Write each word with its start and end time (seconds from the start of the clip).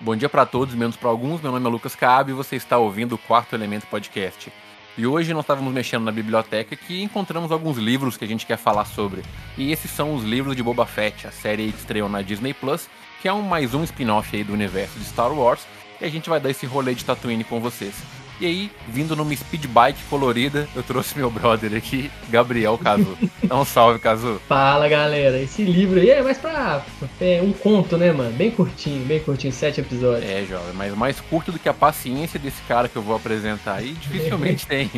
Bom 0.00 0.14
dia 0.14 0.28
para 0.28 0.46
todos, 0.46 0.76
menos 0.76 0.94
para 0.94 1.08
alguns. 1.08 1.40
Meu 1.40 1.50
nome 1.50 1.66
é 1.66 1.68
Lucas 1.68 1.96
Cabe 1.96 2.30
e 2.30 2.34
você 2.34 2.54
está 2.54 2.78
ouvindo 2.78 3.16
o 3.16 3.18
Quarto 3.18 3.56
Elemento 3.56 3.84
Podcast. 3.88 4.52
E 4.96 5.04
hoje 5.04 5.34
nós 5.34 5.42
estávamos 5.42 5.74
mexendo 5.74 6.04
na 6.04 6.12
biblioteca 6.12 6.76
que 6.76 7.02
encontramos 7.02 7.50
alguns 7.50 7.78
livros 7.78 8.16
que 8.16 8.24
a 8.24 8.28
gente 8.28 8.46
quer 8.46 8.58
falar 8.58 8.84
sobre. 8.84 9.22
E 9.56 9.72
esses 9.72 9.90
são 9.90 10.14
os 10.14 10.22
livros 10.22 10.54
de 10.54 10.62
Boba 10.62 10.86
Fett, 10.86 11.26
a 11.26 11.32
série 11.32 11.72
que 11.72 11.78
estreou 11.78 12.08
na 12.08 12.22
Disney 12.22 12.54
Plus, 12.54 12.88
que 13.20 13.26
é 13.26 13.32
um 13.32 13.42
mais 13.42 13.74
um 13.74 13.82
spin-off 13.82 14.36
aí 14.36 14.44
do 14.44 14.52
universo 14.52 14.96
de 15.00 15.04
Star 15.04 15.32
Wars. 15.32 15.66
E 16.00 16.04
a 16.04 16.08
gente 16.08 16.30
vai 16.30 16.38
dar 16.38 16.50
esse 16.50 16.64
rolê 16.64 16.94
de 16.94 17.04
Tatooine 17.04 17.42
com 17.42 17.58
vocês. 17.58 17.96
E 18.40 18.46
aí, 18.46 18.70
vindo 18.86 19.16
numa 19.16 19.34
speed 19.34 19.66
bike 19.66 19.98
colorida, 20.08 20.68
eu 20.76 20.82
trouxe 20.82 21.18
meu 21.18 21.28
brother 21.28 21.74
aqui, 21.74 22.08
Gabriel 22.28 22.78
Cazu. 22.78 23.18
Dá 23.42 23.56
um 23.56 23.64
salve, 23.64 23.98
Cazu. 23.98 24.40
Fala, 24.46 24.88
galera. 24.88 25.40
Esse 25.40 25.64
livro 25.64 25.98
aí 25.98 26.10
é 26.10 26.22
mais 26.22 26.38
pra 26.38 26.84
é 27.20 27.42
um 27.42 27.52
conto, 27.52 27.96
né, 27.96 28.12
mano? 28.12 28.30
Bem 28.30 28.52
curtinho, 28.52 29.04
bem 29.06 29.18
curtinho, 29.18 29.52
sete 29.52 29.80
episódios. 29.80 30.30
É, 30.30 30.44
jovem, 30.44 30.72
mas 30.74 30.94
mais 30.94 31.20
curto 31.20 31.50
do 31.50 31.58
que 31.58 31.68
a 31.68 31.74
paciência 31.74 32.38
desse 32.38 32.62
cara 32.62 32.88
que 32.88 32.94
eu 32.94 33.02
vou 33.02 33.16
apresentar 33.16 33.74
aí, 33.74 33.92
dificilmente 33.94 34.66
tem. 34.68 34.88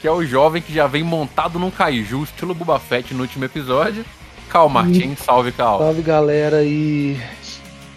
Que 0.00 0.06
é 0.06 0.12
o 0.12 0.22
jovem 0.24 0.60
que 0.60 0.72
já 0.72 0.86
vem 0.86 1.02
montado 1.02 1.58
num 1.58 1.70
kaiju, 1.70 2.22
estilo 2.22 2.54
Boba 2.54 2.78
Fett 2.78 3.14
no 3.14 3.22
último 3.22 3.46
episódio. 3.46 4.04
Cal 4.50 4.68
Martins, 4.68 5.20
salve, 5.20 5.52
Cal. 5.52 5.78
Salve, 5.78 6.02
galera, 6.02 6.62
e 6.64 7.18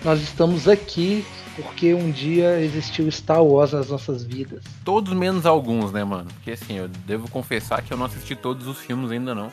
nós 0.03 0.21
estamos 0.21 0.67
aqui 0.67 1.25
porque 1.61 1.93
um 1.93 2.11
dia 2.11 2.59
existiu 2.61 3.09
Star 3.11 3.43
Wars 3.43 3.71
nas 3.71 3.89
nossas 3.89 4.23
vidas. 4.23 4.63
Todos 4.83 5.13
menos 5.13 5.45
alguns, 5.45 5.91
né, 5.91 6.03
mano? 6.03 6.29
Porque 6.33 6.51
assim, 6.51 6.77
eu 6.77 6.87
devo 6.87 7.29
confessar 7.29 7.81
que 7.81 7.93
eu 7.93 7.97
não 7.97 8.05
assisti 8.05 8.35
todos 8.35 8.67
os 8.67 8.79
filmes 8.79 9.11
ainda 9.11 9.33
não. 9.35 9.51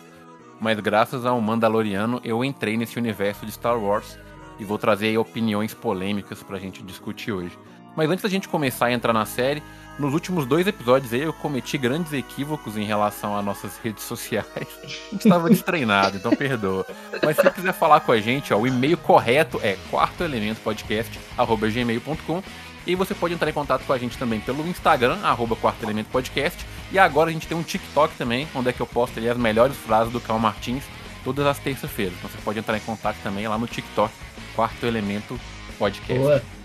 Mas 0.61 0.81
graças 0.81 1.25
ao 1.25 1.41
Mandaloriano 1.41 2.21
eu 2.25 2.45
entrei 2.45 2.77
nesse 2.77 2.99
universo 2.99 3.47
de 3.47 3.53
Star 3.53 3.79
Wars 3.79 4.19
e 4.59 4.65
vou 4.65 4.79
trazer 4.79 5.17
opiniões 5.17 5.73
polêmicas 5.73 6.43
pra 6.43 6.59
gente 6.59 6.83
discutir 6.83 7.33
hoje. 7.33 7.57
Mas 7.99 8.09
antes 8.09 8.23
da 8.23 8.29
gente 8.29 8.49
começar 8.49 8.87
a 8.87 8.93
entrar 8.93 9.13
na 9.13 9.27
série, 9.27 9.61
nos 9.99 10.15
últimos 10.15 10.47
dois 10.47 10.69
episódios 10.69 11.13
aí 11.13 11.23
eu 11.23 11.33
cometi 11.33 11.77
grandes 11.77 12.13
equívocos 12.13 12.77
em 12.77 12.85
relação 12.85 13.37
às 13.37 13.45
nossas 13.45 13.77
redes 13.79 14.05
sociais. 14.05 14.47
A 14.55 14.61
gente 14.87 15.25
estava 15.25 15.51
destreinado, 15.59 16.17
então 16.17 16.31
perdoa. 16.31 16.87
Mas 17.21 17.35
se 17.35 17.43
você 17.43 17.51
quiser 17.51 17.73
falar 17.73 17.99
com 17.99 18.13
a 18.13 18.21
gente, 18.21 18.55
ó, 18.55 18.57
o 18.57 18.69
e-mail 18.69 18.97
correto 18.97 19.59
é 19.65 19.77
quartoelementopodcast.gmail.com 19.91 22.43
e 22.87 22.95
você 22.95 23.17
pode 23.17 23.35
entrar 23.35 23.51
em 23.51 23.53
contato 23.53 23.85
com 23.85 23.93
a 23.93 23.99
gente 23.99 24.17
também 24.17 24.39
pelo 24.39 24.65
Instagram, 24.69 25.19
arroba 25.25 25.57
Quarto 25.57 25.83
Elemento 25.83 26.11
Podcast. 26.11 26.65
E 26.93 27.01
agora 27.01 27.31
a 27.31 27.33
gente 27.33 27.49
tem 27.49 27.59
um 27.59 27.65
TikTok 27.65 28.17
também, 28.17 28.47
onde 28.55 28.69
é 28.69 28.73
que 28.73 28.81
eu 28.81 28.87
posto 28.87 29.19
ali 29.19 29.29
as 29.29 29.37
melhores 29.37 29.77
frases 29.77 30.13
do 30.13 30.21
Cal 30.21 30.39
Martins 30.39 30.85
todas 31.25 31.45
as 31.45 31.59
terças-feiras. 31.59 32.15
Então 32.17 32.31
você 32.31 32.39
pode 32.45 32.61
entrar 32.61 32.77
em 32.77 32.81
contato 32.81 33.17
também 33.25 33.49
lá 33.49 33.59
no 33.59 33.67
TikTok, 33.67 34.15
Quarto 34.55 34.87
Elemento 34.87 35.37
Podcast. 35.77 36.23
Boa. 36.23 36.58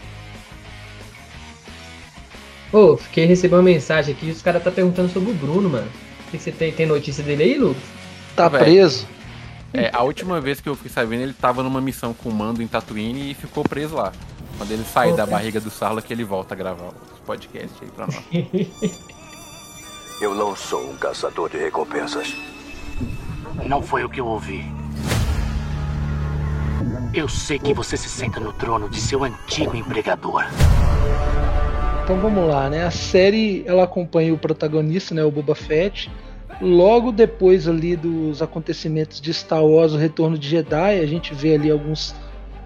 Ô, 2.73 2.93
oh, 2.93 2.97
fiquei 2.97 3.25
recebendo 3.25 3.59
uma 3.59 3.63
mensagem 3.63 4.15
aqui, 4.15 4.31
os 4.31 4.41
caras 4.41 4.63
tá 4.63 4.71
perguntando 4.71 5.07
sobre 5.07 5.29
o 5.29 5.33
Bruno, 5.35 5.69
mano. 5.69 5.87
O 6.27 6.31
que 6.31 6.39
você 6.39 6.51
tem, 6.51 6.71
tem 6.71 6.87
notícia 6.87 7.23
dele 7.23 7.43
aí, 7.43 7.57
Lucas? 7.59 7.83
Tá 8.35 8.49
preso. 8.49 9.07
É, 9.71 9.91
a 9.93 10.01
última 10.01 10.41
vez 10.41 10.59
que 10.59 10.67
eu 10.67 10.75
fui 10.75 10.89
sabendo, 10.89 11.21
ele 11.21 11.33
tava 11.33 11.61
numa 11.61 11.79
missão 11.79 12.15
com 12.15 12.29
o 12.29 12.33
Mando 12.33 12.63
em 12.63 12.67
Tatooine 12.67 13.29
e 13.29 13.33
ficou 13.35 13.63
preso 13.63 13.95
lá. 13.95 14.11
Quando 14.57 14.71
ele 14.71 14.83
sair 14.83 15.13
oh, 15.13 15.15
da 15.15 15.25
barriga 15.25 15.59
do 15.59 15.69
Sarla, 15.69 16.01
que 16.01 16.11
ele 16.11 16.23
volta 16.23 16.55
a 16.55 16.57
gravar 16.57 16.89
os 17.13 17.19
podcasts 17.19 17.77
aí 17.79 17.89
pra 17.89 18.07
nós. 18.07 18.23
eu 20.19 20.33
não 20.33 20.55
sou 20.55 20.89
um 20.89 20.95
caçador 20.95 21.51
de 21.51 21.57
recompensas. 21.57 22.35
Não 23.67 23.83
foi 23.83 24.03
o 24.03 24.09
que 24.09 24.19
eu 24.19 24.25
ouvi. 24.25 24.65
Eu 27.13 27.29
sei 27.29 27.59
que 27.59 27.71
você 27.71 27.95
se 27.95 28.09
senta 28.09 28.39
no 28.39 28.51
trono 28.51 28.89
de 28.89 28.99
seu 28.99 29.23
antigo 29.23 29.75
empregador. 29.75 30.43
Então 32.03 32.17
vamos 32.17 32.45
lá, 32.49 32.69
né? 32.69 32.83
A 32.83 32.91
série 32.91 33.63
ela 33.65 33.83
acompanha 33.83 34.33
o 34.33 34.37
protagonista, 34.37 35.15
né, 35.15 35.23
o 35.23 35.31
Boba 35.31 35.55
Fett. 35.55 36.11
Logo 36.61 37.13
depois 37.13 37.65
ali 37.65 37.95
dos 37.95 38.41
acontecimentos 38.41 39.21
de 39.21 39.33
Star 39.33 39.65
Wars, 39.65 39.93
o 39.93 39.97
Retorno 39.97 40.37
de 40.37 40.49
Jedi, 40.49 40.99
a 40.99 41.05
gente 41.05 41.33
vê 41.33 41.55
ali 41.55 41.71
alguns 41.71 42.13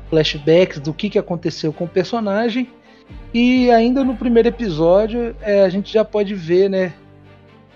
flashbacks 0.09 0.79
do 0.79 0.91
que, 0.91 1.07
que 1.07 1.19
aconteceu 1.19 1.71
com 1.71 1.83
o 1.83 1.87
personagem. 1.87 2.67
E 3.31 3.69
ainda 3.69 4.03
no 4.03 4.15
primeiro 4.15 4.49
episódio, 4.49 5.35
é, 5.41 5.61
a 5.61 5.69
gente 5.69 5.93
já 5.93 6.03
pode 6.03 6.33
ver, 6.33 6.67
né, 6.67 6.93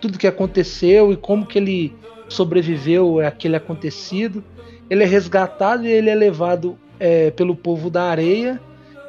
tudo 0.02 0.18
que 0.18 0.26
aconteceu 0.26 1.14
e 1.14 1.16
como 1.16 1.46
que 1.46 1.60
ele 1.60 1.96
sobreviveu 2.28 3.20
àquele 3.20 3.56
acontecido. 3.56 4.44
Ele 4.90 5.04
é 5.04 5.08
resgatado 5.08 5.86
e 5.86 5.92
ele 5.92 6.10
é 6.10 6.16
levado 6.16 6.76
é, 7.00 7.30
pelo 7.30 7.56
povo 7.56 7.88
da 7.88 8.06
areia 8.06 8.60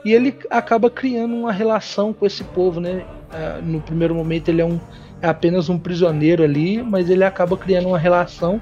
e 0.05 0.13
ele 0.13 0.37
acaba 0.51 0.91
criando 0.91 1.35
uma 1.35 1.53
relação 1.53 2.13
com 2.13 2.27
esse 2.27 2.43
povo, 2.43 2.81
né? 2.81 3.05
Ah, 3.31 3.61
no 3.63 3.81
primeiro 3.81 4.15
momento 4.15 4.49
ele 4.49 4.61
é, 4.61 4.65
um, 4.65 4.81
é 5.21 5.29
apenas 5.29 5.69
um 5.69 5.79
prisioneiro 5.79 6.43
ali, 6.43 6.83
mas 6.83 7.09
ele 7.09 7.25
acaba 7.25 7.57
criando 7.57 7.89
uma 7.89 7.99
relação 7.99 8.61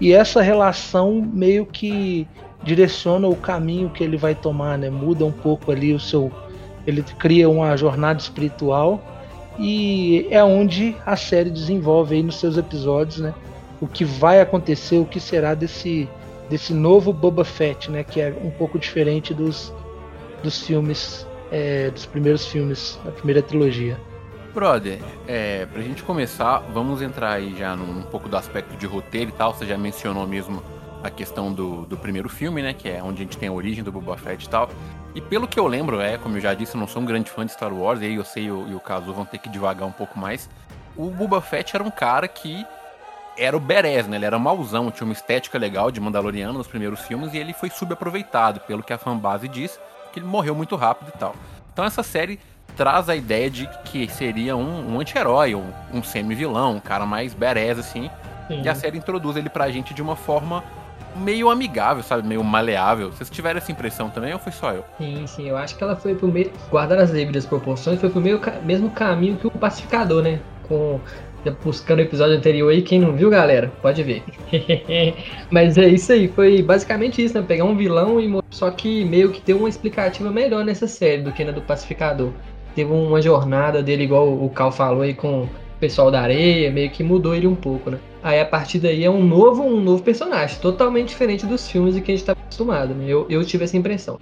e 0.00 0.12
essa 0.12 0.40
relação 0.40 1.20
meio 1.20 1.66
que 1.66 2.26
direciona 2.62 3.26
o 3.28 3.36
caminho 3.36 3.90
que 3.90 4.02
ele 4.02 4.16
vai 4.16 4.34
tomar, 4.34 4.78
né? 4.78 4.88
Muda 4.90 5.24
um 5.24 5.32
pouco 5.32 5.72
ali 5.72 5.92
o 5.92 6.00
seu, 6.00 6.30
ele 6.86 7.02
cria 7.02 7.48
uma 7.48 7.76
jornada 7.76 8.20
espiritual 8.20 9.00
e 9.58 10.26
é 10.30 10.42
onde 10.42 10.96
a 11.04 11.16
série 11.16 11.50
desenvolve 11.50 12.14
aí 12.14 12.22
nos 12.22 12.38
seus 12.38 12.56
episódios, 12.56 13.18
né? 13.18 13.34
O 13.80 13.86
que 13.86 14.04
vai 14.04 14.40
acontecer, 14.40 14.98
o 14.98 15.04
que 15.04 15.18
será 15.20 15.54
desse 15.54 16.08
desse 16.48 16.72
novo 16.72 17.12
Boba 17.12 17.44
Fett, 17.44 17.90
né? 17.90 18.02
Que 18.02 18.20
é 18.20 18.34
um 18.42 18.50
pouco 18.50 18.78
diferente 18.78 19.34
dos 19.34 19.72
dos 20.42 20.66
filmes, 20.66 21.26
é, 21.50 21.90
dos 21.90 22.06
primeiros 22.06 22.46
filmes, 22.46 22.98
da 23.04 23.10
primeira 23.10 23.42
trilogia. 23.42 23.98
Brother, 24.54 24.98
é, 25.26 25.66
pra 25.66 25.82
gente 25.82 26.02
começar, 26.02 26.58
vamos 26.72 27.02
entrar 27.02 27.32
aí 27.32 27.54
já 27.56 27.76
num, 27.76 28.02
pouco 28.02 28.28
do 28.28 28.36
aspecto 28.36 28.76
de 28.76 28.86
roteiro 28.86 29.30
e 29.30 29.32
tal. 29.32 29.54
Você 29.54 29.66
já 29.66 29.76
mencionou 29.76 30.26
mesmo 30.26 30.62
a 31.02 31.10
questão 31.10 31.52
do, 31.52 31.86
do 31.86 31.96
primeiro 31.96 32.28
filme, 32.28 32.62
né? 32.62 32.72
Que 32.72 32.88
é 32.88 33.02
onde 33.02 33.22
a 33.22 33.24
gente 33.24 33.38
tem 33.38 33.48
a 33.48 33.52
origem 33.52 33.84
do 33.84 33.92
Boba 33.92 34.16
Fett 34.16 34.44
e 34.44 34.48
tal. 34.48 34.68
E 35.14 35.20
pelo 35.20 35.46
que 35.46 35.60
eu 35.60 35.66
lembro, 35.66 36.00
é, 36.00 36.18
como 36.18 36.36
eu 36.36 36.40
já 36.40 36.54
disse, 36.54 36.74
eu 36.74 36.80
não 36.80 36.88
sou 36.88 37.02
um 37.02 37.04
grande 37.04 37.30
fã 37.30 37.44
de 37.44 37.52
Star 37.52 37.72
Wars, 37.72 38.00
e 38.00 38.06
aí 38.06 38.14
eu 38.14 38.24
sei 38.24 38.44
e 38.44 38.50
o, 38.50 38.76
o 38.76 38.80
Kazu 38.80 39.12
vão 39.12 39.24
ter 39.24 39.38
que 39.38 39.48
devagar 39.48 39.86
um 39.86 39.92
pouco 39.92 40.18
mais. 40.18 40.48
O 40.96 41.10
Boba 41.10 41.40
Fett 41.40 41.76
era 41.76 41.84
um 41.84 41.90
cara 41.90 42.26
que 42.26 42.66
era 43.36 43.56
o 43.56 43.60
Beres, 43.60 44.08
né? 44.08 44.16
Ele 44.16 44.24
era 44.24 44.38
mauzão, 44.38 44.90
tinha 44.90 45.04
uma 45.04 45.12
estética 45.12 45.56
legal 45.56 45.90
de 45.92 46.00
Mandaloriano 46.00 46.58
nos 46.58 46.66
primeiros 46.66 47.00
filmes 47.02 47.32
e 47.32 47.38
ele 47.38 47.52
foi 47.52 47.70
subaproveitado, 47.70 48.60
pelo 48.60 48.82
que 48.82 48.92
a 48.92 48.98
fanbase 48.98 49.46
diz 49.46 49.78
que 50.12 50.18
ele 50.18 50.26
morreu 50.26 50.54
muito 50.54 50.76
rápido 50.76 51.12
e 51.14 51.18
tal. 51.18 51.34
Então 51.72 51.84
essa 51.84 52.02
série 52.02 52.38
traz 52.76 53.08
a 53.08 53.16
ideia 53.16 53.50
de 53.50 53.68
que 53.84 54.08
seria 54.08 54.56
um, 54.56 54.94
um 54.94 55.00
anti-herói, 55.00 55.54
um, 55.54 55.70
um 55.92 56.02
semi-vilão, 56.02 56.76
um 56.76 56.80
cara 56.80 57.04
mais 57.04 57.34
badass, 57.34 57.78
assim. 57.78 58.10
Sim. 58.46 58.62
E 58.62 58.68
a 58.68 58.74
série 58.74 58.98
introduz 58.98 59.36
ele 59.36 59.48
pra 59.48 59.70
gente 59.70 59.92
de 59.92 60.00
uma 60.00 60.16
forma 60.16 60.64
meio 61.16 61.50
amigável, 61.50 62.02
sabe? 62.02 62.26
Meio 62.26 62.42
maleável. 62.44 63.10
Vocês 63.10 63.28
tiveram 63.28 63.58
essa 63.58 63.72
impressão 63.72 64.08
também 64.10 64.32
ou 64.32 64.38
foi 64.38 64.52
só 64.52 64.72
eu? 64.72 64.84
Sim, 64.98 65.26
sim. 65.26 65.48
Eu 65.48 65.56
acho 65.56 65.76
que 65.76 65.82
ela 65.82 65.96
foi 65.96 66.14
pro 66.14 66.28
meio. 66.28 66.52
Guardar 66.70 66.98
as 66.98 67.10
devidas 67.10 67.44
proporções, 67.44 68.00
foi 68.00 68.10
pro 68.10 68.20
meio, 68.20 68.40
mesmo 68.62 68.90
caminho 68.90 69.36
que 69.36 69.46
o 69.46 69.50
pacificador, 69.50 70.22
né? 70.22 70.40
Com 70.68 71.00
buscando 71.50 71.98
o 71.98 72.02
episódio 72.02 72.36
anterior 72.36 72.70
aí, 72.70 72.82
quem 72.82 73.00
não 73.00 73.12
viu, 73.12 73.30
galera, 73.30 73.72
pode 73.82 74.02
ver. 74.02 74.22
Mas 75.50 75.76
é 75.78 75.88
isso 75.88 76.12
aí, 76.12 76.28
foi 76.28 76.62
basicamente 76.62 77.22
isso, 77.22 77.34
né? 77.34 77.44
Pegar 77.46 77.64
um 77.64 77.76
vilão 77.76 78.20
e 78.20 78.28
só 78.50 78.70
que 78.70 79.04
meio 79.04 79.30
que 79.30 79.40
ter 79.40 79.54
uma 79.54 79.68
explicativa 79.68 80.30
melhor 80.30 80.64
nessa 80.64 80.86
série 80.86 81.22
do 81.22 81.32
que 81.32 81.44
na 81.44 81.52
do 81.52 81.62
Pacificador. 81.62 82.32
Teve 82.74 82.92
uma 82.92 83.20
jornada 83.20 83.82
dele, 83.82 84.04
igual 84.04 84.32
o 84.32 84.48
Cal 84.50 84.70
falou 84.70 85.02
aí 85.02 85.14
com 85.14 85.42
o 85.42 85.50
pessoal 85.80 86.10
da 86.10 86.20
areia, 86.20 86.70
meio 86.70 86.90
que 86.90 87.02
mudou 87.02 87.34
ele 87.34 87.46
um 87.46 87.54
pouco, 87.54 87.90
né? 87.90 87.98
Aí 88.22 88.40
a 88.40 88.44
partir 88.44 88.78
daí 88.78 89.04
é 89.04 89.10
um 89.10 89.24
novo, 89.24 89.62
um 89.62 89.80
novo 89.80 90.02
personagem, 90.02 90.58
totalmente 90.60 91.08
diferente 91.08 91.46
dos 91.46 91.68
filmes 91.70 91.96
em 91.96 92.00
que 92.00 92.12
a 92.12 92.16
gente 92.16 92.26
tá 92.26 92.32
acostumado, 92.32 92.94
né? 92.94 93.04
Eu, 93.06 93.26
eu 93.30 93.44
tive 93.44 93.64
essa 93.64 93.76
impressão. 93.76 94.18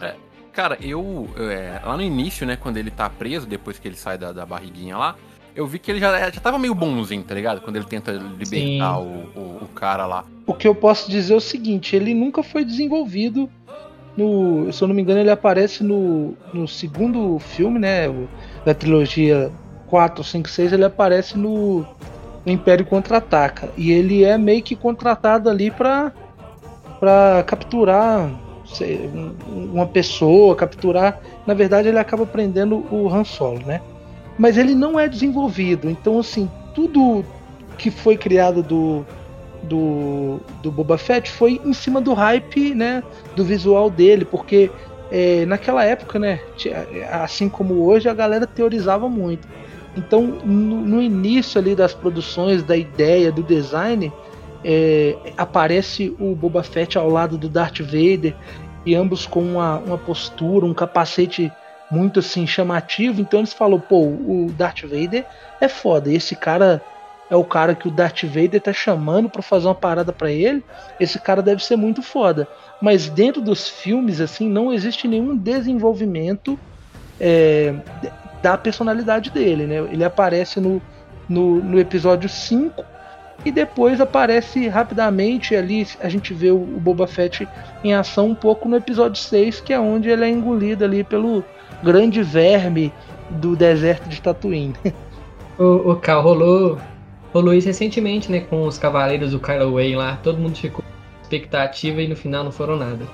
É, 0.00 0.14
cara, 0.52 0.76
eu. 0.80 1.28
É, 1.36 1.80
lá 1.84 1.96
no 1.96 2.02
início, 2.02 2.46
né, 2.46 2.56
quando 2.56 2.76
ele 2.76 2.90
tá 2.90 3.08
preso, 3.08 3.46
depois 3.46 3.78
que 3.78 3.86
ele 3.86 3.96
sai 3.96 4.18
da, 4.18 4.32
da 4.32 4.44
barriguinha 4.44 4.96
lá, 4.96 5.16
eu 5.54 5.66
vi 5.66 5.78
que 5.78 5.90
ele 5.90 6.00
já, 6.00 6.30
já 6.30 6.40
tava 6.40 6.58
meio 6.58 6.74
bonzinho, 6.74 7.22
tá 7.22 7.34
ligado? 7.34 7.60
Quando 7.60 7.76
ele 7.76 7.84
tenta 7.84 8.12
libertar 8.12 8.98
o, 8.98 9.04
o, 9.34 9.58
o, 9.62 9.68
cara 9.74 10.06
lá. 10.06 10.24
O 10.46 10.54
que 10.54 10.66
eu 10.66 10.74
posso 10.74 11.10
dizer 11.10 11.34
é 11.34 11.36
o 11.36 11.40
seguinte, 11.40 11.96
ele 11.96 12.14
nunca 12.14 12.42
foi 12.42 12.64
desenvolvido 12.64 13.48
no. 14.16 14.72
Se 14.72 14.82
eu 14.82 14.88
não 14.88 14.94
me 14.94 15.02
engano, 15.02 15.20
ele 15.20 15.30
aparece 15.30 15.82
no, 15.82 16.36
no 16.52 16.66
segundo 16.68 17.38
filme, 17.38 17.78
né? 17.78 18.04
Da 18.64 18.74
trilogia 18.74 19.50
4, 19.88 20.22
5, 20.22 20.48
6, 20.48 20.72
ele 20.72 20.84
aparece 20.84 21.36
no, 21.36 21.84
no 22.44 22.52
Império 22.52 22.86
Contra-Ataca. 22.86 23.70
E 23.76 23.90
ele 23.90 24.24
é 24.24 24.38
meio 24.38 24.62
que 24.62 24.76
contratado 24.76 25.48
ali 25.48 25.70
pra, 25.70 26.12
pra 27.00 27.42
capturar 27.46 28.30
sei, 28.72 29.10
uma 29.48 29.86
pessoa, 29.86 30.54
capturar. 30.54 31.20
Na 31.46 31.54
verdade, 31.54 31.88
ele 31.88 31.98
acaba 31.98 32.26
prendendo 32.26 32.86
o 32.90 33.08
Han 33.08 33.24
Solo, 33.24 33.60
né? 33.64 33.80
Mas 34.38 34.56
ele 34.56 34.74
não 34.74 34.98
é 34.98 35.08
desenvolvido. 35.08 35.90
Então, 35.90 36.18
assim, 36.18 36.50
tudo 36.74 37.24
que 37.76 37.90
foi 37.90 38.16
criado 38.16 38.62
do, 38.62 39.04
do, 39.62 40.40
do 40.62 40.70
Boba 40.70 40.96
Fett 40.96 41.30
foi 41.30 41.60
em 41.64 41.72
cima 41.72 42.00
do 42.00 42.14
hype, 42.14 42.74
né, 42.74 43.02
do 43.34 43.44
visual 43.44 43.90
dele, 43.90 44.24
porque 44.24 44.70
é, 45.10 45.44
naquela 45.46 45.84
época, 45.84 46.18
né, 46.18 46.40
assim 47.10 47.48
como 47.48 47.84
hoje, 47.84 48.08
a 48.08 48.14
galera 48.14 48.46
teorizava 48.46 49.08
muito. 49.08 49.46
Então, 49.96 50.22
no, 50.44 50.76
no 50.82 51.02
início 51.02 51.60
ali 51.60 51.74
das 51.74 51.92
produções, 51.92 52.62
da 52.62 52.76
ideia, 52.76 53.32
do 53.32 53.42
design, 53.42 54.12
é, 54.64 55.16
aparece 55.36 56.14
o 56.18 56.34
Boba 56.34 56.62
Fett 56.62 56.96
ao 56.98 57.08
lado 57.08 57.36
do 57.38 57.48
Darth 57.48 57.80
Vader 57.80 58.34
e 58.84 58.94
ambos 58.94 59.26
com 59.26 59.40
uma, 59.40 59.78
uma 59.78 59.98
postura, 59.98 60.64
um 60.64 60.74
capacete 60.74 61.50
muito 61.90 62.20
assim 62.20 62.46
chamativo. 62.46 63.20
Então 63.20 63.40
eles 63.40 63.52
falam, 63.52 63.80
pô, 63.80 64.02
o 64.02 64.52
Darth 64.56 64.82
Vader 64.82 65.24
é 65.60 65.68
foda. 65.68 66.12
Esse 66.12 66.36
cara 66.36 66.82
é 67.30 67.36
o 67.36 67.44
cara 67.44 67.74
que 67.74 67.88
o 67.88 67.90
Darth 67.90 68.24
Vader 68.24 68.60
tá 68.60 68.72
chamando 68.72 69.28
para 69.28 69.42
fazer 69.42 69.66
uma 69.66 69.74
parada 69.74 70.12
para 70.12 70.30
ele. 70.30 70.64
Esse 70.98 71.18
cara 71.18 71.42
deve 71.42 71.64
ser 71.64 71.76
muito 71.76 72.02
foda. 72.02 72.48
Mas 72.80 73.08
dentro 73.08 73.42
dos 73.42 73.68
filmes, 73.68 74.20
assim, 74.20 74.48
não 74.48 74.72
existe 74.72 75.06
nenhum 75.06 75.36
desenvolvimento 75.36 76.58
é, 77.20 77.74
da 78.42 78.56
personalidade 78.56 79.30
dele, 79.30 79.66
né? 79.66 79.76
Ele 79.92 80.04
aparece 80.04 80.60
no, 80.60 80.80
no, 81.28 81.56
no, 81.62 81.78
episódio 81.78 82.28
5 82.28 82.84
e 83.44 83.50
depois 83.50 84.00
aparece 84.00 84.68
rapidamente 84.68 85.54
ali. 85.54 85.86
A 86.00 86.08
gente 86.08 86.32
vê 86.32 86.50
o, 86.50 86.56
o 86.56 86.80
Boba 86.80 87.06
Fett 87.06 87.46
em 87.82 87.94
ação 87.94 88.28
um 88.28 88.34
pouco 88.34 88.68
no 88.68 88.76
episódio 88.76 89.20
6, 89.20 89.60
que 89.60 89.72
é 89.72 89.80
onde 89.80 90.08
ele 90.08 90.24
é 90.24 90.28
engolido 90.28 90.84
ali 90.84 91.02
pelo 91.02 91.44
grande 91.82 92.22
verme 92.22 92.92
do 93.30 93.56
deserto 93.56 94.08
de 94.08 94.20
Tatooine. 94.20 94.74
O, 95.58 95.90
o 95.90 95.96
Cal 95.96 96.22
rolou, 96.22 96.78
rolou 97.34 97.52
isso 97.52 97.66
recentemente, 97.66 98.30
né? 98.30 98.38
Com 98.38 98.62
os 98.62 98.78
cavaleiros 98.78 99.32
do 99.32 99.40
Kylo 99.40 99.72
Way 99.72 99.96
lá. 99.96 100.16
Todo 100.22 100.38
mundo 100.38 100.56
ficou 100.56 100.84
expectativa 101.20 102.00
e 102.00 102.06
no 102.06 102.14
final 102.14 102.44
não 102.44 102.52
foram 102.52 102.76
nada. 102.76 103.04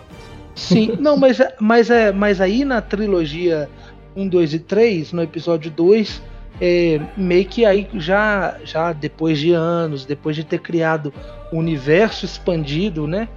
Sim, 0.54 0.94
não, 1.00 1.16
mas, 1.16 1.38
mas, 1.58 1.88
é, 1.88 2.12
mas 2.12 2.42
aí 2.42 2.62
na 2.62 2.82
trilogia 2.82 3.66
1, 4.14 4.28
2 4.28 4.54
e 4.54 4.58
3, 4.58 5.12
no 5.12 5.22
episódio 5.22 5.70
2, 5.70 6.22
é, 6.60 7.00
meio 7.16 7.46
que 7.46 7.64
aí 7.64 7.88
já, 7.94 8.56
já 8.62 8.92
depois 8.92 9.38
de 9.38 9.52
anos, 9.52 10.04
depois 10.04 10.36
de 10.36 10.44
ter 10.44 10.58
criado 10.58 11.12
o 11.50 11.58
universo 11.58 12.24
expandido, 12.24 13.06
né? 13.06 13.28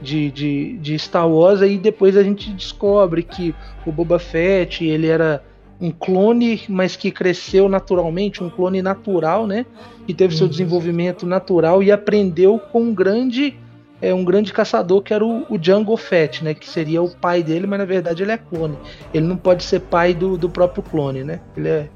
De, 0.00 0.30
de, 0.30 0.78
de 0.78 0.98
Star 0.98 1.28
Wars, 1.28 1.62
aí 1.62 1.76
depois 1.78 2.16
a 2.16 2.22
gente 2.22 2.50
descobre 2.52 3.22
que 3.22 3.54
o 3.86 3.92
Boba 3.92 4.18
Fett 4.18 4.84
ele 4.84 5.06
era 5.06 5.42
um 5.80 5.90
clone, 5.90 6.62
mas 6.68 6.94
que 6.94 7.10
cresceu 7.10 7.68
naturalmente, 7.68 8.44
um 8.44 8.50
clone 8.50 8.82
natural, 8.82 9.46
né? 9.46 9.64
Que 10.06 10.12
teve 10.12 10.36
seu 10.36 10.44
uhum. 10.44 10.50
desenvolvimento 10.50 11.26
natural 11.26 11.82
e 11.82 11.90
aprendeu 11.90 12.58
com 12.58 12.82
um 12.82 12.94
grande 12.94 13.56
é 14.02 14.14
um 14.14 14.24
grande 14.24 14.50
caçador 14.50 15.02
que 15.02 15.12
era 15.12 15.22
o, 15.24 15.44
o 15.50 15.58
Django 15.58 15.94
Fett, 15.96 16.42
né? 16.42 16.54
Que 16.54 16.66
seria 16.66 17.02
o 17.02 17.10
pai 17.10 17.42
dele, 17.42 17.66
mas 17.66 17.78
na 17.78 17.84
verdade 17.84 18.22
ele 18.22 18.32
é 18.32 18.38
clone. 18.38 18.76
Ele 19.12 19.26
não 19.26 19.36
pode 19.36 19.62
ser 19.62 19.80
pai 19.80 20.14
do, 20.14 20.38
do 20.38 20.48
próprio 20.48 20.82
clone, 20.82 21.22
né? 21.22 21.40
Ele 21.54 21.68
é 21.68 21.88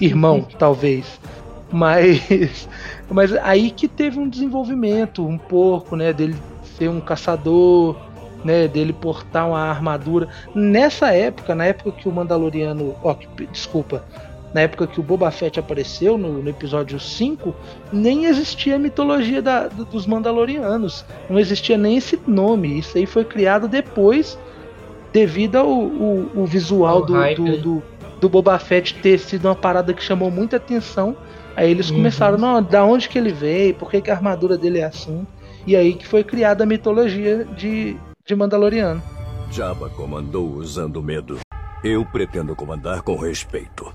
irmão, 0.00 0.46
talvez. 0.58 1.20
Mas, 1.70 2.68
mas 3.08 3.32
aí 3.36 3.70
que 3.70 3.86
teve 3.86 4.18
um 4.18 4.28
desenvolvimento 4.28 5.24
um 5.24 5.38
pouco, 5.38 5.94
né? 5.94 6.12
Dele 6.12 6.34
ser 6.82 6.88
um 6.88 7.00
caçador, 7.00 7.96
né, 8.44 8.66
dele 8.66 8.92
portar 8.92 9.48
uma 9.48 9.60
armadura. 9.60 10.28
Nessa 10.52 11.12
época, 11.12 11.54
na 11.54 11.66
época 11.66 11.92
que 11.92 12.08
o 12.08 12.12
Mandaloriano, 12.12 12.96
ó, 13.04 13.14
que, 13.14 13.46
desculpa, 13.46 14.04
na 14.52 14.62
época 14.62 14.86
que 14.88 14.98
o 14.98 15.02
Boba 15.02 15.30
Fett 15.30 15.60
apareceu 15.60 16.18
no, 16.18 16.42
no 16.42 16.50
episódio 16.50 16.98
5, 16.98 17.54
nem 17.92 18.24
existia 18.24 18.76
a 18.76 18.78
mitologia 18.78 19.40
da, 19.40 19.68
dos 19.68 20.06
Mandalorianos. 20.06 21.04
Não 21.30 21.38
existia 21.38 21.78
nem 21.78 21.96
esse 21.96 22.18
nome. 22.26 22.78
Isso 22.78 22.98
aí 22.98 23.06
foi 23.06 23.24
criado 23.24 23.68
depois, 23.68 24.36
devido 25.12 25.56
ao 25.56 26.44
visual 26.44 27.06
do, 27.06 27.14
do, 27.34 27.58
do, 27.58 27.82
do, 28.20 28.28
Boba 28.28 28.58
Fett 28.58 28.94
ter 28.94 29.18
sido 29.18 29.46
uma 29.46 29.54
parada 29.54 29.94
que 29.94 30.02
chamou 30.02 30.30
muita 30.30 30.56
atenção. 30.56 31.16
Aí 31.54 31.70
eles 31.70 31.90
uhum. 31.90 31.96
começaram, 31.96 32.36
não, 32.36 32.62
da 32.62 32.84
onde 32.84 33.08
que 33.08 33.18
ele 33.18 33.32
veio, 33.32 33.74
por 33.74 33.90
que, 33.90 34.00
que 34.00 34.10
a 34.10 34.14
armadura 34.14 34.58
dele 34.58 34.80
é 34.80 34.84
assim. 34.84 35.24
E 35.66 35.76
aí 35.76 35.94
que 35.94 36.06
foi 36.06 36.24
criada 36.24 36.64
a 36.64 36.66
mitologia 36.66 37.44
de, 37.44 37.96
de 38.24 38.34
Mandaloriano. 38.34 39.02
Jabba 39.50 39.88
comandou 39.90 40.48
usando 40.48 41.02
medo. 41.02 41.38
Eu 41.84 42.04
pretendo 42.04 42.56
comandar 42.56 43.02
com 43.02 43.16
respeito. 43.16 43.92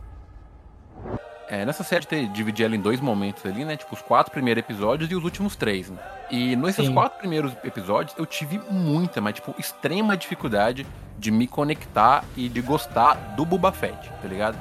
É, 1.50 1.66
nessa 1.66 1.84
série 1.84 2.06
te 2.06 2.28
dividi 2.28 2.64
ela 2.64 2.76
em 2.76 2.80
dois 2.80 3.00
momentos 3.00 3.46
ali, 3.46 3.64
né? 3.64 3.78
Tipo, 3.78 3.96
os 3.96 4.02
quatro 4.02 4.32
primeiros 4.32 4.62
episódios 4.62 5.10
e 5.10 5.16
os 5.16 5.24
últimos 5.24 5.56
três, 5.56 5.90
né? 5.90 5.98
E 6.30 6.56
nesses 6.58 6.88
Sim. 6.88 6.94
quatro 6.94 7.20
primeiros 7.20 7.54
episódios 7.64 8.14
eu 8.18 8.26
tive 8.26 8.60
muita, 8.70 9.22
mas 9.22 9.36
tipo, 9.36 9.56
extrema 9.58 10.18
dificuldade 10.18 10.86
de 11.18 11.32
me 11.32 11.48
conectar 11.48 12.26
e 12.36 12.50
de 12.50 12.62
gostar 12.62 13.14
do 13.36 13.46
Boba 13.46 13.72
Fett, 13.72 14.10
tá 14.22 14.28
ligado? 14.28 14.58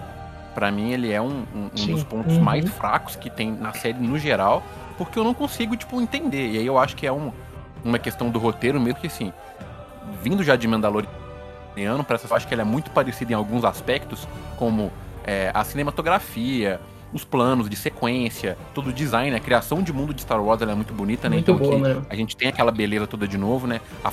Pra 0.55 0.71
mim 0.71 0.93
ele 0.93 1.13
é 1.13 1.21
um, 1.21 1.45
um, 1.55 1.71
um 1.77 1.87
dos 1.87 2.05
pontos 2.05 2.37
uhum. 2.37 2.43
mais 2.43 2.69
fracos 2.71 3.17
que 3.17 3.29
tem 3.29 3.51
na 3.51 3.73
série 3.73 3.99
no 3.99 4.19
geral 4.19 4.63
porque 4.97 5.19
eu 5.19 5.25
não 5.25 5.35
consigo, 5.35 5.77
tipo, 5.77 6.01
entender. 6.01 6.53
E 6.53 6.59
aí 6.59 6.67
eu 6.67 6.79
acho 6.79 6.97
que 6.97 7.07
é 7.07 7.13
um, 7.13 7.33
uma 7.85 7.99
questão 7.99 8.31
do 8.31 8.39
roteiro 8.39 8.81
mesmo 8.81 9.01
que, 9.01 9.07
assim, 9.07 9.33
vindo 10.23 10.43
já 10.43 10.57
de 10.57 10.67
Mandaloriano, 10.67 12.05
para 12.07 12.17
essa 12.17 12.35
acho 12.35 12.47
que 12.47 12.55
ele 12.55 12.63
é 12.63 12.65
muito 12.65 12.91
parecido 12.91 13.33
em 13.33 13.35
alguns 13.35 13.65
aspectos, 13.65 14.27
como 14.57 14.93
é, 15.25 15.51
a 15.53 15.65
cinematografia, 15.65 16.81
os 17.13 17.25
planos 17.25 17.69
de 17.69 17.77
sequência, 17.77 18.57
todo 18.75 18.91
o 18.91 18.93
design, 18.93 19.35
a 19.35 19.41
criação 19.41 19.83
de 19.83 19.93
mundo 19.93 20.13
de 20.13 20.23
Star 20.23 20.43
Wars 20.43 20.61
é 20.63 20.75
muito 20.75 20.93
bonita, 20.93 21.29
né? 21.29 21.37
Muito 21.37 21.51
então 21.51 21.69
boa, 21.69 21.79
né? 21.79 22.03
a 22.09 22.15
gente 22.15 22.37
tem 22.37 22.49
aquela 22.49 22.71
beleza 22.71 23.07
toda 23.07 23.27
de 23.27 23.39
novo, 23.39 23.67
né? 23.67 23.81
A 24.05 24.13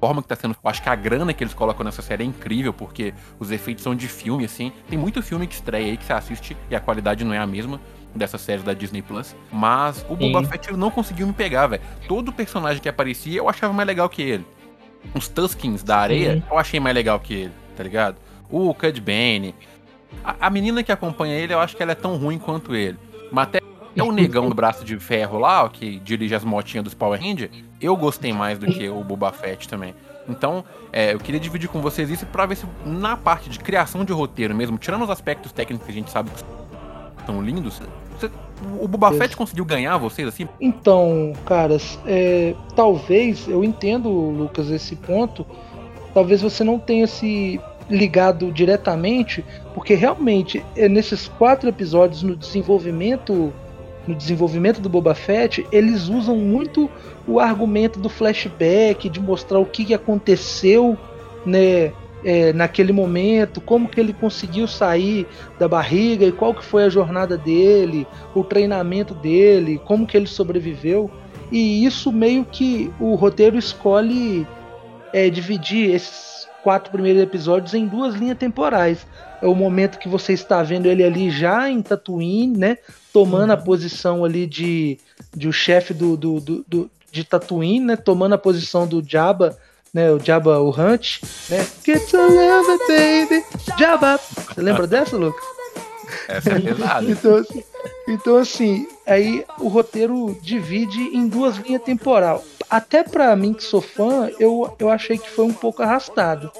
forma 0.00 0.22
que 0.22 0.28
tá 0.28 0.36
sendo. 0.36 0.56
Eu 0.62 0.70
acho 0.70 0.82
que 0.82 0.88
a 0.88 0.94
grana 0.94 1.32
que 1.32 1.42
eles 1.42 1.54
colocam 1.54 1.84
nessa 1.84 2.02
série 2.02 2.22
é 2.22 2.26
incrível, 2.26 2.72
porque 2.72 3.12
os 3.38 3.50
efeitos 3.50 3.82
são 3.82 3.94
de 3.94 4.08
filme, 4.08 4.44
assim. 4.44 4.72
Tem 4.88 4.98
muito 4.98 5.22
filme 5.22 5.46
que 5.46 5.54
estreia 5.54 5.86
aí 5.86 5.96
que 5.96 6.04
você 6.04 6.12
assiste 6.12 6.56
e 6.70 6.76
a 6.76 6.80
qualidade 6.80 7.24
não 7.24 7.34
é 7.34 7.38
a 7.38 7.46
mesma 7.46 7.80
dessa 8.16 8.38
série 8.38 8.62
da 8.62 8.72
Disney 8.72 9.02
Plus. 9.02 9.34
Mas 9.52 10.04
o 10.08 10.16
Boba 10.16 10.42
Sim. 10.42 10.50
Fett 10.50 10.72
não 10.72 10.90
conseguiu 10.90 11.26
me 11.26 11.32
pegar, 11.32 11.66
velho. 11.66 11.82
Todo 12.08 12.32
personagem 12.32 12.80
que 12.80 12.88
aparecia 12.88 13.38
eu 13.38 13.48
achava 13.48 13.72
mais 13.72 13.86
legal 13.86 14.08
que 14.08 14.22
ele. 14.22 14.46
Os 15.14 15.28
Tuskins 15.28 15.82
da 15.82 15.98
areia 15.98 16.34
Sim. 16.34 16.42
eu 16.50 16.58
achei 16.58 16.80
mais 16.80 16.94
legal 16.94 17.20
que 17.20 17.34
ele, 17.34 17.52
tá 17.76 17.82
ligado? 17.82 18.16
O 18.50 18.74
Cad 18.74 19.00
Bane. 19.00 19.54
A, 20.24 20.46
a, 20.46 20.50
menina 20.50 20.82
que 20.82 20.92
acompanha 20.92 21.34
ele, 21.34 21.52
eu 21.52 21.60
acho 21.60 21.76
que 21.76 21.82
ela 21.82 21.92
é 21.92 21.96
tão 21.96 22.16
ruim 22.16 22.38
quanto 22.38 22.74
ele. 22.74 22.98
Mas 23.30 23.48
até 23.48 23.60
o 24.02 24.12
negão 24.12 24.48
do 24.48 24.54
braço 24.54 24.84
de 24.84 24.98
ferro 24.98 25.38
lá, 25.38 25.64
ó, 25.64 25.68
que 25.68 25.98
dirige 26.00 26.34
as 26.34 26.44
motinhas 26.44 26.84
dos 26.84 26.94
Power 26.94 27.20
Rangers, 27.20 27.50
eu 27.80 27.96
gostei 27.96 28.32
mais 28.32 28.58
do 28.58 28.66
que 28.66 28.88
o 28.88 29.02
Boba 29.02 29.32
Fett 29.32 29.68
também. 29.68 29.94
Então, 30.28 30.64
é, 30.92 31.14
eu 31.14 31.18
queria 31.18 31.40
dividir 31.40 31.68
com 31.68 31.80
vocês 31.80 32.10
isso 32.10 32.26
para 32.26 32.46
ver 32.46 32.56
se 32.56 32.66
na 32.84 33.16
parte 33.16 33.48
de 33.48 33.58
criação 33.58 34.04
de 34.04 34.12
roteiro 34.12 34.54
mesmo, 34.54 34.76
tirando 34.76 35.02
os 35.02 35.10
aspectos 35.10 35.52
técnicos 35.52 35.86
que 35.86 35.92
a 35.92 35.94
gente 35.94 36.10
sabe 36.10 36.30
que 36.30 36.42
são 37.26 37.42
lindos, 37.42 37.82
você, 38.18 38.30
o 38.80 38.88
Boba 38.88 39.12
Fett 39.12 39.36
conseguiu 39.36 39.64
ganhar 39.64 39.98
vocês 39.98 40.26
assim? 40.26 40.48
Então, 40.60 41.32
caras, 41.44 41.98
é, 42.06 42.54
talvez, 42.74 43.46
eu 43.48 43.62
entendo, 43.62 44.08
Lucas, 44.08 44.70
esse 44.70 44.96
ponto. 44.96 45.46
Talvez 46.14 46.40
você 46.40 46.64
não 46.64 46.78
tenha 46.78 47.06
se 47.06 47.60
ligado 47.90 48.50
diretamente, 48.50 49.44
porque 49.74 49.94
realmente 49.94 50.64
é, 50.74 50.88
nesses 50.88 51.28
quatro 51.28 51.68
episódios 51.68 52.22
no 52.22 52.34
desenvolvimento 52.34 53.52
no 54.06 54.14
desenvolvimento 54.14 54.80
do 54.80 54.88
Boba 54.88 55.16
Fett, 55.16 55.66
eles 55.72 56.08
usam 56.08 56.36
muito 56.36 56.88
o 57.26 57.40
argumento 57.40 57.98
do 57.98 58.08
flashback, 58.08 59.08
de 59.08 59.18
mostrar 59.18 59.58
o 59.58 59.66
que 59.66 59.92
aconteceu, 59.92 60.96
né, 61.44 61.92
é, 62.26 62.52
naquele 62.52 62.92
momento, 62.92 63.60
como 63.60 63.88
que 63.88 64.00
ele 64.00 64.12
conseguiu 64.12 64.66
sair 64.66 65.28
da 65.60 65.68
barriga 65.68 66.26
e 66.26 66.32
qual 66.32 66.52
que 66.52 66.64
foi 66.64 66.82
a 66.82 66.88
jornada 66.88 67.38
dele, 67.38 68.04
o 68.34 68.42
treinamento 68.42 69.14
dele, 69.14 69.80
como 69.84 70.04
que 70.04 70.16
ele 70.16 70.26
sobreviveu. 70.26 71.08
E 71.52 71.86
isso 71.86 72.10
meio 72.10 72.44
que 72.44 72.92
o 72.98 73.14
roteiro 73.14 73.56
escolhe 73.56 74.44
é, 75.12 75.30
dividir 75.30 75.94
esses 75.94 76.48
quatro 76.64 76.90
primeiros 76.90 77.22
episódios 77.22 77.74
em 77.74 77.86
duas 77.86 78.16
linhas 78.16 78.36
temporais. 78.36 79.06
É 79.40 79.46
o 79.46 79.54
momento 79.54 79.96
que 79.96 80.08
você 80.08 80.32
está 80.32 80.64
vendo 80.64 80.86
ele 80.86 81.04
ali 81.04 81.30
já 81.30 81.70
em 81.70 81.80
Tatooine, 81.80 82.58
né? 82.58 82.78
Tomando 83.12 83.52
a 83.52 83.56
posição 83.56 84.24
ali 84.24 84.48
de, 84.48 84.98
de 85.32 85.46
o 85.46 85.52
chefe 85.52 85.94
do, 85.94 86.16
do, 86.16 86.40
do, 86.40 86.64
do 86.66 86.90
de 87.12 87.22
Tatooine, 87.22 87.84
né? 87.84 87.96
Tomando 87.96 88.34
a 88.34 88.38
posição 88.38 88.84
do 88.84 89.00
Jabba 89.06 89.56
né? 89.92 90.12
O 90.12 90.18
Jabba 90.18 90.58
o 90.60 90.70
Hunt, 90.70 91.22
né? 91.48 91.66
Get 91.84 92.08
to 92.10 92.16
love 92.16 92.78
baby, 92.88 93.44
Jabba. 93.78 94.18
Você 94.18 94.60
lembra 94.60 94.86
dessa, 94.86 95.16
Lucas? 95.16 95.44
Essa 96.28 96.50
é 96.50 96.60
pesada. 96.60 97.10
então, 97.10 97.36
assim, 97.36 97.64
então, 98.08 98.36
assim, 98.36 98.88
aí 99.06 99.44
o 99.58 99.68
roteiro 99.68 100.36
divide 100.40 101.00
em 101.00 101.26
duas 101.26 101.56
linhas 101.56 101.82
temporal. 101.82 102.44
Até 102.68 103.02
para 103.02 103.34
mim 103.36 103.52
que 103.52 103.62
sou 103.62 103.80
fã, 103.80 104.30
eu, 104.38 104.74
eu 104.78 104.90
achei 104.90 105.18
que 105.18 105.30
foi 105.30 105.44
um 105.44 105.52
pouco 105.52 105.82
arrastado. 105.82 106.50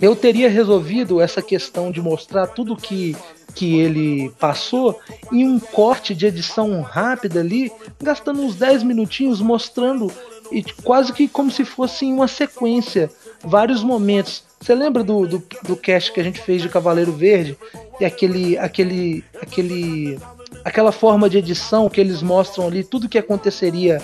Eu 0.00 0.16
teria 0.16 0.50
resolvido 0.50 1.20
essa 1.20 1.40
questão 1.40 1.90
de 1.90 2.00
mostrar 2.00 2.48
tudo 2.48 2.76
que 2.76 3.16
que 3.54 3.78
ele 3.78 4.30
passou 4.38 4.98
em 5.30 5.46
um 5.46 5.60
corte 5.60 6.14
de 6.14 6.26
edição 6.26 6.80
rápida 6.80 7.40
ali, 7.40 7.70
gastando 8.02 8.42
uns 8.42 8.56
10 8.56 8.82
minutinhos 8.82 9.40
mostrando 9.40 10.10
e 10.58 10.62
quase 10.82 11.12
que 11.12 11.26
como 11.28 11.50
se 11.50 11.64
fosse 11.64 12.04
uma 12.06 12.28
sequência 12.28 13.10
vários 13.42 13.82
momentos. 13.82 14.42
Você 14.60 14.74
lembra 14.74 15.02
do, 15.04 15.26
do, 15.26 15.42
do 15.64 15.76
cast 15.76 16.12
que 16.12 16.20
a 16.20 16.24
gente 16.24 16.40
fez 16.40 16.62
de 16.62 16.68
Cavaleiro 16.68 17.12
Verde? 17.12 17.58
E 18.00 18.04
aquele, 18.04 18.56
aquele, 18.56 19.22
aquele, 19.42 20.18
aquela 20.64 20.90
forma 20.92 21.28
de 21.28 21.38
edição 21.38 21.88
que 21.90 22.00
eles 22.00 22.22
mostram 22.22 22.66
ali, 22.66 22.82
tudo 22.82 23.08
que 23.08 23.18
aconteceria 23.18 24.00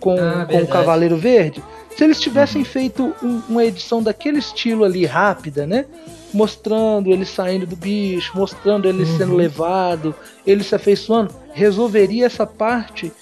com, 0.00 0.16
Ah, 0.18 0.46
com 0.50 0.58
o. 0.58 0.66
Cavaleiro 0.66 1.16
Verde? 1.16 1.62
Se 1.96 2.04
eles 2.04 2.18
tivessem 2.20 2.64
feito 2.64 3.14
um- 3.22 3.40
uma 3.48 3.64
edição 3.64 4.02
daquele 4.02 4.38
estilo 4.38 4.84
ali, 4.84 5.04
rápida, 5.06 5.66
né? 5.66 5.84
Mostrando 6.32 7.10
ele 7.10 7.24
saindo 7.26 7.66
do 7.66 7.76
bicho, 7.76 8.32
mostrando 8.34 8.88
ele 8.88 9.04
Uhum. 9.04 9.18
sendo 9.18 9.34
levado, 9.36 10.14
ele 10.46 10.64
se 10.64 10.74
afeiçoando, 10.74 11.34
resolveria 11.52 12.24
essa 12.26 12.46
parte 12.46 13.12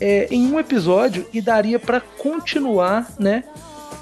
é, 0.00 0.28
em 0.30 0.52
um 0.52 0.58
episódio 0.58 1.26
e 1.32 1.40
daria 1.40 1.78
pra 1.78 2.00
continuar, 2.00 3.10
né? 3.18 3.44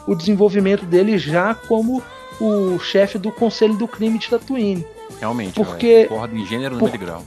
O 0.07 0.15
desenvolvimento 0.15 0.85
dele 0.85 1.19
já 1.19 1.55
como 1.55 2.03
o 2.41 2.79
chefe 2.79 3.19
do 3.19 3.33
Conselho 3.33 3.75
do 3.75 3.89
Crime 3.89 4.19
de 4.19 4.29
Tatooine. 4.29 4.87
Realmente, 5.21 5.55
Porque- 5.55 5.87
velho. 5.87 6.09
Concordo 6.09 6.37
em 6.37 6.47
gênero, 6.47 6.95
e 6.95 6.99
grau. 6.99 7.25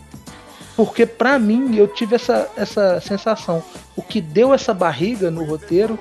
Porque 0.76 1.06
pra 1.06 1.38
mim 1.38 1.76
eu 1.76 1.88
tive 1.88 2.16
essa, 2.16 2.50
essa 2.56 3.02
sensação. 3.02 3.62
O 3.96 4.02
que 4.02 4.22
deu 4.22 4.54
essa 4.54 4.74
barriga 4.74 5.30
no 5.30 5.44
roteiro 5.44 6.00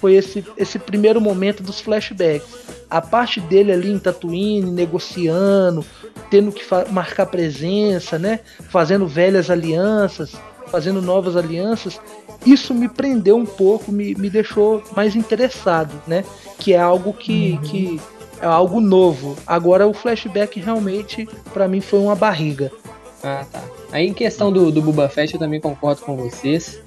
foi 0.00 0.14
esse, 0.14 0.44
esse 0.56 0.78
primeiro 0.78 1.20
momento 1.20 1.62
dos 1.62 1.80
flashbacks. 1.80 2.46
A 2.88 3.02
parte 3.02 3.40
dele 3.40 3.72
ali 3.72 3.90
em 3.90 3.98
Tatooine, 3.98 4.70
negociando, 4.70 5.84
tendo 6.30 6.52
que 6.52 6.64
marcar 6.90 7.26
presença, 7.26 8.18
né? 8.18 8.40
Fazendo 8.70 9.06
velhas 9.06 9.50
alianças, 9.50 10.32
fazendo 10.70 11.00
novas 11.02 11.36
alianças. 11.36 12.00
Isso 12.44 12.74
me 12.74 12.88
prendeu 12.88 13.36
um 13.36 13.46
pouco, 13.46 13.90
me, 13.90 14.14
me 14.14 14.30
deixou 14.30 14.82
mais 14.94 15.16
interessado, 15.16 15.92
né? 16.06 16.24
Que 16.58 16.74
é 16.74 16.78
algo 16.80 17.12
que, 17.12 17.58
que 17.64 18.00
é 18.40 18.46
algo 18.46 18.80
novo. 18.80 19.36
Agora 19.46 19.86
o 19.86 19.94
flashback 19.94 20.60
realmente 20.60 21.28
pra 21.52 21.66
mim 21.66 21.80
foi 21.80 21.98
uma 22.00 22.14
barriga. 22.14 22.70
Ah, 23.24 23.44
tá. 23.50 23.62
Aí 23.90 24.06
em 24.06 24.14
questão 24.14 24.52
do, 24.52 24.70
do 24.70 24.82
Boba 24.82 25.08
Fett, 25.08 25.34
eu 25.34 25.40
também 25.40 25.60
concordo 25.60 26.02
com 26.02 26.16
vocês. 26.16 26.78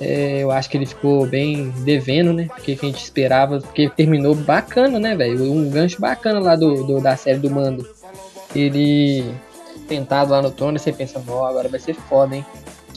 É, 0.00 0.38
eu 0.42 0.50
acho 0.50 0.70
que 0.70 0.78
ele 0.78 0.86
ficou 0.86 1.26
bem 1.26 1.68
devendo, 1.84 2.32
né? 2.32 2.48
Porque 2.54 2.74
que 2.74 2.86
a 2.86 2.88
gente 2.88 3.02
esperava, 3.04 3.60
porque 3.60 3.90
terminou 3.90 4.34
bacana, 4.34 4.98
né, 4.98 5.14
velho? 5.14 5.52
Um 5.52 5.68
gancho 5.68 6.00
bacana 6.00 6.40
lá 6.40 6.56
do, 6.56 6.82
do- 6.84 7.00
da 7.02 7.14
série 7.16 7.38
do 7.38 7.50
Mando. 7.50 7.86
Ele 8.54 9.30
tentado 9.86 10.30
lá 10.30 10.40
no 10.40 10.50
trono, 10.50 10.76
e 10.76 10.80
você 10.80 10.92
pensa, 10.92 11.22
ó, 11.28 11.46
agora 11.46 11.68
vai 11.68 11.78
ser 11.80 11.94
foda, 11.94 12.34
hein? 12.36 12.46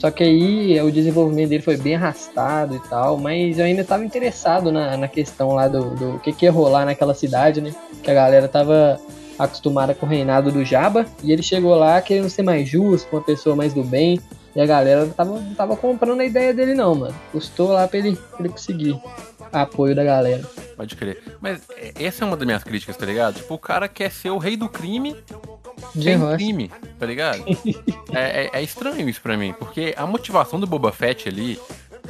Só 0.04 0.10
que 0.10 0.22
aí 0.22 0.76
é, 0.76 0.82
o 0.82 0.92
desenvolvimento 0.92 1.48
dele 1.48 1.62
foi 1.62 1.78
bem 1.78 1.94
arrastado 1.94 2.76
e 2.76 2.88
tal, 2.90 3.16
mas 3.16 3.58
eu 3.58 3.64
ainda 3.64 3.82
tava 3.82 4.04
interessado 4.04 4.70
na, 4.70 4.98
na 4.98 5.08
questão 5.08 5.54
lá 5.54 5.66
do, 5.66 5.94
do 5.94 6.18
que, 6.18 6.30
que 6.30 6.44
ia 6.44 6.52
rolar 6.52 6.84
naquela 6.84 7.14
cidade, 7.14 7.62
né? 7.62 7.74
Que 8.02 8.10
a 8.10 8.14
galera 8.14 8.46
tava 8.46 9.00
acostumada 9.38 9.94
com 9.94 10.04
o 10.04 10.08
reinado 10.08 10.52
do 10.52 10.62
Jabba, 10.62 11.06
e 11.22 11.32
ele 11.32 11.42
chegou 11.42 11.74
lá 11.74 12.02
querendo 12.02 12.28
ser 12.28 12.42
mais 12.42 12.68
justo, 12.68 13.08
uma 13.16 13.22
pessoa 13.22 13.56
mais 13.56 13.72
do 13.72 13.82
bem, 13.82 14.20
e 14.54 14.60
a 14.60 14.66
galera 14.66 15.06
tava, 15.06 15.40
não 15.40 15.54
tava 15.54 15.74
comprando 15.74 16.20
a 16.20 16.26
ideia 16.26 16.52
dele 16.52 16.74
não, 16.74 16.94
mano. 16.94 17.14
Custou 17.32 17.72
lá 17.72 17.88
pra 17.88 17.98
ele, 17.98 18.14
pra 18.14 18.40
ele 18.40 18.50
conseguir 18.50 19.00
apoio 19.50 19.96
da 19.96 20.04
galera. 20.04 20.44
Pode 20.76 20.96
crer. 20.96 21.22
Mas 21.40 21.62
é, 21.78 21.94
essa 22.04 22.24
é 22.24 22.26
uma 22.26 22.36
das 22.36 22.44
minhas 22.44 22.62
críticas, 22.62 22.94
tá 22.94 23.06
ligado? 23.06 23.36
Tipo, 23.36 23.54
o 23.54 23.58
cara 23.58 23.88
quer 23.88 24.10
ser 24.10 24.28
o 24.28 24.36
rei 24.36 24.54
do 24.54 24.68
crime 24.68 25.16
sem 25.92 26.16
Ross. 26.16 26.36
crime, 26.36 26.70
tá 26.98 27.06
ligado? 27.06 27.44
é, 28.12 28.44
é- 28.44 28.50
é 28.54 28.62
estranho 28.62 29.08
isso 29.08 29.20
pra 29.20 29.36
mim, 29.36 29.52
porque 29.58 29.94
a 29.96 30.06
motivação 30.06 30.58
do 30.60 30.66
Boba 30.66 30.92
Fett 30.92 31.28
ali, 31.28 31.60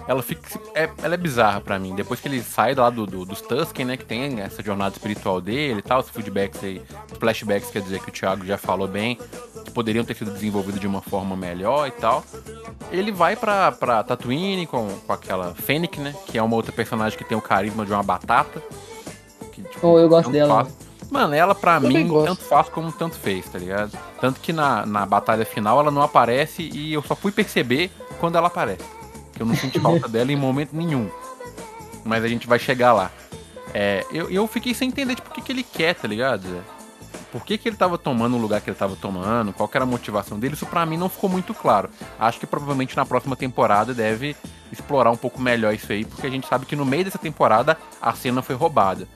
ela 0.09 0.23
fica. 0.23 0.43
É, 0.75 0.89
ela 1.03 1.15
é 1.15 1.17
bizarra 1.17 1.61
pra 1.61 1.79
mim. 1.79 1.95
Depois 1.95 2.21
que 2.21 2.29
ele 2.29 2.43
sai 2.43 2.75
lá 2.75 2.91
do, 2.91 3.07
do- 3.07 3.25
dos 3.25 3.41
Tusken, 3.41 3.87
né? 3.87 3.97
Que 3.97 4.05
tem 4.05 4.41
essa 4.41 4.63
jornada 4.63 4.95
espiritual 4.95 5.41
dele 5.41 5.79
e 5.79 5.83
tal, 5.83 6.01
os 6.01 6.11
feedbacks 6.11 6.63
aí, 6.63 6.83
os 7.13 7.19
flashbacks, 7.19 7.71
quer 7.71 7.81
dizer, 7.83 8.01
que 8.01 8.09
o 8.11 8.13
Thiago 8.13 8.45
já 8.45 8.59
falou 8.59 8.87
bem, 8.89 9.19
que 9.65 9.71
poderiam 9.71 10.05
ter 10.05 10.15
sido 10.15 10.31
desenvolvidos 10.33 10.81
de 10.81 10.87
uma 10.87 11.01
forma 11.01 11.37
melhor 11.37 11.87
e 11.89 11.93
tal. 11.93 12.25
Ele 12.91 13.11
vai 13.13 13.35
pra, 13.35 13.73
pra 13.73 14.03
Tatooine 14.03 14.67
com, 14.67 14.89
com 15.07 15.13
aquela 15.13 15.55
Fennec, 15.55 15.99
né? 16.01 16.15
Que 16.27 16.37
é 16.39 16.43
uma 16.43 16.55
outra 16.57 16.71
personagem 16.73 17.17
que 17.17 17.25
tem 17.25 17.37
o 17.37 17.41
carisma 17.43 17.85
de 17.87 17.93
uma 17.93 18.03
batata. 18.03 18.63
Que, 19.53 19.63
tipo, 19.63 19.87
Oh, 19.87 19.99
eu 19.99 20.09
gosto 20.09 20.25
tanto 20.25 20.33
dela, 20.33 20.65
faz- 20.65 20.75
Mano, 21.15 21.33
ela 21.33 21.55
pra 21.55 21.81
Também 21.81 22.03
mim 22.03 22.25
tanto 22.25 22.43
faz 22.43 22.69
como 22.69 22.91
tanto 22.91 23.15
fez, 23.15 23.49
tá 23.49 23.57
ligado? 23.57 23.97
Tanto 24.21 24.41
que 24.41 24.53
na, 24.53 24.85
na 24.85 25.07
batalha 25.07 25.47
final 25.47 25.79
ela 25.79 25.93
não 25.93 26.03
aparece 26.03 26.69
e 26.75 26.93
eu 26.93 27.05
só 27.05 27.15
fui 27.15 27.31
perceber 27.31 27.89
quando 28.19 28.35
ela 28.35 28.49
aparece. 28.49 28.83
Que 29.33 29.41
eu 29.41 29.47
não 29.47 29.55
senti 29.55 29.79
falta 29.79 30.09
dela 30.09 30.33
em 30.33 30.37
momento 30.37 30.75
nenhum. 30.75 31.09
Mas 32.05 32.25
a 32.25 32.27
gente 32.27 32.49
vai 32.49 32.59
chegar 32.59 32.93
lá. 32.93 33.13
É, 33.73 34.05
eu, 34.11 34.29
eu 34.29 34.45
fiquei 34.49 34.75
sem 34.75 34.89
entender 34.89 35.15
tipo, 35.15 35.31
o 35.31 35.33
que, 35.33 35.41
que 35.41 35.53
ele 35.53 35.63
quer, 35.63 35.95
tá 35.95 36.09
ligado? 36.09 36.65
Por 37.31 37.45
que, 37.45 37.59
que 37.59 37.69
ele 37.69 37.77
tava 37.77 37.97
tomando 37.97 38.37
o 38.37 38.41
lugar 38.41 38.61
que 38.61 38.69
ele 38.69 38.77
tava 38.77 38.97
tomando? 38.97 39.53
Qual 39.53 39.69
que 39.69 39.77
era 39.77 39.85
a 39.85 39.87
motivação 39.87 40.37
dele? 40.37 40.55
Isso 40.55 40.67
pra 40.67 40.85
mim 40.85 40.97
não 40.97 41.09
ficou 41.09 41.31
muito 41.31 41.55
claro. 41.55 41.91
Acho 42.19 42.41
que 42.41 42.47
provavelmente 42.47 42.97
na 42.97 43.07
próxima 43.07 43.37
temporada 43.37 43.95
deve 43.95 44.35
explorar 44.73 45.13
um 45.13 45.17
pouco 45.17 45.41
melhor 45.41 45.73
isso 45.73 45.93
aí, 45.93 46.05
porque 46.05 46.27
a 46.27 46.31
gente 46.31 46.49
sabe 46.49 46.67
que 46.67 46.75
no 46.75 46.85
meio 46.85 47.05
dessa 47.05 47.19
temporada 47.19 47.79
a 48.03 48.13
cena 48.15 48.43
foi 48.43 48.57
roubada. 48.57 49.07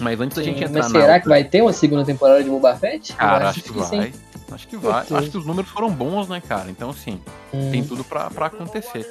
Mas 0.00 0.20
antes 0.20 0.36
da 0.36 0.42
gente 0.42 0.56
entrar 0.64 0.72
Mas 0.82 0.84
na 0.84 0.88
será 1.00 1.02
outra- 1.04 1.20
que 1.20 1.28
vai 1.28 1.44
ter 1.44 1.62
uma 1.62 1.72
segunda 1.72 2.04
temporada 2.04 2.42
de 2.42 2.50
Boba 2.50 2.74
Fett? 2.76 3.12
Cara, 3.12 3.48
acho 3.50 3.62
que 3.62 3.68
sim. 3.68 3.74
vai. 3.98 4.12
Acho 4.52 4.66
que 4.68 4.76
vai. 4.76 4.94
Certeza. 5.00 5.20
Acho 5.20 5.30
que 5.30 5.38
os 5.38 5.46
números 5.46 5.70
foram 5.70 5.90
bons, 5.90 6.28
né, 6.28 6.40
cara? 6.40 6.70
Então, 6.70 6.90
assim, 6.90 7.20
Hum. 7.52 7.70
tem 7.70 7.84
tudo 7.84 8.02
pra, 8.02 8.30
pra 8.30 8.46
acontecer. 8.46 9.06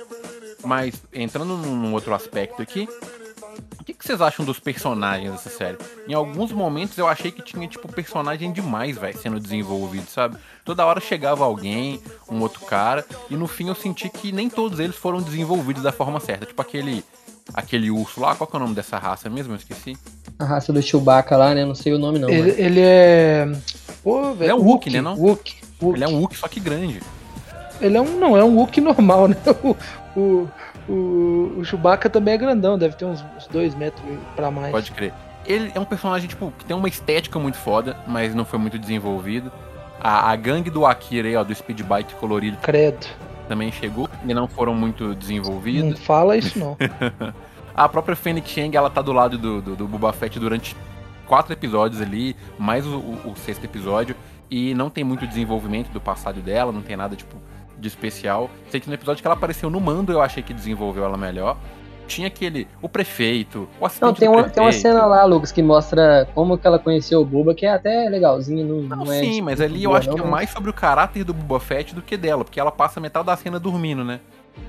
Mas, 0.64 0.96
entrando 1.14 1.56
num, 1.56 1.76
num 1.76 1.94
outro 1.94 2.14
aspecto 2.14 2.62
aqui, 2.62 2.90
o 3.80 3.84
que, 3.86 3.94
que 3.94 4.06
vocês 4.06 4.20
acham 4.22 4.44
dos 4.46 4.60
personagens 4.60 5.32
dessa 5.32 5.50
série? 5.50 5.78
Em 6.08 6.14
alguns 6.14 6.52
momentos 6.52 6.98
eu 6.98 7.08
achei 7.08 7.32
que 7.32 7.42
tinha, 7.42 7.66
tipo, 7.68 7.88
personagem 7.92 8.52
demais, 8.52 8.98
velho, 8.98 9.18
sendo 9.18 9.40
desenvolvido, 9.40 10.10
sabe? 10.10 10.38
Toda 10.66 10.86
hora 10.86 11.00
chegava 11.00 11.46
alguém, 11.46 12.02
um 12.30 12.42
outro 12.42 12.66
cara, 12.66 13.06
e 13.30 13.38
no 13.38 13.48
fim 13.48 13.70
eu 13.70 13.76
senti 13.76 14.10
que 14.10 14.32
nem 14.34 14.50
todos 14.50 14.80
eles 14.80 14.96
foram 14.98 15.22
desenvolvidos 15.22 15.84
da 15.84 15.92
forma 15.92 16.20
certa. 16.20 16.46
Tipo 16.46 16.62
aquele. 16.62 17.04
Aquele 17.52 17.90
urso 17.90 18.22
lá, 18.22 18.36
qual 18.36 18.48
que 18.48 18.56
é 18.56 18.60
o 18.60 18.62
nome 18.62 18.76
dessa 18.76 19.00
raça 19.00 19.28
mesmo? 19.28 19.54
Eu 19.54 19.58
esqueci. 19.58 19.98
A 20.40 20.46
raça 20.46 20.72
do 20.72 20.82
Chewbacca 20.82 21.36
lá, 21.36 21.54
né? 21.54 21.66
Não 21.66 21.76
sei 21.76 21.94
o 21.94 22.00
nome 22.00 22.18
não. 22.18 22.30
Ele, 22.30 22.42
mas- 22.44 22.60
ele 22.60 22.80
é. 22.82 23.52
Pô, 24.04 24.34
velho. 24.34 24.52
é 24.52 24.56
um 24.56 24.64
Wookie, 24.64 24.90
né, 24.90 25.02
não? 25.02 25.14
Wookie, 25.16 25.56
Wookie. 25.82 25.98
Ele 25.98 26.04
é 26.04 26.08
um 26.08 26.20
Wookiee, 26.22 26.38
só 26.40 26.48
que 26.48 26.60
grande. 26.60 27.02
Ele 27.82 27.98
é 27.98 28.02
um. 28.02 28.18
Não, 28.18 28.38
é 28.38 28.44
um 28.44 28.56
Wookie 28.58 28.80
normal, 28.82 29.28
né? 29.30 29.36
O, 29.64 29.76
o, 30.20 30.48
o, 30.88 31.54
o 31.60 31.66
Chewbacca 31.66 32.10
também 32.10 32.34
é 32.34 32.38
grandão, 32.38 32.78
deve 32.78 32.96
ter 32.96 33.06
uns, 33.06 33.24
uns 33.38 33.48
dois 33.48 33.76
metros 33.76 34.02
pra 34.36 34.50
mais. 34.50 34.72
Pode 34.72 34.92
crer. 34.92 35.14
Ele 35.46 35.72
é 35.76 35.80
um 35.80 35.86
personagem, 35.86 36.30
tipo, 36.30 36.54
que 36.58 36.64
tem 36.66 36.76
uma 36.76 36.88
estética 36.88 37.38
muito 37.40 37.58
foda, 37.58 37.98
mas 38.08 38.34
não 38.34 38.46
foi 38.46 38.60
muito 38.60 38.78
desenvolvido. 38.80 39.52
A, 40.00 40.32
a 40.32 40.36
gangue 40.38 40.70
do 40.70 40.86
Akira 40.86 41.28
aí, 41.28 41.36
ó, 41.36 41.44
do 41.44 41.54
Speed 41.54 41.82
Bike 41.82 42.14
colorido, 42.16 42.56
Credo. 42.62 43.06
também 43.50 43.70
chegou 43.72 44.08
e 44.26 44.34
não 44.34 44.48
foram 44.48 44.74
muito 44.74 45.04
Não 45.06 45.14
desenvolvidos. 45.16 46.00
fala 46.00 46.38
isso 46.38 46.58
não. 46.60 46.78
A 47.76 47.88
própria 47.88 48.16
Fennec 48.16 48.50
Shang, 48.50 48.76
ela 48.76 48.90
tá 48.90 49.02
do 49.02 49.12
lado 49.14 49.38
do, 49.38 49.62
do, 49.62 49.76
do 49.76 49.88
Boba 49.88 50.12
Fett 50.14 50.38
durante 50.40 50.76
quatro 51.26 51.54
episódios 51.54 52.02
ali, 52.02 52.36
mais 52.58 52.86
o, 52.86 52.98
o- 52.98 53.32
o 53.32 53.36
sexto 53.38 53.64
episódio, 53.64 54.16
e 54.50 54.74
não 54.74 54.90
tem 54.90 55.04
muito 55.04 55.28
desenvolvimento 55.28 55.90
do 55.92 56.02
passado 56.02 56.42
dela, 56.42 56.72
não 56.72 56.82
tem 56.82 56.98
nada, 56.98 57.16
tipo, 57.16 57.36
de 57.78 57.88
especial. 57.88 58.50
Sei 58.70 58.80
que 58.80 58.88
no 58.88 58.94
episódio 58.96 59.22
que 59.22 59.28
ela 59.28 59.36
apareceu 59.36 59.70
no 59.70 59.80
mando, 59.80 60.12
eu 60.12 60.22
achei 60.22 60.42
que 60.44 60.54
desenvolveu 60.54 61.04
ela 61.06 61.18
melhor. 61.18 61.56
Tinha 62.08 62.26
aquele, 62.26 62.68
o 62.82 62.90
prefeito, 62.90 63.70
o 63.80 63.86
assistente 63.86 64.08
Não, 64.08 64.14
tem 64.16 64.28
uma, 64.28 64.50
tem 64.50 64.64
uma 64.64 64.72
cena 64.72 65.06
lá, 65.06 65.24
Lucas, 65.26 65.52
que 65.52 65.62
mostra 65.62 66.28
como 66.34 66.58
que 66.58 66.66
ela 66.66 66.80
conheceu 66.80 67.22
o 67.22 67.26
Boba, 67.26 67.54
que 67.54 67.68
é 67.68 67.72
até 67.72 68.10
legalzinho. 68.10 68.66
Não, 68.68 68.82
Não, 68.98 69.06
não 69.06 69.14
é, 69.14 69.20
sim, 69.20 69.34
tipo, 69.34 69.46
mas 69.46 69.62
ali 69.62 69.84
eu 69.84 69.96
acho 69.96 70.10
que 70.10 70.16
é 70.20 70.24
não, 70.24 70.28
mais 70.28 70.50
sobre 70.50 70.72
o 70.72 70.74
caráter 70.74 71.24
do 71.24 71.36
Boba 71.36 71.60
Fett 71.60 71.94
do 71.94 72.02
que 72.02 72.18
dela, 72.18 72.44
porque 72.44 72.60
ela 72.60 72.72
passa 72.72 73.00
metade 73.00 73.28
da 73.28 73.38
cena 73.38 73.60
dormindo, 73.60 74.04
né? 74.04 74.20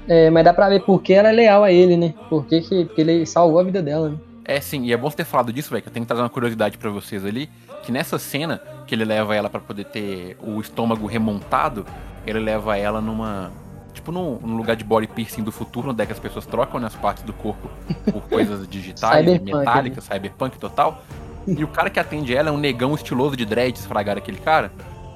É, 0.09 0.31
mas 0.31 0.45
dá 0.45 0.53
pra 0.53 0.69
ver 0.69 0.81
por 0.81 1.01
que 1.03 1.13
ela 1.13 1.29
é 1.29 1.33
leal 1.33 1.63
a 1.63 1.71
ele, 1.73 1.97
né? 1.97 2.15
Por 2.29 2.45
que 2.47 2.61
que- 2.61 2.85
porque 2.87 3.01
ele 3.01 3.25
salvou 3.27 3.61
a 3.61 3.63
vida 3.63 3.83
dela, 3.83 4.11
né? 4.11 4.17
É 4.45 4.61
sim, 4.61 4.85
e 4.85 4.93
é 4.93 4.97
bom 4.97 5.09
você 5.09 5.19
ter 5.19 5.25
falado 5.25 5.53
disso, 5.53 5.71
velho, 5.71 5.83
que 5.83 5.89
eu 5.89 5.93
tenho 5.93 6.05
que 6.05 6.09
trazer 6.09 6.23
uma 6.23 6.29
curiosidade 6.29 6.77
pra 6.77 6.91
vocês 6.91 7.25
ali, 7.25 7.49
que 7.85 7.93
nessa 7.93 8.19
cena 8.19 8.61
que 8.87 8.95
ele 8.95 9.05
leva 9.05 9.35
ela 9.37 9.49
pra 9.49 9.61
poder 9.61 9.85
ter 9.85 10.37
o 10.43 10.61
estômago 10.61 11.07
remontado, 11.07 11.87
ele 12.27 12.41
leva 12.41 12.77
ela 12.77 13.01
numa 13.01 13.51
tipo 13.93 14.11
num, 14.13 14.39
num 14.41 14.57
lugar 14.57 14.77
de 14.77 14.85
body 14.85 15.07
piercing 15.09 15.43
do 15.43 15.53
futuro, 15.53 15.91
onde 15.91 16.03
é 16.03 16.07
que 16.07 16.13
as 16.13 16.19
pessoas 16.19 16.47
trocam 16.47 16.81
né, 16.81 16.87
as 16.87 16.95
partes 16.95 17.23
do 17.23 17.33
corpo 17.33 17.69
por 18.11 18.23
coisas 18.23 18.67
digitais, 18.69 19.25
Cyberpunk, 19.25 19.53
metálicas, 19.55 20.05
cyberpunk 20.05 20.59
total. 20.59 21.03
E 21.47 21.63
o 21.65 21.69
cara 21.69 21.91
que 21.91 21.99
atende 22.01 22.35
ela 22.35 22.49
é 22.49 22.53
um 22.53 22.57
negão 22.59 22.95
estiloso 22.95 23.37
de 23.37 23.45
dreads, 23.45 23.85
fragaram 23.87 24.19
aquele 24.19 24.39
cara. 24.39 24.71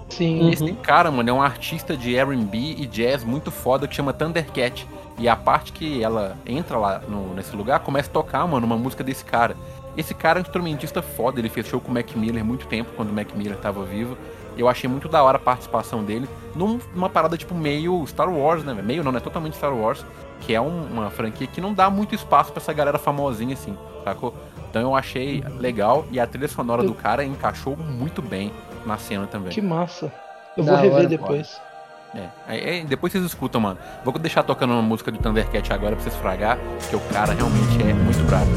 Sim. 0.08 0.42
Uhum. 0.42 0.50
Esse 0.50 0.72
cara, 0.74 1.10
mano, 1.10 1.28
é 1.28 1.32
um 1.32 1.42
artista 1.42 1.96
de 1.96 2.14
R&B 2.16 2.56
e 2.78 2.86
jazz 2.86 3.24
muito 3.24 3.50
foda 3.50 3.88
que 3.88 3.94
chama 3.94 4.12
Thundercat. 4.12 4.86
E 5.18 5.28
a 5.28 5.36
parte 5.36 5.72
que 5.72 6.02
ela 6.02 6.36
entra 6.44 6.76
lá 6.76 7.00
no- 7.08 7.34
nesse 7.34 7.54
lugar 7.54 7.80
começa 7.80 8.08
a 8.10 8.12
tocar, 8.12 8.46
mano, 8.46 8.66
uma 8.66 8.76
música 8.76 9.02
desse 9.04 9.24
cara. 9.24 9.56
Esse 9.96 10.12
cara 10.12 10.38
é 10.38 10.40
um 10.40 10.42
instrumentista 10.42 11.00
foda, 11.00 11.38
ele 11.38 11.48
fez 11.48 11.66
show 11.68 11.80
com 11.80 11.90
o 11.90 11.94
Mac 11.94 12.14
Miller 12.16 12.44
muito 12.44 12.66
tempo, 12.66 12.90
quando 12.96 13.10
o 13.10 13.12
Mac 13.12 13.28
Miller 13.34 13.56
tava 13.56 13.84
vivo. 13.84 14.16
Eu 14.58 14.68
achei 14.68 14.88
muito 14.90 15.08
da 15.08 15.22
hora 15.22 15.36
a 15.36 15.40
participação 15.40 16.02
dele 16.04 16.28
num- 16.54 16.80
numa 16.94 17.08
parada 17.08 17.36
tipo 17.36 17.54
meio 17.54 18.04
Star 18.06 18.28
Wars, 18.28 18.64
né? 18.64 18.74
Meio 18.74 19.04
não, 19.04 19.16
é 19.16 19.20
totalmente 19.20 19.56
Star 19.56 19.72
Wars, 19.74 20.04
que 20.40 20.52
é 20.54 20.60
um- 20.60 20.86
uma 20.92 21.10
franquia 21.10 21.46
que 21.46 21.60
não 21.60 21.72
dá 21.72 21.88
muito 21.88 22.12
espaço 22.14 22.52
pra 22.52 22.60
essa 22.60 22.72
galera 22.72 22.98
famosinha 22.98 23.54
assim, 23.54 23.76
sacou? 24.04 24.34
Então 24.68 24.82
eu 24.82 24.94
achei 24.96 25.44
legal 25.60 26.04
e 26.10 26.18
a 26.18 26.26
trilha 26.26 26.48
sonora 26.48 26.82
do 26.82 26.94
cara 26.94 27.24
encaixou 27.24 27.76
muito 27.76 28.20
bem 28.20 28.52
na 28.86 28.96
cena 28.98 29.26
também. 29.26 29.50
Que 29.52 29.60
massa. 29.62 30.12
Eu 30.56 30.64
Da 30.64 30.72
vou 30.72 30.80
rever 30.82 30.98
hora, 30.98 31.06
depois. 31.08 31.60
É, 32.14 32.28
aí- 32.46 32.68
aí 32.70 32.84
depois 32.84 33.12
vocês 33.12 33.24
escutam, 33.24 33.60
mano. 33.60 33.78
Vou 34.04 34.16
deixar 34.18 34.42
tocando 34.44 34.72
uma 34.72 34.82
música 34.82 35.10
do 35.10 35.18
Thundercat 35.18 35.72
agora 35.72 35.96
pra 35.96 36.02
vocês 36.04 36.14
fragar, 36.16 36.58
que 36.88 36.94
o 36.94 37.00
cara 37.12 37.32
realmente 37.32 37.82
é 37.82 37.92
muito 37.92 38.22
brabo. 38.24 38.50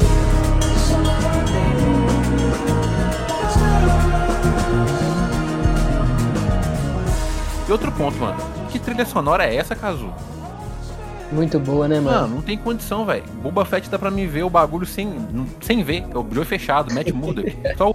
E 7.68 7.72
outro 7.72 7.92
ponto, 7.92 8.16
mano. 8.18 8.36
Que 8.70 8.78
trilha 8.78 9.04
sonora 9.04 9.44
é 9.44 9.56
essa, 9.56 9.74
Kazu? 9.76 10.10
Muito 11.30 11.58
boa, 11.60 11.86
né, 11.86 12.00
mano? 12.00 12.20
Mano, 12.22 12.34
não 12.36 12.42
tem 12.42 12.56
condição, 12.56 13.04
velho. 13.04 13.22
Boba 13.42 13.64
Fett 13.64 13.90
dá 13.90 13.98
pra 13.98 14.10
mim 14.10 14.26
ver 14.26 14.44
o 14.44 14.50
bagulho 14.50 14.86
sem, 14.86 15.12
sem 15.60 15.82
ver. 15.82 16.04
É 16.10 16.16
o 16.16 16.20
olho 16.20 16.44
fechado, 16.44 16.92
mete 16.94 17.12
muda. 17.12 17.42
Só 17.76 17.90
o- 17.90 17.94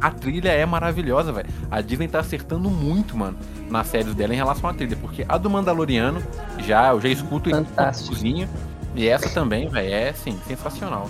a 0.00 0.10
trilha 0.10 0.50
é 0.50 0.64
maravilhosa, 0.64 1.32
velho. 1.32 1.48
A 1.70 1.80
Disney 1.80 2.08
tá 2.08 2.20
acertando 2.20 2.70
muito, 2.70 3.16
mano, 3.16 3.36
nas 3.70 3.86
séries 3.86 4.14
dela 4.14 4.32
em 4.32 4.36
relação 4.36 4.68
à 4.70 4.74
trilha. 4.74 4.96
Porque 4.96 5.24
a 5.28 5.36
do 5.36 5.50
Mandaloriano, 5.50 6.22
já, 6.58 6.90
eu 6.90 7.00
já 7.00 7.08
escuto 7.08 7.50
Fantástico. 7.50 8.10
cozinha. 8.10 8.48
E 8.94 9.06
essa 9.08 9.28
também, 9.28 9.68
velho, 9.68 9.92
é, 9.92 10.08
assim, 10.10 10.38
sensacional. 10.46 11.08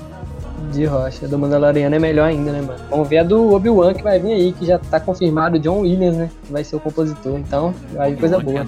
De 0.72 0.84
rocha. 0.86 1.26
A 1.26 1.28
do 1.28 1.38
Mandaloriano 1.38 1.94
é 1.94 1.98
melhor 1.98 2.28
ainda, 2.28 2.50
né, 2.50 2.62
mano? 2.62 2.80
Vamos 2.90 3.08
ver 3.08 3.18
a 3.18 3.22
do 3.22 3.54
Obi-Wan 3.54 3.94
que 3.94 4.02
vai 4.02 4.18
vir 4.18 4.32
aí, 4.32 4.52
que 4.52 4.66
já 4.66 4.78
tá 4.78 4.98
confirmado 4.98 5.56
o 5.56 5.60
John 5.60 5.80
Williams, 5.80 6.16
né? 6.16 6.30
Que 6.44 6.52
vai 6.52 6.64
ser 6.64 6.76
o 6.76 6.80
compositor. 6.80 7.38
Então, 7.38 7.74
vai 7.92 8.12
vir 8.12 8.20
coisa 8.20 8.38
boa. 8.40 8.66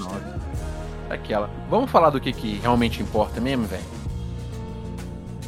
Aquela. 1.10 1.50
Vamos 1.70 1.90
falar 1.90 2.10
do 2.10 2.20
que, 2.20 2.32
que 2.32 2.60
realmente 2.62 3.02
importa 3.02 3.40
mesmo, 3.40 3.66
velho? 3.66 3.97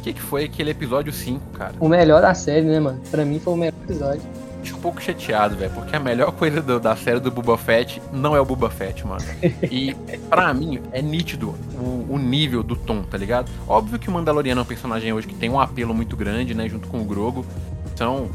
O 0.01 0.03
que, 0.03 0.13
que 0.13 0.21
foi 0.21 0.45
aquele 0.45 0.71
episódio 0.71 1.13
5, 1.13 1.39
cara? 1.57 1.73
O 1.79 1.87
melhor 1.87 2.21
da 2.23 2.33
série, 2.33 2.65
né, 2.65 2.79
mano? 2.79 2.99
Pra 3.11 3.23
mim 3.23 3.39
foi 3.39 3.53
o 3.53 3.55
melhor 3.57 3.73
episódio. 3.83 4.21
Fico 4.63 4.77
um 4.79 4.81
pouco 4.81 4.99
chateado, 5.01 5.55
velho, 5.55 5.71
porque 5.73 5.95
a 5.95 5.99
melhor 5.99 6.31
coisa 6.31 6.59
do- 6.61 6.79
da 6.79 6.95
série 6.95 7.19
do 7.19 7.29
Boba 7.31 7.55
Fett 7.57 8.01
não 8.11 8.35
é 8.35 8.41
o 8.41 8.45
Boba 8.45 8.69
Fett, 8.69 9.05
mano. 9.05 9.23
E 9.71 9.95
pra 10.29 10.53
mim 10.53 10.79
é 10.91 11.01
nítido 11.01 11.55
o, 11.75 12.07
o 12.13 12.17
nível 12.19 12.61
do 12.63 12.75
tom, 12.75 13.03
tá 13.03 13.15
ligado? 13.17 13.49
Óbvio 13.67 13.97
que 13.99 14.07
o 14.09 14.11
Mandaloriano 14.11 14.61
é 14.61 14.63
um 14.63 14.67
personagem 14.67 15.13
hoje 15.13 15.27
que 15.27 15.35
tem 15.35 15.49
um 15.49 15.59
apelo 15.59 15.93
muito 15.93 16.15
grande, 16.17 16.53
né, 16.55 16.67
junto 16.67 16.87
com 16.87 16.99
o 16.99 17.03
Grogo. 17.05 17.45
Então, 17.93 18.27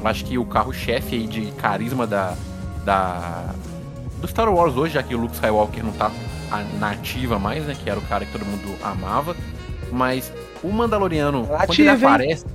eu 0.00 0.06
acho 0.08 0.24
que 0.24 0.36
o 0.38 0.44
carro-chefe 0.44 1.14
aí 1.16 1.26
de 1.28 1.52
carisma 1.52 2.04
da, 2.06 2.34
da 2.84 3.54
do 4.20 4.26
Star 4.28 4.52
Wars 4.52 4.76
hoje, 4.76 4.94
já 4.94 5.02
que 5.02 5.14
o 5.14 5.18
Luke 5.18 5.34
Skywalker 5.34 5.84
não 5.84 5.92
tá 5.92 6.10
a- 6.50 6.64
na 6.78 6.90
ativa 6.90 7.38
mais, 7.38 7.64
né, 7.64 7.76
que 7.80 7.88
era 7.88 7.98
o 7.98 8.02
cara 8.02 8.24
que 8.24 8.32
todo 8.32 8.44
mundo 8.44 8.74
amava. 8.82 9.36
Mas 9.90 10.32
o 10.62 10.72
Mandaloriano, 10.72 11.46
quando 11.46 11.78
ele 11.78 11.88
Ativa, 11.88 11.90
hein? 11.90 12.14
aparece... 12.14 12.46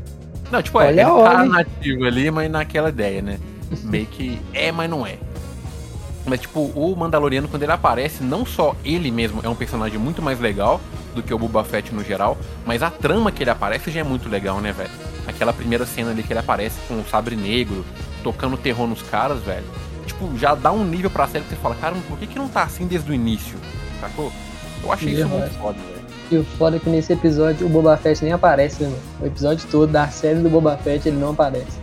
Não, 0.51 0.61
tipo, 0.61 0.79
é, 0.79 0.85
Olha 0.87 0.91
ele 0.91 1.01
a 1.01 1.05
tá 1.05 1.45
nativo 1.45 2.05
ali, 2.05 2.31
mas 2.31 2.49
naquela 2.49 2.89
ideia, 2.89 3.21
né? 3.21 3.39
Meio 3.83 4.05
que 4.05 4.39
é, 4.53 4.71
mas 4.71 4.89
não 4.89 5.05
é. 5.05 5.17
Mas, 6.25 6.41
tipo, 6.41 6.59
o 6.59 6.95
Mandaloriano, 6.95 7.47
quando 7.47 7.63
ele 7.63 7.71
aparece, 7.71 8.21
não 8.21 8.45
só 8.45 8.75
ele 8.83 9.09
mesmo 9.11 9.39
é 9.43 9.49
um 9.49 9.55
personagem 9.55 9.97
muito 9.97 10.21
mais 10.21 10.39
legal 10.39 10.81
do 11.15 11.23
que 11.23 11.33
o 11.33 11.39
Boba 11.39 11.63
Fett 11.63 11.93
no 11.93 12.03
geral, 12.03 12.37
mas 12.65 12.83
a 12.83 12.89
trama 12.89 13.31
que 13.31 13.43
ele 13.43 13.49
aparece 13.49 13.89
já 13.89 14.01
é 14.01 14.03
muito 14.03 14.27
legal, 14.27 14.59
né, 14.59 14.73
velho? 14.73 14.89
Aquela 15.25 15.53
primeira 15.53 15.85
cena 15.85 16.11
ali 16.11 16.23
que 16.23 16.31
ele 16.31 16.39
aparece 16.39 16.79
com 16.87 16.99
o 16.99 17.05
sabre 17.05 17.35
negro, 17.35 17.85
tocando 18.23 18.57
terror 18.57 18.87
nos 18.87 19.01
caras, 19.01 19.41
velho. 19.41 19.65
Tipo, 20.05 20.37
já 20.37 20.53
dá 20.53 20.71
um 20.71 20.83
nível 20.85 21.09
pra 21.09 21.27
série 21.27 21.45
que 21.45 21.51
você 21.51 21.55
fala, 21.55 21.75
cara, 21.75 21.95
por 22.07 22.17
que, 22.17 22.27
que 22.27 22.37
não 22.37 22.47
tá 22.47 22.63
assim 22.63 22.85
desde 22.87 23.09
o 23.09 23.13
início? 23.13 23.57
Sacou? 23.99 24.31
Eu 24.83 24.91
achei 24.91 25.13
isso 25.13 25.27
muito 25.27 25.49
foda, 25.57 25.77
velho. 25.79 25.96
E 26.29 26.37
o 26.37 26.43
foda 26.43 26.75
é 26.75 26.79
que 26.79 26.89
nesse 26.89 27.13
episódio 27.13 27.65
o 27.65 27.69
Boba 27.69 27.95
Fett 27.97 28.23
nem 28.23 28.33
aparece, 28.33 28.83
né, 28.83 28.89
mano? 28.89 29.01
O 29.21 29.25
episódio 29.25 29.65
todo 29.71 29.89
da 29.91 30.07
série 30.09 30.39
do 30.39 30.49
Boba 30.49 30.75
Fett 30.77 31.07
ele 31.07 31.17
não 31.17 31.29
aparece. 31.31 31.77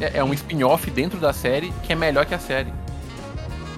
É, 0.00 0.18
é 0.18 0.24
um 0.24 0.32
spin-off 0.32 0.88
dentro 0.90 1.18
da 1.18 1.32
série 1.32 1.72
que 1.82 1.92
é 1.92 1.96
melhor 1.96 2.24
que 2.26 2.34
a 2.34 2.38
série. 2.38 2.72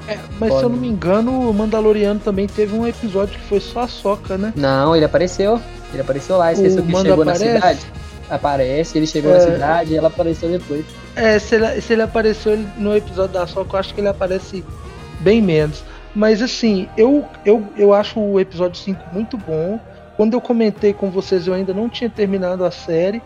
É, 0.07 0.18
mas 0.38 0.49
se 0.50 0.56
eu 0.56 0.63
Foda. 0.63 0.69
não 0.71 0.76
me 0.76 0.89
engano, 0.89 1.50
o 1.50 1.54
Mandaloriano 1.54 2.19
também 2.21 2.47
teve 2.47 2.75
um 2.75 2.86
episódio 2.86 3.34
que 3.39 3.45
foi 3.47 3.60
só 3.60 3.80
a 3.80 3.89
soca, 3.89 4.36
né? 4.39 4.52
Não, 4.56 4.97
ele 4.97 5.04
apareceu. 5.04 5.60
Ele 5.93 6.00
apareceu 6.02 6.36
lá. 6.36 6.52
Esqueceu 6.52 6.82
O 6.82 6.86
que 6.86 6.97
chegou 6.97 7.25
na 7.25 7.32
aparece? 7.32 7.54
cidade. 7.54 7.80
Aparece, 8.30 8.99
ele 8.99 9.06
chegou 9.06 9.30
na 9.32 9.39
É. 9.39 9.41
cidade 9.52 9.93
e 9.93 9.97
ela 9.97 10.08
apareceu 10.08 10.49
depois. 10.50 10.84
É, 11.17 11.39
se 11.39 11.54
ele, 11.54 11.80
se 11.80 11.93
ele 11.95 12.02
apareceu 12.02 12.58
no 12.76 12.95
episódio 12.97 13.32
da 13.34 13.47
Soca, 13.47 13.76
eu 13.76 13.80
acho 13.80 13.95
que 13.95 14.00
ele 14.00 14.08
aparece 14.08 14.65
bem 15.21 15.41
menos. 15.43 15.82
Mas 16.19 16.43
assim, 16.43 16.89
eu, 16.97 17.25
eu, 17.45 17.65
eu 17.76 17.95
acho 17.95 18.19
o 18.19 18.41
episódio 18.41 18.76
5 18.76 19.15
muito 19.15 19.37
bom. 19.37 19.78
Quando 20.17 20.33
eu 20.33 20.41
comentei 20.41 20.93
com 20.93 21.13
vocês, 21.13 21.47
eu 21.47 21.54
ainda 21.54 21.73
não 21.73 21.89
tinha 21.89 22.11
terminado 22.11 22.65
a 22.65 22.73
série. 22.73 23.23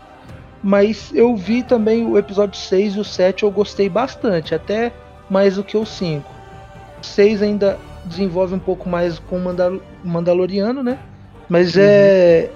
Mas 0.63 1.11
eu 1.15 1.35
vi 1.35 1.63
também 1.63 2.05
o 2.05 2.19
episódio 2.19 2.55
6 2.55 2.97
e 2.97 3.01
o 3.01 3.05
7, 3.05 3.45
eu 3.45 3.51
gostei 3.51 3.89
bastante, 3.89 4.55
até 4.55 4.93
mais 5.31 5.57
do 5.57 5.65
que 5.65 5.75
o 5.75 5.87
5. 5.87 6.31
O 7.01 7.07
6 7.07 7.41
ainda 7.41 7.79
desenvolve 8.05 8.55
um 8.57 8.59
pouco 8.59 8.87
mais 8.91 9.19
com 9.19 9.39
o 9.39 9.41
Mandal 9.41 9.81
Mandaloriano, 10.05 10.83
né? 10.83 10.99
Mas 11.49 11.79
é, 11.79 12.51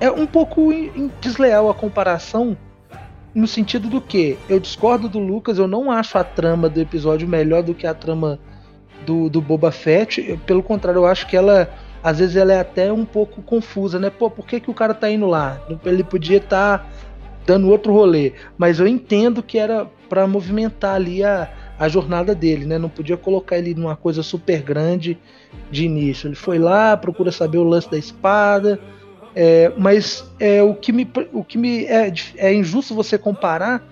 é 0.00 0.10
um 0.10 0.26
pouco 0.26 0.70
desleal 1.18 1.70
a 1.70 1.74
comparação 1.74 2.54
no 3.34 3.46
sentido 3.46 3.88
do 3.88 4.02
que 4.02 4.36
eu 4.50 4.60
discordo 4.60 5.08
do 5.08 5.18
Lucas, 5.18 5.56
eu 5.56 5.66
não 5.66 5.90
acho 5.90 6.18
a 6.18 6.24
trama 6.24 6.68
do 6.68 6.78
episódio 6.78 7.26
melhor 7.26 7.62
do 7.62 7.72
que 7.72 7.86
a 7.86 7.94
trama 7.94 8.38
do, 9.08 9.30
do 9.30 9.40
Boba 9.40 9.72
Fett. 9.72 10.38
Pelo 10.44 10.62
contrário, 10.62 10.98
eu 10.98 11.06
acho 11.06 11.26
que 11.26 11.36
ela 11.36 11.70
às 12.00 12.20
vezes 12.20 12.36
ela 12.36 12.52
é 12.52 12.60
até 12.60 12.92
um 12.92 13.04
pouco 13.04 13.42
confusa, 13.42 13.98
né? 13.98 14.08
Pô, 14.08 14.30
por 14.30 14.46
que, 14.46 14.60
que 14.60 14.70
o 14.70 14.74
cara 14.74 14.94
tá 14.94 15.10
indo 15.10 15.26
lá? 15.26 15.60
Ele 15.84 16.04
podia 16.04 16.36
estar 16.36 16.88
dando 17.44 17.68
outro 17.68 17.92
rolê, 17.92 18.34
mas 18.56 18.78
eu 18.78 18.86
entendo 18.86 19.42
que 19.42 19.58
era 19.58 19.86
para 20.08 20.26
movimentar 20.26 20.94
ali 20.94 21.24
a, 21.24 21.50
a 21.78 21.88
jornada 21.88 22.34
dele, 22.34 22.66
né? 22.66 22.78
Não 22.78 22.88
podia 22.88 23.16
colocar 23.16 23.58
ele 23.58 23.74
numa 23.74 23.96
coisa 23.96 24.22
super 24.22 24.62
grande 24.62 25.18
de 25.70 25.86
início. 25.86 26.28
Ele 26.28 26.36
foi 26.36 26.58
lá, 26.58 26.96
procura 26.96 27.32
saber 27.32 27.58
o 27.58 27.64
lance 27.64 27.90
da 27.90 27.98
espada, 27.98 28.78
é, 29.34 29.72
mas 29.76 30.24
é, 30.38 30.62
o 30.62 30.74
que 30.74 30.92
me, 30.92 31.10
o 31.32 31.42
que 31.42 31.58
me 31.58 31.84
é, 31.86 32.12
é 32.36 32.54
injusto 32.54 32.94
você 32.94 33.18
comparar, 33.18 33.82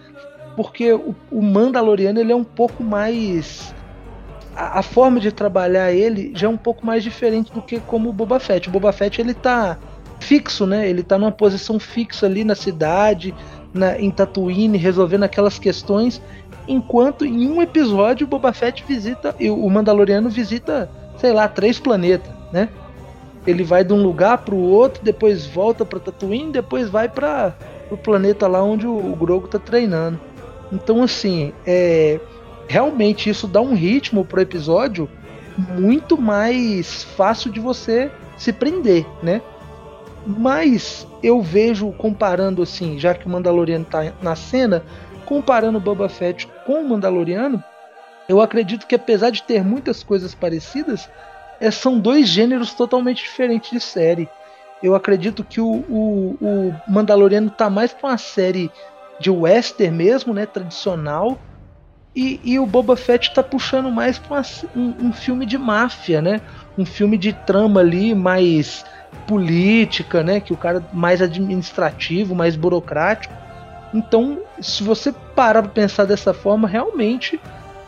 porque 0.55 0.93
o, 0.93 1.15
o 1.31 1.43
Mandaloriano 1.43 2.21
ele 2.21 2.33
é 2.33 2.37
um 2.37 2.45
pouco 2.45 2.85
mais 2.85 3.75
a, 4.57 4.79
a 4.79 4.83
forma 4.83 5.21
de 5.21 5.31
trabalhar 5.31 5.93
ele 5.93 6.33
já 6.35 6.47
é 6.47 6.51
um 6.51 6.57
pouco 6.57 6.85
mais 6.85 7.05
diferente 7.05 7.53
do 7.53 7.61
que 7.61 7.79
como 7.79 8.09
o 8.09 8.13
Boba 8.13 8.41
Fett. 8.41 8.69
O 8.69 8.73
Boba 8.73 8.93
Fett 8.93 9.21
ele 9.21 9.35
tá 9.35 9.79
fixo, 10.19 10.67
né? 10.67 10.89
Ele 10.89 11.03
tá 11.03 11.19
numa 11.19 11.31
posição 11.31 11.79
fixa 11.79 12.27
ali 12.27 12.43
na 12.43 12.55
cidade, 12.55 13.35
na, 13.75 14.01
em 14.01 14.11
Tatooine, 14.11 14.79
resolvendo 14.79 15.25
aquelas 15.25 15.59
questões, 15.59 16.23
enquanto 16.67 17.25
em 17.25 17.49
um 17.49 17.61
episódio 17.61 18.27
o 18.27 18.31
Boba 18.31 18.53
Fett 18.53 18.83
visita 18.89 19.37
o 19.39 19.69
Mandaloriano 19.69 20.31
visita, 20.31 20.91
sei 21.19 21.33
lá, 21.33 21.47
três 21.47 21.79
planetas, 21.79 22.33
né? 22.51 22.71
Ele 23.47 23.63
vai 23.63 23.85
de 23.85 23.93
um 23.93 24.03
lugar 24.03 24.39
para 24.39 24.55
o 24.55 24.61
outro, 24.61 25.05
depois 25.05 25.47
volta 25.47 25.85
para 25.85 26.01
Tatooine, 26.01 26.51
depois 26.51 26.89
vai 26.89 27.09
para 27.09 27.55
o 27.91 27.97
planeta 27.97 28.49
lá 28.49 28.61
onde 28.61 28.87
o, 28.87 28.97
o 28.97 29.15
Grogu 29.15 29.47
tá 29.47 29.59
treinando. 29.59 30.19
Então 30.73 31.03
assim, 31.03 31.53
é 31.65 32.19
realmente 32.69 33.31
isso 33.31 33.47
dá 33.47 33.61
um 33.61 33.75
ritmo 33.75 34.25
pro 34.25 34.41
episódio 34.41 35.09
muito 35.57 36.21
mais 36.21 37.03
fácil 37.03 37.51
de 37.51 37.61
você 37.61 38.11
se 38.37 38.53
prender, 38.53 39.07
né? 39.23 39.41
Mas 40.27 41.07
eu 41.23 41.41
vejo 41.41 41.93
comparando 41.93 42.63
assim, 42.63 42.99
já 42.99 43.15
que 43.15 43.27
o 43.27 43.31
Mandaloriano 43.31 43.85
tá 43.85 44.13
na 44.21 44.35
cena, 44.35 44.83
comparando 45.25 45.79
o 45.79 45.81
Boba 45.81 46.09
Fett 46.09 46.47
com 46.67 46.83
o 46.83 46.89
Mandaloriano, 46.89 47.63
eu 48.29 48.41
acredito 48.41 48.87
que 48.87 48.95
apesar 48.95 49.31
de 49.31 49.43
ter 49.43 49.65
muitas 49.65 50.03
coisas 50.03 50.35
parecidas, 50.35 51.09
é, 51.61 51.71
são 51.71 51.99
dois 51.99 52.29
gêneros 52.29 52.75
totalmente 52.75 53.23
diferentes 53.23 53.71
de 53.71 53.81
série. 53.81 54.29
Eu 54.83 54.95
acredito 54.95 55.45
que 55.45 55.61
o, 55.61 55.85
o, 55.89 56.37
o 56.41 56.75
Mandaloriano 56.89 57.51
tá 57.51 57.71
mais 57.71 57.93
pra 57.93 58.11
uma 58.11 58.19
série 58.19 58.71
de 59.19 59.31
western 59.31 59.97
mesmo, 59.97 60.35
né, 60.35 60.45
tradicional, 60.45 61.39
e, 62.17 62.41
e 62.43 62.59
o 62.59 62.65
Boba 62.65 62.97
Fett 62.97 63.35
tá 63.35 63.43
puxando 63.43 63.91
mais 63.91 64.19
pra 64.19 64.43
um, 64.75 64.95
um 65.09 65.13
filme 65.13 65.45
de 65.45 65.59
máfia, 65.59 66.23
né, 66.23 66.41
um 66.79 66.87
filme 66.87 67.19
de 67.19 67.35
trama 67.35 67.81
ali 67.81 68.15
mais 68.15 68.87
política, 69.27 70.23
né, 70.23 70.41
que 70.41 70.53
o 70.53 70.57
cara 70.57 70.83
mais 70.95 71.21
administrativo, 71.21 72.35
mais 72.35 72.57
burocrático. 72.57 73.35
Então, 73.93 74.39
se 74.61 74.83
você 74.83 75.13
parar 75.13 75.63
pra 75.63 75.71
pensar 75.71 76.07
dessa 76.07 76.33
forma, 76.33 76.67
realmente 76.67 77.39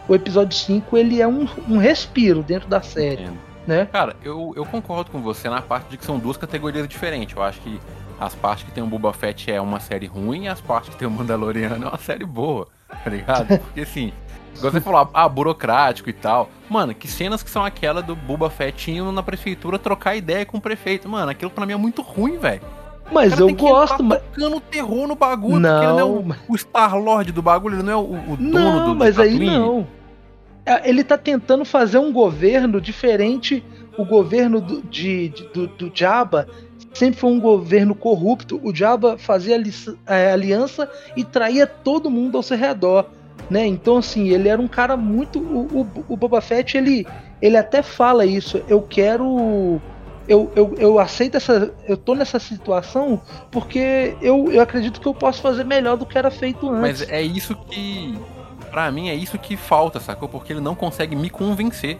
o 0.07 0.15
episódio 0.15 0.57
5 0.57 0.97
ele 0.97 1.23
é 1.23 1.27
um, 1.27 1.49
um 1.67 1.79
respiro 1.79 2.43
dentro 2.43 2.69
da 2.69 2.83
série, 2.83 3.23
Entendo. 3.23 3.39
né? 3.67 3.89
Cara, 3.91 4.15
eu, 4.23 4.53
eu 4.55 4.65
concordo 4.67 5.11
com 5.11 5.23
você 5.23 5.49
na 5.49 5.63
parte 5.63 5.89
de 5.89 5.97
que 5.97 6.05
são 6.05 6.19
duas 6.19 6.37
categorias 6.37 6.87
diferentes. 6.87 7.35
Eu 7.35 7.43
acho 7.43 7.61
que 7.61 7.81
as 8.21 8.35
partes 8.35 8.65
que 8.65 8.73
tem 8.73 8.83
o 8.83 8.87
Boba 8.87 9.13
Fett 9.13 9.51
é 9.51 9.61
uma 9.61 9.81
série 9.81 10.07
ruim 10.07 10.45
e 10.45 10.49
as 10.49 10.61
partes 10.61 10.91
que 10.91 10.97
tem 10.97 11.09
o 11.09 11.11
Mandaloriano 11.11 11.87
é 11.87 11.89
uma 11.89 11.99
série 11.99 12.25
boa, 12.25 12.69
tá 13.05 13.11
ligado? 13.11 13.59
Porque 13.59 13.81
assim, 13.81 14.13
você 14.55 14.81
falou, 14.81 15.09
ah, 15.13 15.29
burocrático 15.29 16.09
e 16.11 16.13
tal. 16.13 16.49
Mano, 16.69 16.95
que 16.95 17.07
cenas 17.07 17.43
que 17.43 17.51
são 17.51 17.65
aquela 17.65 18.03
do 18.03 18.17
Boba 18.17 18.51
Fett 18.51 18.91
indo 18.91 19.13
na 19.13 19.23
prefeitura 19.23 19.79
trocar 19.79 20.17
ideia 20.17 20.45
com 20.45 20.59
o 20.59 20.61
prefeito? 20.61 21.09
Mano, 21.09 21.31
aquilo 21.31 21.51
pra 21.51 21.65
mim 21.67 21.73
é 21.75 21.77
muito 21.77 22.03
ruim, 22.03 22.39
velho. 22.39 22.63
Mas 23.11 23.39
eu 23.39 23.55
gosto, 23.55 24.03
mas. 24.03 24.21
tocando 24.21 24.61
terror 24.61 25.07
no 25.09 25.15
bagulho, 25.15 25.63
porque 25.63 25.85
ele 25.85 25.93
não 25.95 25.99
é 25.99 26.05
o, 26.05 26.23
Não, 26.23 26.37
o 26.49 26.55
Star-Lord 26.55 27.33
do 27.33 27.41
bagulho, 27.41 27.77
ele 27.77 27.83
não 27.83 27.93
é 27.93 27.97
o, 27.97 28.01
o 28.33 28.37
dono 28.37 28.51
não, 28.51 28.85
do 28.87 28.93
de 28.93 28.99
mas 28.99 29.19
aí 29.19 29.31
Tatooine. 29.31 29.57
não. 29.59 29.87
Ele 30.85 31.03
tá 31.03 31.17
tentando 31.17 31.65
fazer 31.65 31.97
um 31.97 32.13
governo 32.13 32.79
diferente. 32.81 33.65
O 33.97 34.05
governo 34.05 34.61
do, 34.61 34.83
de, 34.83 35.31
de- 35.31 35.45
do, 35.49 35.67
do 35.67 35.91
Jabba 35.93 36.47
sempre 36.93 37.19
foi 37.19 37.31
um 37.31 37.41
governo 37.41 37.95
corrupto. 37.95 38.61
O 38.63 38.75
Jabba 38.75 39.17
fazia 39.19 39.61
é, 40.07 40.33
aliança 40.33 40.91
e 41.17 41.25
traía 41.25 41.67
todo 41.67 42.11
mundo 42.11 42.37
ao 42.37 42.43
seu 42.43 42.57
redor. 42.57 43.07
Né? 43.51 43.67
Então, 43.67 43.97
assim, 43.97 44.29
ele 44.29 44.49
era 44.49 44.61
um 44.61 44.69
cara 44.69 44.97
muito. 44.97 45.39
O, 45.39 45.81
o, 45.81 46.05
o 46.09 46.17
Boba 46.17 46.41
Fett, 46.41 46.77
ele, 46.77 47.07
ele 47.41 47.57
até 47.57 47.83
fala 47.83 48.27
isso. 48.27 48.63
Eu 48.69 48.83
quero. 48.83 49.81
Eu, 50.27 50.53
eu, 50.55 50.75
eu 50.77 50.99
aceito 50.99 51.37
essa. 51.37 51.73
Eu 51.87 51.97
tô 51.97 52.15
nessa 52.15 52.39
situação 52.39 53.21
porque 53.51 54.15
eu, 54.21 54.53
eu 54.53 54.61
acredito 54.61 55.01
que 55.01 55.09
eu 55.09 55.15
posso 55.15 55.41
fazer 55.41 55.65
melhor 55.65 55.97
do 55.97 56.05
que 56.05 56.19
era 56.19 56.31
feito 56.31 56.69
antes. 56.69 57.01
Mas 57.01 57.09
é 57.09 57.23
isso 57.23 57.55
que. 57.55 58.19
Pra 58.71 58.93
mim, 58.93 59.09
é 59.09 59.15
isso 59.15 59.39
que 59.39 59.57
falta, 59.57 59.99
sacou? 59.99 60.29
Porque 60.29 60.53
ele 60.53 60.61
não 60.61 60.75
consegue 60.75 61.17
me 61.17 61.31
convencer. 61.31 61.99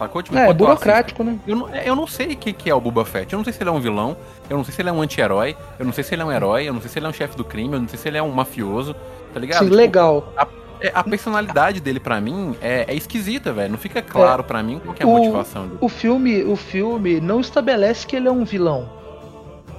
Sacou? 0.00 0.22
Tipo, 0.22 0.36
É, 0.36 0.48
é 0.48 0.52
burocrático, 0.52 1.22
né? 1.22 1.38
Eu 1.46 1.54
não, 1.56 1.68
é, 1.68 1.88
eu 1.88 1.94
não 1.94 2.06
sei 2.06 2.32
o 2.32 2.36
que, 2.36 2.52
que 2.52 2.68
é 2.70 2.74
o 2.74 2.80
Boba 2.80 3.04
Fett. 3.04 3.32
Eu 3.32 3.36
não 3.38 3.44
sei 3.44 3.52
se 3.52 3.62
ele 3.62 3.70
é 3.70 3.72
um 3.72 3.78
vilão. 3.80 4.16
Eu 4.48 4.56
não 4.56 4.64
sei 4.64 4.74
se 4.74 4.82
ele 4.82 4.88
é 4.88 4.92
um 4.92 5.00
anti-herói. 5.02 5.54
Eu 5.78 5.84
não 5.86 5.92
sei 5.92 6.02
se 6.02 6.14
ele 6.14 6.22
é 6.22 6.24
um 6.24 6.32
herói. 6.32 6.64
Eu 6.68 6.72
não 6.72 6.80
sei 6.80 6.90
se 6.90 6.98
ele 6.98 7.06
é 7.06 7.08
um 7.08 7.12
chefe 7.12 7.36
do 7.36 7.44
crime. 7.44 7.74
Eu 7.74 7.80
não 7.80 7.88
sei 7.88 7.98
se 7.98 8.08
ele 8.08 8.16
é 8.18 8.22
um 8.22 8.30
mafioso. 8.32 8.96
Tá 9.32 9.38
ligado? 9.38 9.58
Sim, 9.58 9.64
Tipo, 9.66 9.76
legal. 9.76 10.32
é, 10.80 10.90
a 10.94 11.04
personalidade 11.04 11.80
dele, 11.80 12.00
pra 12.00 12.20
mim, 12.20 12.56
é, 12.62 12.86
é 12.88 12.94
esquisita, 12.94 13.52
velho. 13.52 13.70
Não 13.70 13.78
fica 13.78 14.00
claro 14.02 14.42
pra 14.42 14.62
mim 14.62 14.80
qual 14.82 14.94
que 14.94 15.02
é 15.02 15.06
a 15.06 15.08
O- 15.08 15.16
motivação 15.18 15.66
dele. 15.66 15.78
O 15.80 15.88
filme, 15.88 16.42
o 16.44 16.56
filme 16.56 17.20
não 17.20 17.38
estabelece 17.40 18.06
que 18.06 18.16
ele 18.16 18.26
é 18.26 18.32
um 18.32 18.44
vilão. 18.44 18.88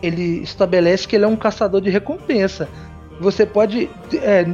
Ele 0.01 0.41
estabelece 0.41 1.07
que 1.07 1.15
ele 1.15 1.25
é 1.25 1.27
um 1.27 1.35
caçador 1.35 1.81
de 1.81 1.89
recompensa. 1.89 2.67
Você 3.19 3.45
pode. 3.45 3.89
é, 4.13 4.47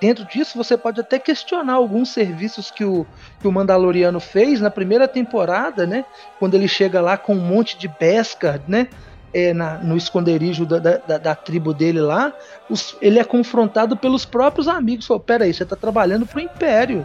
dentro 0.00 0.24
disso, 0.24 0.56
você 0.56 0.76
pode 0.76 1.00
até 1.00 1.18
questionar 1.18 1.74
alguns 1.74 2.10
serviços 2.10 2.70
que 2.70 2.84
o, 2.84 3.06
que 3.40 3.46
o 3.48 3.52
Mandaloriano 3.52 4.20
fez 4.20 4.60
na 4.60 4.70
primeira 4.70 5.06
temporada, 5.08 5.86
né? 5.86 6.04
Quando 6.38 6.54
ele 6.54 6.68
chega 6.68 7.00
lá 7.00 7.16
com 7.16 7.34
um 7.34 7.40
monte 7.40 7.78
de 7.78 7.88
Beskar, 7.88 8.60
né? 8.68 8.88
é, 9.34 9.52
na- 9.52 9.76
no 9.78 9.98
esconderijo 9.98 10.64
da, 10.64 10.78
da- 10.78 11.18
da- 11.18 11.34
tribo 11.34 11.74
dele 11.74 12.00
lá, 12.00 12.32
os- 12.70 12.96
ele 13.02 13.18
é 13.18 13.24
confrontado 13.24 13.94
pelos 13.94 14.24
próprios 14.24 14.66
amigos. 14.66 15.04
Falou, 15.06 15.20
peraí, 15.22 15.52
você 15.52 15.62
tá 15.66 15.76
trabalhando 15.76 16.24
pro 16.26 16.40
Império. 16.40 17.04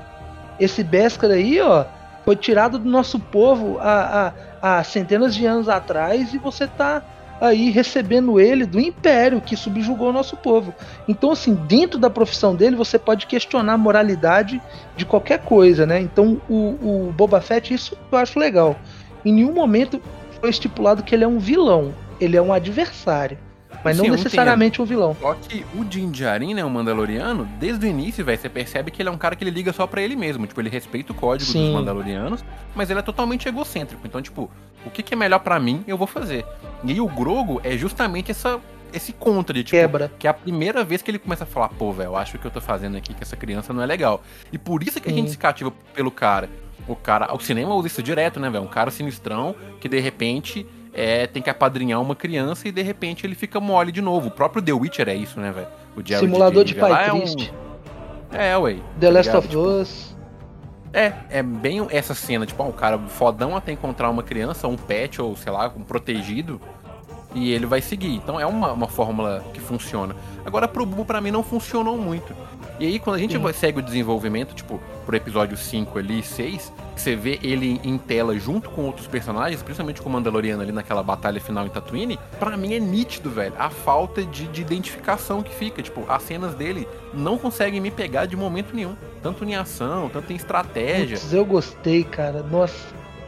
Esse 0.58 0.82
Beskar 0.82 1.30
aí, 1.32 1.60
ó, 1.60 1.84
foi 2.24 2.38
tirado 2.38 2.80
do 2.80 2.90
nosso 2.90 3.20
povo 3.20 3.80
há, 3.82 4.28
há- 4.62 4.78
há 4.80 4.84
centenas 4.84 5.36
de 5.36 5.46
anos 5.46 5.68
atrás 5.68 6.34
e 6.34 6.38
você 6.38 6.68
tá 6.68 7.02
aí 7.42 7.72
recebendo 7.72 8.40
ele 8.40 8.68
do 8.68 8.80
Império 8.80 9.42
que 9.42 9.58
subjugou 9.58 10.10
o 10.10 10.14
nosso 10.14 10.38
povo. 10.38 10.74
Então, 11.08 11.32
assim, 11.32 11.56
dentro 11.56 11.98
da 11.98 12.10
profissão 12.10 12.56
dele, 12.56 12.76
você 12.76 13.00
pode 13.00 13.26
questionar 13.26 13.74
a 13.74 13.78
moralidade 13.78 14.62
de 14.96 15.04
qualquer 15.04 15.40
coisa, 15.40 15.86
né? 15.88 16.00
Então, 16.00 16.40
o, 16.48 17.08
o 17.08 17.14
Boba 17.18 17.42
Fett, 17.42 17.74
isso 17.74 17.98
eu 18.12 18.18
acho 18.20 18.38
legal. 18.38 18.80
Em 19.26 19.34
nenhum 19.34 19.54
momento 19.54 20.00
foi 20.40 20.52
estipulado 20.52 21.02
que 21.02 21.16
ele 21.16 21.24
é 21.24 21.28
um 21.28 21.40
vilão. 21.40 21.94
Ele 22.20 22.38
é 22.38 22.42
um 22.42 22.54
adversário. 22.54 23.40
Mas 23.84 23.98
Sim, 23.98 24.04
não 24.04 24.10
eu 24.10 24.18
necessariamente 24.18 24.82
um 24.82 24.86
vilão. 24.86 25.16
Só 25.20 25.34
que 25.34 25.66
o 25.76 25.84
Din 25.84 26.12
Djarin, 26.12 26.54
né, 26.54 26.64
o 26.64 26.70
Mandaloriano, 26.70 27.46
desde 27.60 27.86
o 27.86 27.90
início, 27.90 28.24
velho, 28.24 28.40
você 28.40 28.50
percebe 28.50 28.92
que 28.92 29.02
ele 29.02 29.10
é 29.10 29.12
um 29.12 29.18
cara 29.18 29.36
que 29.36 29.44
ele 29.44 29.52
liga 29.52 29.74
só 29.74 29.88
pra 29.88 30.02
ele 30.02 30.16
mesmo. 30.16 30.46
Tipo, 30.46 30.62
ele 30.62 30.70
respeita 30.70 31.12
o 31.12 31.16
código 31.16 31.52
Sim. 31.52 31.66
dos 31.66 31.74
Mandalorianos, 31.74 32.44
mas 32.76 32.90
ele 32.90 33.00
é 33.00 33.04
totalmente 33.04 33.48
egocêntrico. 33.48 34.06
Então, 34.06 34.22
tipo, 34.22 34.50
o 34.86 34.90
que, 34.90 35.02
que 35.02 35.14
é 35.14 35.18
melhor 35.18 35.40
pra 35.40 35.60
mim, 35.60 35.84
eu 35.88 35.98
vou 35.98 36.08
fazer. 36.08 36.46
E 36.84 36.92
aí 36.92 37.02
o 37.02 37.08
Grogo 37.08 37.60
é 37.64 37.76
justamente 37.78 38.32
essa, 38.32 38.60
esse 38.94 39.14
contra 39.14 39.54
de, 39.54 39.64
tipo, 39.64 39.78
Quebra. 39.78 40.12
que 40.20 40.28
é 40.28 40.30
a 40.30 40.34
primeira 40.34 40.84
vez 40.84 41.02
que 41.02 41.10
ele 41.10 41.20
começa 41.20 41.44
a 41.44 41.48
falar, 41.48 41.70
pô, 41.70 41.92
velho, 41.92 42.10
eu 42.10 42.16
acho 42.16 42.34
que 42.34 42.38
o 42.38 42.42
que 42.42 42.48
eu 42.48 42.52
tô 42.52 42.62
fazendo 42.62 42.98
aqui 42.98 43.14
com 43.14 43.22
essa 43.22 43.36
criança 43.36 43.74
não 43.74 43.82
é 43.82 43.86
legal. 43.86 44.22
E 44.52 44.58
por 44.58 44.84
isso 44.84 45.00
que 45.02 45.10
a 45.10 45.12
Sim. 45.12 45.18
gente 45.18 45.32
se 45.32 45.38
cativa 45.38 45.72
pelo 45.94 46.12
cara. 46.12 46.50
O 46.88 46.96
cara, 46.96 47.34
o 47.34 47.40
cinema 47.40 47.74
usa 47.76 47.88
isso 47.88 48.02
direto, 48.02 48.40
né, 48.40 48.50
velho? 48.50 48.64
Um 48.64 48.68
cara 48.68 48.90
sinistrão 48.92 49.56
que 49.80 49.88
de 49.88 50.00
repente 50.00 50.66
é, 50.94 51.26
tem 51.28 51.42
que 51.42 51.50
apadrinhar 51.50 52.02
uma 52.02 52.16
criança 52.16 52.68
e 52.68 52.72
de 52.72 52.82
repente 52.82 53.26
ele 53.26 53.36
fica 53.36 53.60
mole 53.60 53.92
de 53.92 54.02
novo. 54.02 54.28
O 54.28 54.32
próprio 54.32 54.62
The 54.62 54.74
Witcher 54.74 55.08
é 55.10 55.16
isso, 55.16 55.40
né, 55.40 55.52
velho? 55.52 55.68
O 55.96 56.02
Jared 56.06 56.26
Simulador 56.26 56.64
de 56.64 56.74
lá 56.76 56.90
pai 56.90 57.08
é 57.10 57.14
um- 57.14 57.20
triste. 57.20 57.54
É, 58.32 58.58
ué. 58.58 58.76
The 59.00 59.08
tá 59.08 59.14
Last 59.14 59.28
ligado? 59.30 59.38
of 59.40 59.48
Tipo, 59.50 59.62
Us. 59.62 60.16
É, 60.94 61.14
é 61.30 61.42
bem 61.44 61.86
essa 61.90 62.14
cena, 62.14 62.46
tipo, 62.46 62.62
ó, 62.62 62.68
o 62.68 62.74
cara 62.74 62.98
fodão 62.98 63.56
até 63.56 63.72
encontrar 63.72 64.10
uma 64.10 64.24
criança, 64.24 64.68
um 64.68 64.76
pet, 64.76 65.22
ou 65.22 65.36
sei 65.38 65.52
lá, 65.52 65.72
um 65.76 65.84
protegido, 65.84 66.60
e 67.34 67.52
ele 67.54 67.66
vai 67.66 67.82
seguir. 67.82 68.14
Então 68.16 68.38
é 68.40 68.46
uma, 68.46 68.74
uma 68.74 68.88
fórmula 68.88 69.42
que 69.54 69.60
funciona. 69.62 70.14
Agora 70.46 70.68
pro 70.68 70.86
Bubu, 70.86 71.06
pra 71.06 71.22
mim, 71.22 71.32
não 71.32 71.44
funcionou 71.44 71.98
muito. 71.98 72.36
E 72.82 72.88
aí, 72.88 72.98
quando 72.98 73.18
a 73.18 73.20
gente 73.20 73.38
Sim. 73.38 73.54
segue 73.54 73.78
o 73.78 73.82
desenvolvimento, 73.84 74.56
tipo, 74.56 74.82
pro 75.06 75.16
episódio 75.16 75.56
5 75.56 76.00
ali 76.00 76.18
e 76.18 76.24
6, 76.24 76.74
que 76.96 77.00
você 77.00 77.16
vê 77.16 77.40
ele 77.44 77.80
em 77.84 77.96
tela 77.96 78.36
junto 78.40 78.72
com 78.72 78.82
outros 78.86 79.06
personagens, 79.06 79.62
principalmente 79.62 80.02
com 80.02 80.10
o 80.10 80.12
Mandaloriano 80.12 80.64
ali 80.64 80.72
naquela 80.72 81.04
batalha 81.04 81.40
final 81.40 81.64
em 81.64 81.70
Tatooine, 81.70 82.18
pra 82.40 82.58
mim 82.58 82.74
é 82.74 82.80
nítido, 82.80 83.30
velho, 83.30 83.54
a 83.56 83.70
falta 83.70 84.24
de, 84.24 84.48
de 84.48 84.62
identificação 84.62 85.44
que 85.44 85.54
fica. 85.54 85.84
Tipo, 85.84 86.04
as 86.10 86.24
cenas 86.24 86.56
dele 86.56 86.88
não 87.14 87.38
conseguem 87.38 87.80
me 87.80 87.92
pegar 87.92 88.26
de 88.26 88.36
momento 88.36 88.76
nenhum. 88.76 88.96
Tanto 89.22 89.46
em 89.46 89.56
ação, 89.56 90.10
tanto 90.10 90.34
em 90.34 90.36
estratégia. 90.36 91.20
Putz, 91.20 91.32
eu 91.32 91.46
gostei, 91.46 92.04
cara. 92.04 92.42
Nossa, 92.42 92.88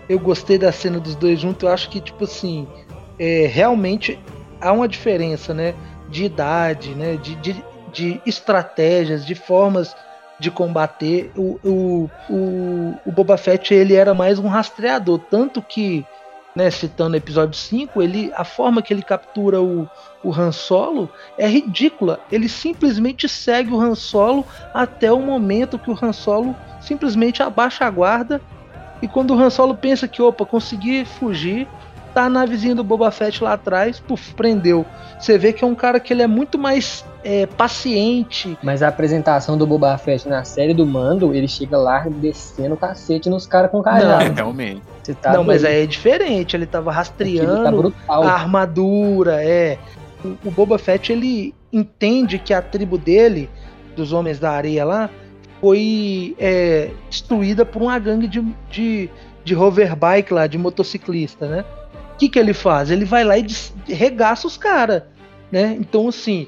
eu 0.09 0.17
gostei 0.17 0.57
da 0.57 0.71
cena 0.71 0.99
dos 0.99 1.13
dois 1.13 1.39
juntos. 1.39 1.61
Eu 1.61 1.69
acho 1.69 1.91
que, 1.91 2.01
tipo 2.01 2.23
assim, 2.23 2.67
é, 3.19 3.45
realmente 3.45 4.17
há 4.59 4.71
uma 4.71 4.87
diferença, 4.87 5.53
né? 5.53 5.75
De 6.09 6.23
idade, 6.23 6.95
né? 6.95 7.17
De, 7.17 7.35
de, 7.35 7.63
de 7.93 8.19
estratégias, 8.25 9.25
de 9.25 9.35
formas 9.35 9.95
de 10.39 10.51
combater. 10.51 11.31
O, 11.37 11.59
o, 11.63 12.09
o, 12.29 12.99
o 13.05 13.11
Boba 13.11 13.37
Fett, 13.37 13.73
ele 13.73 13.93
era 13.93 14.13
mais 14.13 14.39
um 14.39 14.47
rastreador. 14.47 15.19
Tanto 15.29 15.61
que, 15.61 16.05
né, 16.55 16.69
citando 16.69 17.13
o 17.13 17.17
episódio 17.17 17.55
5, 17.55 18.01
ele, 18.01 18.31
a 18.35 18.43
forma 18.43 18.81
que 18.81 18.93
ele 18.93 19.03
captura 19.03 19.61
o, 19.61 19.87
o 20.23 20.33
Han 20.33 20.51
Solo 20.51 21.09
é 21.37 21.47
ridícula. 21.47 22.19
Ele 22.31 22.49
simplesmente 22.49 23.29
segue 23.29 23.71
o 23.71 23.79
Han 23.79 23.95
Solo 23.95 24.45
até 24.73 25.11
o 25.11 25.19
momento 25.19 25.79
que 25.79 25.89
o 25.89 25.97
Han 26.01 26.13
Solo 26.13 26.55
simplesmente 26.81 27.41
abaixa 27.41 27.85
a 27.85 27.89
guarda 27.89 28.41
e 29.03 29.07
quando 29.07 29.31
o 29.31 29.37
Han 29.37 29.49
Solo 29.49 29.75
pensa 29.75 30.07
que, 30.07 30.21
opa, 30.21 30.45
consegui 30.45 31.03
fugir, 31.03 31.67
tá 32.13 32.23
a 32.23 32.29
navezinha 32.29 32.75
do 32.75 32.83
Boba 32.83 33.09
Fett 33.11 33.43
lá 33.43 33.53
atrás, 33.53 33.99
puf, 33.99 34.33
prendeu. 34.33 34.85
Você 35.19 35.37
vê 35.37 35.51
que 35.53 35.63
é 35.63 35.67
um 35.67 35.75
cara 35.75 35.99
que 35.99 36.13
ele 36.13 36.21
é 36.21 36.27
muito 36.27 36.57
mais 36.57 37.03
é, 37.23 37.45
paciente. 37.45 38.57
Mas 38.61 38.83
a 38.83 38.87
apresentação 38.89 39.57
do 39.57 39.65
Boba 39.65 39.97
Fett 39.97 40.27
na 40.27 40.43
série 40.43 40.73
do 40.73 40.85
Mando, 40.85 41.33
ele 41.33 41.47
chega 41.47 41.77
lá 41.77 42.05
descendo 42.07 42.75
o 42.75 42.77
cacete 42.77 43.29
nos 43.29 43.45
caras 43.47 43.71
com 43.71 43.79
É, 43.79 43.83
cajado. 43.83 44.33
realmente. 44.33 44.81
Você 45.01 45.13
tá 45.13 45.33
Não, 45.33 45.43
mas 45.43 45.65
aí 45.65 45.83
é 45.83 45.85
diferente, 45.85 46.55
ele 46.55 46.65
tava 46.65 46.91
Aquilo 46.91 46.97
rastreando 46.97 47.63
tá 47.63 47.71
brutal. 47.71 48.23
a 48.23 48.31
armadura, 48.31 49.43
é. 49.43 49.77
O, 50.23 50.47
o 50.47 50.51
Boba 50.51 50.77
Fett, 50.77 51.11
ele 51.11 51.53
entende 51.71 52.37
que 52.39 52.53
a 52.53 52.61
tribo 52.61 52.97
dele, 52.97 53.49
dos 53.95 54.13
Homens 54.13 54.39
da 54.39 54.51
Areia 54.51 54.85
lá, 54.85 55.09
foi 55.59 56.35
é, 56.39 56.89
destruída 57.09 57.65
por 57.65 57.81
uma 57.81 57.97
gangue 57.97 58.27
de, 58.27 58.45
de, 58.69 59.09
de 59.43 59.55
hoverbike 59.55 60.33
lá, 60.33 60.45
de 60.47 60.57
motociclista, 60.57 61.47
né? 61.47 61.65
O 62.23 62.25
que, 62.25 62.29
que 62.29 62.39
ele 62.39 62.53
faz? 62.53 62.89
Ele 62.89 63.03
vai 63.03 63.25
lá 63.25 63.37
e 63.37 63.43
des- 63.43 63.73
regaça 63.85 64.47
os 64.47 64.55
caras, 64.55 65.03
né? 65.51 65.75
Então, 65.77 66.07
assim, 66.07 66.47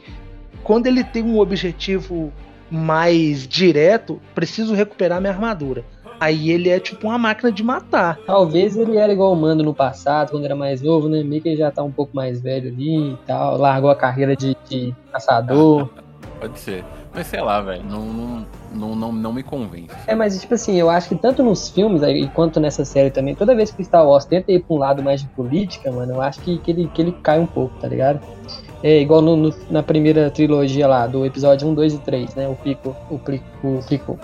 quando 0.64 0.88
ele 0.88 1.04
tem 1.04 1.22
um 1.22 1.38
objetivo 1.38 2.32
mais 2.72 3.46
direto, 3.46 4.22
preciso 4.34 4.74
recuperar 4.74 5.20
minha 5.20 5.34
armadura. 5.34 5.84
Aí 6.18 6.50
ele 6.50 6.70
é 6.70 6.80
tipo 6.80 7.08
uma 7.08 7.18
máquina 7.18 7.52
de 7.52 7.62
matar. 7.62 8.18
Talvez 8.26 8.78
ele 8.78 8.96
era 8.96 9.12
igual 9.12 9.34
o 9.34 9.36
Mando 9.36 9.64
no 9.66 9.74
passado, 9.74 10.32
quando 10.32 10.46
era 10.46 10.56
mais 10.56 10.82
novo, 10.82 11.10
né? 11.10 11.22
Meio 11.24 11.42
que 11.42 11.50
ele 11.50 11.58
já 11.58 11.70
tá 11.70 11.84
um 11.84 11.92
pouco 11.92 12.16
mais 12.16 12.40
velho 12.42 12.70
ali 12.70 13.10
e 13.12 13.18
tal. 13.28 13.58
Largou 13.58 13.90
a 13.90 13.96
carreira 13.98 14.34
de, 14.34 14.56
de 14.70 14.96
caçador. 15.12 15.90
Pode 16.40 16.58
ser. 16.58 16.86
Mas 17.16 17.28
sei 17.28 17.42
lá, 17.42 17.62
velho. 17.62 17.84
Não, 17.90 18.02
não, 18.06 18.46
não, 18.74 18.96
não, 18.96 19.12
não 19.14 19.34
me 19.34 19.42
convence. 19.42 19.88
É, 20.06 20.14
mas 20.14 20.38
tipo 20.40 20.54
assim, 20.54 20.76
eu 20.76 20.90
acho 20.90 21.08
que 21.10 21.16
tanto 21.16 21.42
nos 21.42 21.70
filmes 21.70 22.04
aí, 22.04 22.28
quanto 22.28 22.60
nessa 22.60 22.84
série 22.84 23.10
também, 23.10 23.34
toda 23.34 23.56
vez 23.56 23.72
que 23.72 23.82
o 23.82 23.86
Star 23.86 24.06
Wars 24.06 24.26
tenta 24.26 24.52
ir 24.52 24.60
pra 24.60 24.76
um 24.76 24.80
lado 24.80 25.02
mais 25.02 25.22
de 25.22 25.28
política, 25.30 25.90
mano, 25.92 26.14
eu 26.16 26.22
acho 26.22 26.42
que, 26.42 26.58
que, 26.58 26.72
ele, 26.72 26.88
que 26.94 27.02
ele 27.02 27.12
cai 27.24 27.40
um 27.40 27.46
pouco, 27.46 27.74
tá 27.80 27.88
ligado? 27.88 28.20
É 28.84 29.00
igual 29.02 29.22
no- 29.22 29.36
no- 29.38 29.54
na 29.72 29.82
primeira 29.82 30.30
trilogia 30.30 30.86
lá, 30.88 31.08
do 31.08 31.26
episódio 31.26 31.68
1, 31.68 31.74
2 31.74 31.94
e 31.94 31.98
3, 32.00 32.36
né? 32.36 32.48
O 32.48 32.56
Pico, 32.56 32.94
o 33.10 33.18
Plico, 33.18 33.46
o 33.64 33.80
Pico. 33.88 34.20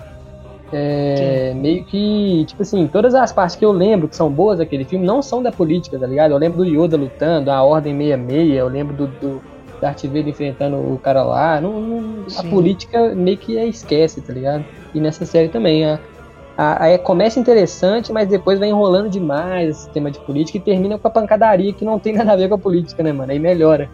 É, 0.73 1.53
meio 1.55 1.83
que, 1.83 2.45
tipo 2.47 2.61
assim, 2.61 2.87
todas 2.87 3.13
as 3.13 3.31
partes 3.33 3.55
que 3.57 3.65
eu 3.65 3.71
lembro 3.73 4.07
que 4.07 4.15
são 4.15 4.29
boas 4.31 4.59
daquele 4.59 4.85
filme 4.85 5.05
não 5.05 5.21
são 5.21 5.43
da 5.43 5.51
política, 5.51 5.99
tá 5.99 6.07
ligado? 6.07 6.31
Eu 6.31 6.37
lembro 6.37 6.59
do 6.59 6.65
Yoda 6.65 6.95
lutando, 6.95 7.51
a 7.51 7.61
Ordem 7.61 7.97
66, 7.97 8.55
eu 8.55 8.67
lembro 8.69 8.95
do, 8.95 9.07
do 9.07 9.41
Darth 9.81 10.03
Vader 10.03 10.27
enfrentando 10.27 10.77
o 10.77 10.97
cara 10.99 11.23
lá. 11.23 11.59
Não, 11.59 11.81
não- 11.81 12.25
a 12.37 12.43
política 12.43 13.15
meio 13.15 13.37
que 13.37 13.57
é 13.57 13.65
esquece, 13.65 14.21
tá 14.21 14.31
ligado? 14.31 14.63
E 14.93 14.99
nessa 14.99 15.25
série 15.25 15.49
também. 15.49 15.83
A, 15.85 15.99
a, 16.57 16.93
a- 16.93 16.99
começa 16.99 17.39
interessante, 17.39 18.11
mas 18.13 18.27
depois 18.27 18.59
vai 18.59 18.69
enrolando 18.69 19.09
demais 19.09 19.69
esse 19.69 19.89
tema 19.89 20.11
de 20.11 20.19
política 20.19 20.57
e 20.57 20.61
termina 20.61 20.97
com 20.99 21.07
a 21.07 21.11
pancadaria 21.11 21.73
que 21.73 21.83
não 21.83 21.97
tem 21.97 22.13
nada 22.17 22.33
a 22.33 22.35
ver 22.35 22.47
com 22.49 22.55
a 22.55 22.59
política, 22.59 23.01
né, 23.01 23.11
mano? 23.11 23.31
Aí 23.31 23.39
melhora. 23.39 23.89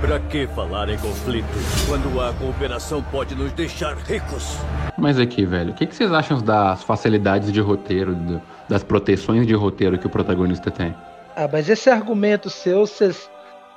Pra 0.00 0.20
que 0.20 0.46
falar 0.48 0.88
em 0.90 0.98
conflito 0.98 1.46
quando 1.88 2.20
a 2.20 2.32
cooperação 2.34 3.02
pode 3.10 3.34
nos 3.34 3.50
deixar 3.52 3.96
ricos? 3.96 4.56
Mas 4.96 5.18
aqui, 5.18 5.44
velho, 5.44 5.70
o 5.70 5.74
que, 5.74 5.86
que 5.86 5.96
vocês 5.96 6.12
acham 6.12 6.40
das 6.40 6.82
facilidades 6.84 7.50
de 7.50 7.60
roteiro, 7.60 8.14
do- 8.14 8.40
das 8.68 8.82
proteções 8.84 9.46
de 9.46 9.54
roteiro 9.54 9.98
que 9.98 10.06
o 10.06 10.10
protagonista 10.10 10.70
tem? 10.70 10.94
Ah, 11.34 11.48
mas 11.50 11.68
esse 11.68 11.88
argumento 11.90 12.48
seu, 12.50 12.86
vocês. 12.86 13.28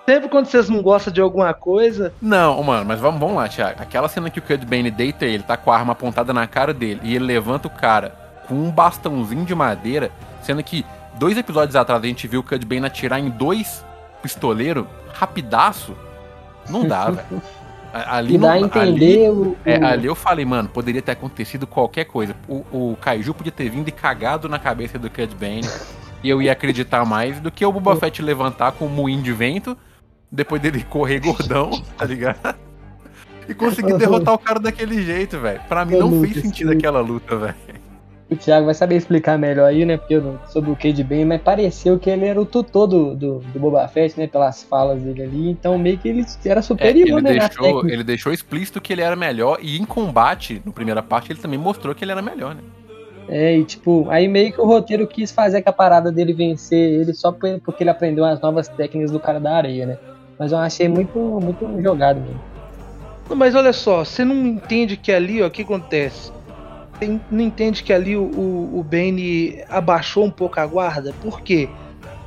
Sempre 0.09 0.27
quando 0.27 0.47
vocês 0.47 0.67
não 0.67 0.81
gostam 0.81 1.13
de 1.13 1.21
alguma 1.21 1.53
coisa. 1.53 2.11
Não, 2.19 2.63
mano, 2.63 2.83
mas 2.83 2.99
vamos, 2.99 3.19
vamos 3.19 3.35
lá, 3.35 3.47
Thiago. 3.47 3.79
Aquela 3.79 4.09
cena 4.09 4.27
que 4.31 4.39
o 4.39 4.41
Cud 4.41 4.65
Bane 4.65 4.89
deita 4.89 5.23
ele, 5.23 5.43
tá 5.43 5.55
com 5.55 5.71
a 5.71 5.77
arma 5.77 5.93
apontada 5.93 6.33
na 6.33 6.47
cara 6.47 6.73
dele, 6.73 6.99
e 7.03 7.15
ele 7.15 7.25
levanta 7.25 7.67
o 7.67 7.69
cara 7.69 8.15
com 8.47 8.55
um 8.55 8.71
bastãozinho 8.71 9.45
de 9.45 9.53
madeira, 9.53 10.09
sendo 10.41 10.63
que 10.63 10.83
dois 11.19 11.37
episódios 11.37 11.75
atrás 11.75 12.03
a 12.03 12.07
gente 12.07 12.27
viu 12.27 12.39
o 12.39 12.43
Cud 12.43 12.65
Bane 12.65 12.87
atirar 12.87 13.19
em 13.19 13.29
dois 13.29 13.85
pistoleiros, 14.19 14.87
rapidaço. 15.13 15.95
Não 16.67 16.87
dá, 16.87 17.11
velho. 17.13 17.39
Ali 17.93 18.35
dá 18.39 18.53
a 18.53 18.59
não, 18.61 18.81
ali, 18.81 19.29
o, 19.29 19.55
é, 19.63 19.75
ali 19.75 20.07
eu 20.07 20.15
falei, 20.15 20.43
mano, 20.43 20.69
poderia 20.69 21.03
ter 21.03 21.11
acontecido 21.11 21.67
qualquer 21.67 22.05
coisa. 22.05 22.35
O, 22.47 22.65
o 22.71 22.97
Kaiju 22.99 23.31
podia 23.35 23.51
ter 23.51 23.69
vindo 23.69 23.87
e 23.87 23.91
cagado 23.91 24.49
na 24.49 24.57
cabeça 24.57 24.97
do 24.97 25.07
Cud 25.07 25.35
Bane. 25.35 25.69
e 26.23 26.27
eu 26.27 26.41
ia 26.41 26.51
acreditar 26.51 27.05
mais 27.05 27.39
do 27.39 27.51
que 27.51 27.63
o 27.63 27.71
Boba 27.71 27.93
Fett 28.01 28.23
levantar 28.23 28.71
com 28.71 28.85
um 28.85 28.89
moinho 28.89 29.21
de 29.21 29.31
vento, 29.31 29.77
depois 30.31 30.61
dele 30.61 30.83
correr 30.83 31.19
gordão, 31.19 31.69
tá 31.97 32.05
ligado? 32.05 32.55
E 33.47 33.53
conseguir 33.55 33.93
derrotar 33.95 34.33
o 34.35 34.39
cara 34.39 34.59
daquele 34.59 35.01
jeito, 35.03 35.39
velho. 35.39 35.61
Pra 35.67 35.83
mim 35.85 35.95
não 35.97 36.13
fez 36.13 36.37
sentido 36.37 36.71
aquela 36.71 37.01
luta, 37.01 37.35
velho. 37.37 37.55
o 38.31 38.35
Thiago 38.37 38.65
vai 38.65 38.75
saber 38.75 38.95
explicar 38.95 39.37
melhor 39.39 39.65
aí, 39.65 39.85
né? 39.85 39.97
Porque 39.97 40.13
eu 40.15 40.21
não, 40.21 40.39
sobre 40.45 40.69
o 40.71 40.75
Cade 40.75 41.03
Bane, 41.03 41.25
mas 41.25 41.41
pareceu 41.41 41.99
que 41.99 42.09
ele 42.09 42.25
era 42.25 42.39
o 42.39 42.45
tutor 42.45 42.87
do, 42.87 43.15
do, 43.15 43.39
do 43.39 43.59
Boba 43.59 43.87
Fett, 43.87 44.19
né? 44.19 44.27
Pelas 44.27 44.63
falas 44.63 45.01
dele 45.01 45.23
ali. 45.23 45.49
Então 45.49 45.77
meio 45.79 45.97
que 45.99 46.07
ele 46.09 46.25
era 46.45 46.61
É, 46.61 46.63
superior, 46.63 47.19
ele, 47.19 47.21
né? 47.21 47.33
na 47.33 47.49
deixou, 47.49 47.87
ele 47.87 48.03
deixou 48.03 48.31
explícito 48.33 48.81
que 48.81 48.93
ele 48.93 49.01
era 49.01 49.15
melhor 49.15 49.59
e 49.61 49.77
em 49.77 49.85
combate, 49.85 50.61
no 50.65 50.73
primeira 50.73 51.03
parte, 51.03 51.31
ele 51.31 51.39
também 51.39 51.59
mostrou 51.59 51.93
que 51.95 52.03
ele 52.03 52.11
era 52.11 52.21
melhor, 52.21 52.55
né? 52.55 52.63
É, 53.27 53.55
e 53.57 53.65
tipo, 53.65 54.09
aí 54.09 54.27
meio 54.27 54.51
que 54.53 54.59
o 54.61 54.65
roteiro 54.65 55.07
quis 55.07 55.31
fazer 55.31 55.61
com 55.61 55.69
a 55.69 55.73
parada 55.73 56.11
dele 56.11 56.33
vencer 56.33 56.77
ele 57.01 57.13
só 57.13 57.31
por- 57.31 57.59
porque 57.61 57.83
ele 57.83 57.89
aprendeu 57.91 58.25
as 58.25 58.41
novas 58.41 58.67
técnicas 58.67 59.11
do 59.11 59.19
cara 59.19 59.39
da 59.39 59.55
areia, 59.55 59.85
né? 59.85 59.99
Mas 60.39 60.53
eu 60.53 60.57
achei 60.57 60.87
muito, 60.87 61.19
muito 61.19 61.81
jogado 61.81 62.21
mesmo. 62.21 62.39
Mas 63.35 63.53
olha 63.53 63.73
só, 63.73 64.05
você 64.05 64.23
não 64.23 64.47
entende 64.47 64.95
que 64.95 65.11
ali, 65.11 65.43
o 65.43 65.51
que 65.51 65.61
acontece? 65.61 66.31
Você 66.97 67.19
não 67.29 67.41
entende 67.41 67.83
que 67.83 67.91
ali 67.91 68.15
o, 68.15 68.23
o, 68.23 68.79
o 68.79 68.83
Bane 68.83 69.61
abaixou 69.69 70.23
um 70.23 70.31
pouco 70.31 70.59
a 70.59 70.65
guarda? 70.65 71.13
Por 71.21 71.41
quê? 71.41 71.69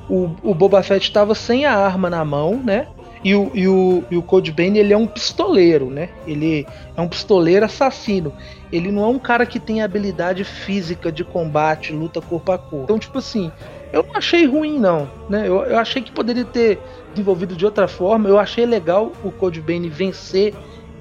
O, 0.09 0.31
o 0.42 0.55
Boba 0.55 0.83
Fett 0.83 1.09
estava 1.09 1.35
sem 1.35 1.64
a 1.64 1.75
arma 1.75 2.11
na 2.11 2.25
mão, 2.25 2.61
né? 2.62 2.87
E 3.25 3.35
o, 3.35 3.51
e 3.55 3.66
o, 3.66 4.05
e 4.11 4.16
o 4.16 4.22
Code 4.22 4.53
Bane, 4.53 4.79
ele 4.79 4.92
é 4.92 4.96
um 4.96 5.07
pistoleiro, 5.07 5.87
né? 5.87 6.09
Ele 6.27 6.66
é 6.96 7.01
um 7.01 7.09
pistoleiro 7.09 7.64
assassino. 7.64 8.33
Ele 8.70 8.90
não 8.90 9.05
é 9.05 9.07
um 9.07 9.18
cara 9.18 9.46
que 9.46 9.59
tem 9.61 9.81
habilidade 9.81 10.44
física 10.44 11.11
de 11.11 11.25
combate, 11.25 11.92
luta 11.92 12.20
corpo 12.20 12.53
a 12.53 12.59
corpo. 12.59 12.85
Então, 12.85 12.98
tipo 12.98 13.18
assim, 13.18 13.51
eu 13.92 14.02
não 14.02 14.16
achei 14.16 14.46
ruim, 14.46 14.78
não. 14.78 15.09
Né? 15.28 15.46
Eu, 15.46 15.62
eu 15.64 15.78
achei 15.78 16.00
que 16.00 16.11
poderia 16.11 16.44
ter 16.44 16.78
desenvolvido 17.11 17.55
de 17.55 17.64
outra 17.64 17.87
forma. 17.87 18.28
Eu 18.28 18.38
achei 18.38 18.64
legal 18.64 19.12
o 19.22 19.31
Code 19.31 19.61
Bane 19.61 19.88
vencer 19.88 20.55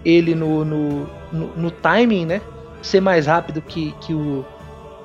ele 0.04 0.36
no, 0.36 0.66
no, 0.66 1.10
no, 1.32 1.48
no 1.56 1.72
timing, 1.72 2.26
né? 2.26 2.42
Ser 2.82 3.00
mais 3.00 3.28
rápido 3.28 3.62
que, 3.62 3.94
que, 4.02 4.14
o, 4.14 4.46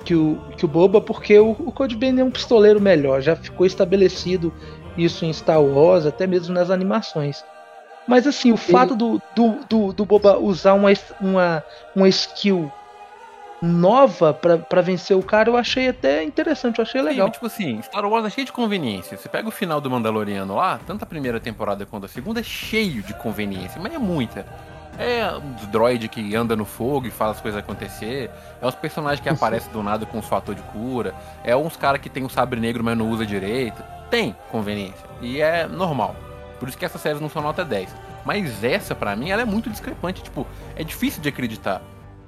que, 0.04 0.14
o, 0.14 0.38
que 0.56 0.64
o 0.64 0.68
Boba, 0.68 1.00
porque 1.00 1.38
o, 1.38 1.50
o 1.50 1.70
Code 1.70 1.96
Bane 1.96 2.20
é 2.20 2.24
um 2.24 2.30
pistoleiro 2.30 2.80
melhor. 2.80 3.20
Já 3.20 3.36
ficou 3.36 3.66
estabelecido 3.66 4.52
isso 4.96 5.24
em 5.24 5.32
Star 5.32 5.62
Wars, 5.62 6.06
até 6.06 6.26
mesmo 6.26 6.54
nas 6.54 6.70
animações. 6.70 7.44
Mas 8.08 8.26
assim, 8.26 8.52
o 8.52 8.56
fato 8.56 8.94
do, 8.94 9.20
do, 9.34 9.58
do, 9.68 9.92
do 9.92 10.04
Boba 10.04 10.38
usar 10.38 10.74
uma, 10.74 10.90
uma, 11.20 11.62
uma 11.94 12.08
skill 12.08 12.70
nova 13.62 14.34
pra 14.34 14.58
pra 14.58 14.80
vencer 14.82 15.16
o 15.16 15.22
cara, 15.22 15.50
eu 15.50 15.56
achei 15.56 15.88
até 15.88 16.22
interessante, 16.22 16.78
eu 16.78 16.82
achei 16.82 17.00
legal. 17.00 17.30
tipo 17.30 17.46
assim, 17.46 17.80
Star 17.82 18.04
Wars 18.04 18.26
é 18.26 18.30
cheio 18.30 18.44
de 18.44 18.52
conveniência. 18.52 19.16
Você 19.16 19.28
pega 19.28 19.48
o 19.48 19.50
final 19.50 19.80
do 19.80 19.90
Mandaloriano 19.90 20.54
lá, 20.54 20.78
tanto 20.86 21.02
a 21.02 21.06
primeira 21.06 21.40
temporada 21.40 21.86
quanto 21.86 22.06
a 22.06 22.08
segunda, 22.08 22.40
é 22.40 22.42
cheio 22.42 23.02
de 23.02 23.14
conveniência, 23.14 23.80
mas 23.80 23.94
é 23.94 23.98
muita. 23.98 24.46
É 24.98 25.30
os 25.60 25.66
droid 25.66 26.08
que 26.08 26.34
anda 26.34 26.56
no 26.56 26.64
fogo 26.64 27.06
e 27.06 27.10
faz 27.10 27.32
as 27.32 27.40
coisas 27.40 27.60
acontecer. 27.60 28.30
É 28.62 28.66
os 28.66 28.74
personagens 28.74 29.20
que 29.20 29.28
aparecem 29.28 29.70
do 29.70 29.82
nada 29.82 30.06
com 30.06 30.18
os 30.18 30.26
fator 30.26 30.54
de 30.54 30.62
cura. 30.62 31.14
É 31.44 31.54
uns 31.54 31.76
caras 31.76 32.00
que 32.00 32.08
tem 32.08 32.24
um 32.24 32.28
sabre 32.28 32.58
negro, 32.58 32.82
mas 32.82 32.96
não 32.96 33.10
usa 33.10 33.26
direito. 33.26 33.82
Tem 34.10 34.34
conveniência. 34.50 35.04
E 35.20 35.40
é 35.40 35.66
normal. 35.66 36.16
Por 36.58 36.68
isso 36.68 36.78
que 36.78 36.84
essas 36.84 37.00
séries 37.00 37.20
não 37.20 37.28
são 37.28 37.42
nota 37.42 37.64
10. 37.64 37.94
Mas 38.24 38.64
essa, 38.64 38.94
pra 38.94 39.14
mim, 39.14 39.30
ela 39.30 39.42
é 39.42 39.44
muito 39.44 39.68
discrepante. 39.68 40.22
Tipo, 40.22 40.46
é 40.74 40.82
difícil 40.82 41.20
de 41.20 41.28
acreditar. 41.28 41.82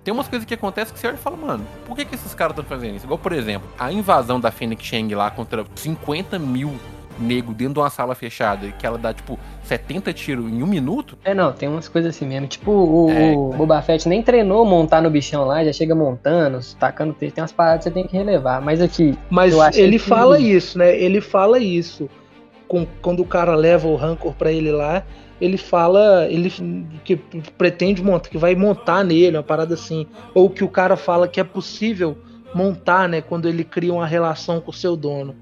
Tem 0.09 0.13
umas 0.15 0.27
coisas 0.27 0.47
que 0.49 0.55
acontecem 0.55 0.95
que 0.95 0.99
você 0.99 1.07
olha 1.07 1.17
e 1.17 1.19
fala, 1.19 1.37
mano, 1.37 1.67
por 1.87 1.95
que, 1.95 2.03
que 2.03 2.15
esses 2.15 2.33
caras 2.33 2.53
estão 2.57 2.65
fazendo 2.65 2.97
isso? 2.97 3.05
Igual, 3.05 3.19
por 3.19 3.31
exemplo, 3.31 3.69
a 3.79 3.93
invasão 3.93 4.41
da 4.41 4.51
Fênix 4.51 4.83
Shang 4.83 5.15
lá 5.15 5.31
contra 5.31 5.67
50 5.75 6.39
mil 6.39 6.73
negros 7.19 7.55
dentro 7.55 7.75
de 7.75 7.81
uma 7.81 7.91
sala 7.91 8.15
fechada, 8.15 8.69
que 8.79 8.87
ela 8.87 8.97
dá, 8.97 9.13
tipo, 9.13 9.39
70 9.65 10.11
tiros 10.15 10.51
em 10.51 10.63
um 10.63 10.67
minuto. 10.67 11.19
É, 11.23 11.35
não, 11.35 11.53
tem 11.53 11.69
umas 11.69 11.89
coisas 11.91 12.17
assim 12.17 12.27
mesmo. 12.27 12.47
Tipo, 12.47 12.71
o, 12.71 13.11
É. 13.11 13.33
o 13.37 13.51
Boba 13.53 13.83
Fett 13.83 14.09
nem 14.09 14.23
treinou 14.23 14.65
montar 14.65 15.03
no 15.03 15.11
bichão 15.11 15.45
lá, 15.45 15.63
já 15.63 15.75
chega 15.75 15.95
montando, 15.95 16.59
tacando 16.81 17.13
texto. 17.13 17.35
Tem 17.35 17.43
umas 17.43 17.53
paradas 17.53 17.85
que 17.85 17.91
você 17.91 17.91
tem 17.91 18.07
que 18.07 18.17
relevar. 18.17 18.63
Mas 18.63 18.81
aqui, 18.81 19.15
Mas 19.29 19.53
ele 19.77 19.99
que- 19.99 20.07
fala 20.07 20.41
isso, 20.41 20.79
né? 20.79 20.97
Ele 20.99 21.21
fala 21.21 21.59
isso. 21.59 22.09
Com- 22.67 22.87
quando 23.03 23.21
o 23.21 23.27
cara 23.27 23.55
leva 23.55 23.87
o 23.87 23.95
rancor 23.95 24.33
pra 24.33 24.51
ele 24.51 24.73
lá, 24.73 25.03
ele 25.41 25.57
fala, 25.57 26.27
ele 26.29 26.51
que 27.05 27.17
pretende 27.57 28.03
montar, 28.03 28.29
que 28.29 28.39
vai 28.39 28.55
montar 28.55 29.05
nele, 29.05 29.37
uma 29.37 29.43
parada 29.43 29.75
assim. 29.75 30.07
Ou 30.35 30.51
que 30.51 30.65
o 30.65 30.69
cara 30.69 30.97
fala 30.97 31.29
que 31.29 31.41
é 31.41 31.45
possível 31.45 32.19
montar, 32.55 33.09
né? 33.09 33.21
Quando 33.21 33.49
ele 33.49 33.63
cria 33.65 33.93
uma 33.93 34.07
relação 34.07 34.61
com 34.61 34.71
o 34.71 34.75
seu 34.75 34.97
dono. 34.97 35.35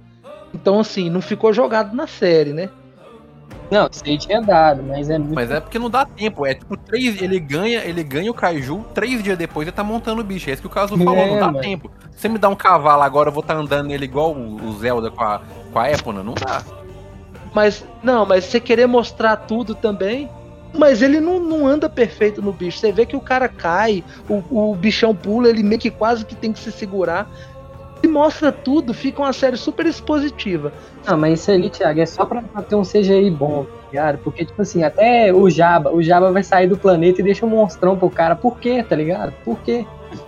Então, 0.55 0.81
assim, 0.81 1.11
não 1.11 1.21
ficou 1.21 1.53
jogado 1.53 1.95
na 1.95 2.07
série, 2.07 2.53
né? 2.53 2.71
não, 3.71 3.89
isso 3.91 4.03
aí 4.07 4.17
tinha 4.17 4.41
dado, 4.41 4.83
mas 4.83 5.11
é 5.11 5.19
muito. 5.19 5.35
Mas 5.35 5.51
é 5.51 5.61
porque 5.61 5.79
não 5.79 5.91
dá 5.91 6.05
tempo. 6.05 6.47
É 6.47 6.55
tipo, 6.55 6.77
três, 6.77 7.21
ele 7.21 7.41
ganha, 7.41 7.85
ele 7.85 8.03
ganha 8.03 8.31
o 8.31 8.35
Kaiju, 8.35 8.85
três 8.95 9.23
dias 9.23 9.37
depois 9.37 9.67
ele 9.67 9.75
tá 9.75 9.83
montando 9.83 10.21
o 10.21 10.25
bicho. 10.25 10.49
É 10.49 10.53
isso 10.53 10.63
que 10.63 10.69
o 10.69 10.71
Caso 10.71 10.97
falou, 10.97 11.17
É, 11.17 11.31
não 11.31 11.39
dá 11.39 11.47
mano. 11.47 11.61
tempo. 11.61 11.91
Se 12.13 12.21
você 12.21 12.29
me 12.29 12.39
dá 12.39 12.49
um 12.49 12.55
cavalo 12.55 13.03
agora, 13.03 13.29
eu 13.29 13.33
vou 13.33 13.41
estar 13.41 13.57
andando 13.57 13.89
nele 13.89 14.05
igual 14.05 14.33
o 14.33 14.57
o 14.67 14.73
Zelda 14.79 15.11
com 15.11 15.23
a, 15.23 15.41
com 15.73 15.79
a 15.79 15.91
Epona, 15.91 16.23
não 16.23 16.35
dá. 16.35 16.63
Mas, 17.57 17.83
não, 18.03 18.27
mas 18.27 18.45
você 18.45 18.61
querer 18.61 18.87
mostrar 18.87 19.35
tudo 19.35 19.75
também. 19.75 20.29
Mas 20.75 21.01
ele 21.01 21.23
não, 21.23 21.41
não 21.41 21.67
anda 21.67 21.89
perfeito 21.89 22.43
no 22.43 22.53
bicho. 22.53 22.77
Você 22.77 22.93
vê 22.93 23.07
que 23.07 23.17
o 23.17 23.21
cara 23.21 23.49
cai, 23.49 24.05
o, 24.29 24.43
o 24.51 24.75
bichão 24.75 25.15
pula, 25.15 25.49
ele 25.49 25.63
meio 25.63 25.81
que 25.81 25.91
quase 25.91 26.27
que 26.27 26.35
tem 26.35 26.53
que 26.53 26.59
se 26.59 26.71
segurar. 26.71 27.27
Se 28.03 28.07
mostra 28.07 28.53
tudo, 28.53 28.93
fica 28.93 29.23
uma 29.23 29.33
série 29.33 29.57
super 29.57 29.87
expositiva. 29.87 30.71
Não, 31.07 31.17
mas 31.17 31.41
isso 31.41 31.51
ali, 31.51 31.71
Thiago, 31.71 31.99
é 31.99 32.05
só 32.05 32.27
pra, 32.27 32.43
pra 32.43 32.61
ter 32.61 32.75
um 32.75 32.83
CGI 32.83 33.31
bom, 33.31 33.65
tá 33.65 33.71
ligado? 33.91 34.19
Porque, 34.19 34.45
tipo 34.45 34.61
assim, 34.61 34.85
até 34.85 35.33
o 35.33 35.49
Jabba, 35.49 35.91
o 35.95 36.03
Jabba 36.03 36.31
vai 36.31 36.43
sair 36.43 36.67
do 36.67 36.77
planeta 36.77 37.23
e 37.23 37.25
deixa 37.25 37.47
um 37.47 37.49
monstrão 37.49 37.97
pro 37.97 38.11
cara. 38.11 38.37
Por 38.37 38.59
quê, 38.59 38.85
tá 38.87 38.95
ligado? 38.95 39.33
Por 39.43 39.59
quê? 39.61 39.87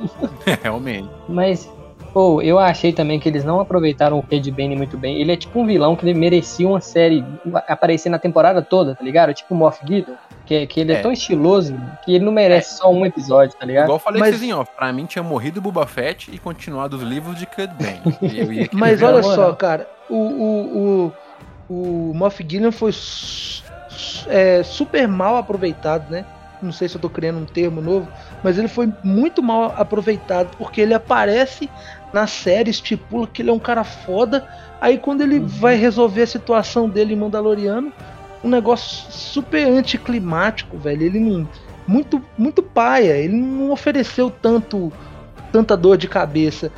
Realmente. 0.62 1.10
Mas, 1.28 1.70
pô, 2.18 2.42
eu 2.42 2.58
achei 2.58 2.92
também 2.92 3.20
que 3.20 3.28
eles 3.28 3.44
não 3.44 3.60
aproveitaram 3.60 4.18
o 4.18 4.22
Cad 4.24 4.50
Bane 4.50 4.74
muito 4.74 4.98
bem. 4.98 5.20
Ele 5.20 5.30
é 5.30 5.36
tipo 5.36 5.60
um 5.60 5.64
vilão 5.64 5.94
que 5.94 6.12
merecia 6.12 6.66
uma 6.66 6.80
série 6.80 7.24
aparecer 7.68 8.08
na 8.08 8.18
temporada 8.18 8.60
toda, 8.60 8.96
tá 8.96 9.04
ligado? 9.04 9.32
Tipo 9.32 9.54
o 9.54 9.56
Moff 9.56 9.78
Gideon, 9.86 10.16
que, 10.44 10.66
que 10.66 10.80
ele 10.80 10.94
é. 10.94 10.96
É. 10.96 11.00
tão 11.00 11.12
estiloso 11.12 11.80
que 12.04 12.16
ele 12.16 12.24
não 12.24 12.32
merece 12.32 12.76
só 12.76 12.92
um 12.92 13.06
episódio, 13.06 13.56
tá 13.56 13.64
ligado? 13.64 13.84
Igual 13.84 13.98
eu 13.98 14.00
falei 14.00 14.18
Mas- 14.18 14.30
pra 14.30 14.38
vocês 14.38 14.50
em 14.50 14.52
off, 14.52 14.68
pra 14.76 14.92
mim 14.92 15.06
tinha 15.06 15.22
morrido 15.22 15.60
o 15.60 15.62
Boba 15.62 15.86
Fett 15.86 16.28
e 16.34 16.38
continuado 16.38 16.96
os 16.96 17.04
livros 17.04 17.38
de 17.38 17.46
Cud 17.46 17.72
Bane. 17.78 18.68
Mas 18.74 19.00
olha 19.00 19.22
moral. 19.22 19.36
só, 19.36 19.52
cara, 19.52 19.88
o, 20.10 20.16
o, 20.16 21.12
o, 21.70 22.10
o 22.10 22.14
Moff 22.16 22.42
Gideon 22.42 22.72
foi 22.72 22.90
é, 24.26 24.64
super 24.64 25.06
mal 25.06 25.36
aproveitado, 25.36 26.10
né? 26.10 26.24
Não 26.60 26.72
sei 26.72 26.88
se 26.88 26.96
eu 26.96 27.00
tô 27.00 27.08
criando 27.08 27.38
um 27.38 27.44
termo 27.44 27.80
novo, 27.80 28.08
mas 28.42 28.58
ele 28.58 28.68
foi 28.68 28.92
muito 29.04 29.42
mal 29.42 29.72
aproveitado 29.76 30.56
porque 30.56 30.80
ele 30.80 30.92
aparece 30.92 31.70
na 32.12 32.26
série, 32.26 32.70
estipula 32.70 33.26
que 33.26 33.42
ele 33.42 33.50
é 33.50 33.52
um 33.52 33.58
cara 33.58 33.84
foda. 33.84 34.46
Aí 34.80 34.98
quando 34.98 35.22
ele 35.22 35.40
vai 35.40 35.76
resolver 35.76 36.22
a 36.22 36.26
situação 36.26 36.88
dele 36.88 37.14
em 37.14 37.16
Mandaloriano, 37.16 37.92
um 38.42 38.48
negócio 38.48 39.10
super 39.10 39.66
anticlimático, 39.66 40.78
velho. 40.78 41.02
Ele 41.02 41.20
não. 41.20 41.48
Muito, 41.86 42.22
muito 42.36 42.62
paia. 42.62 43.16
Ele 43.16 43.36
não 43.36 43.70
ofereceu 43.70 44.30
tanto 44.30 44.92
tanta 45.52 45.76
dor 45.76 45.96
de 45.96 46.08
cabeça. 46.08 46.70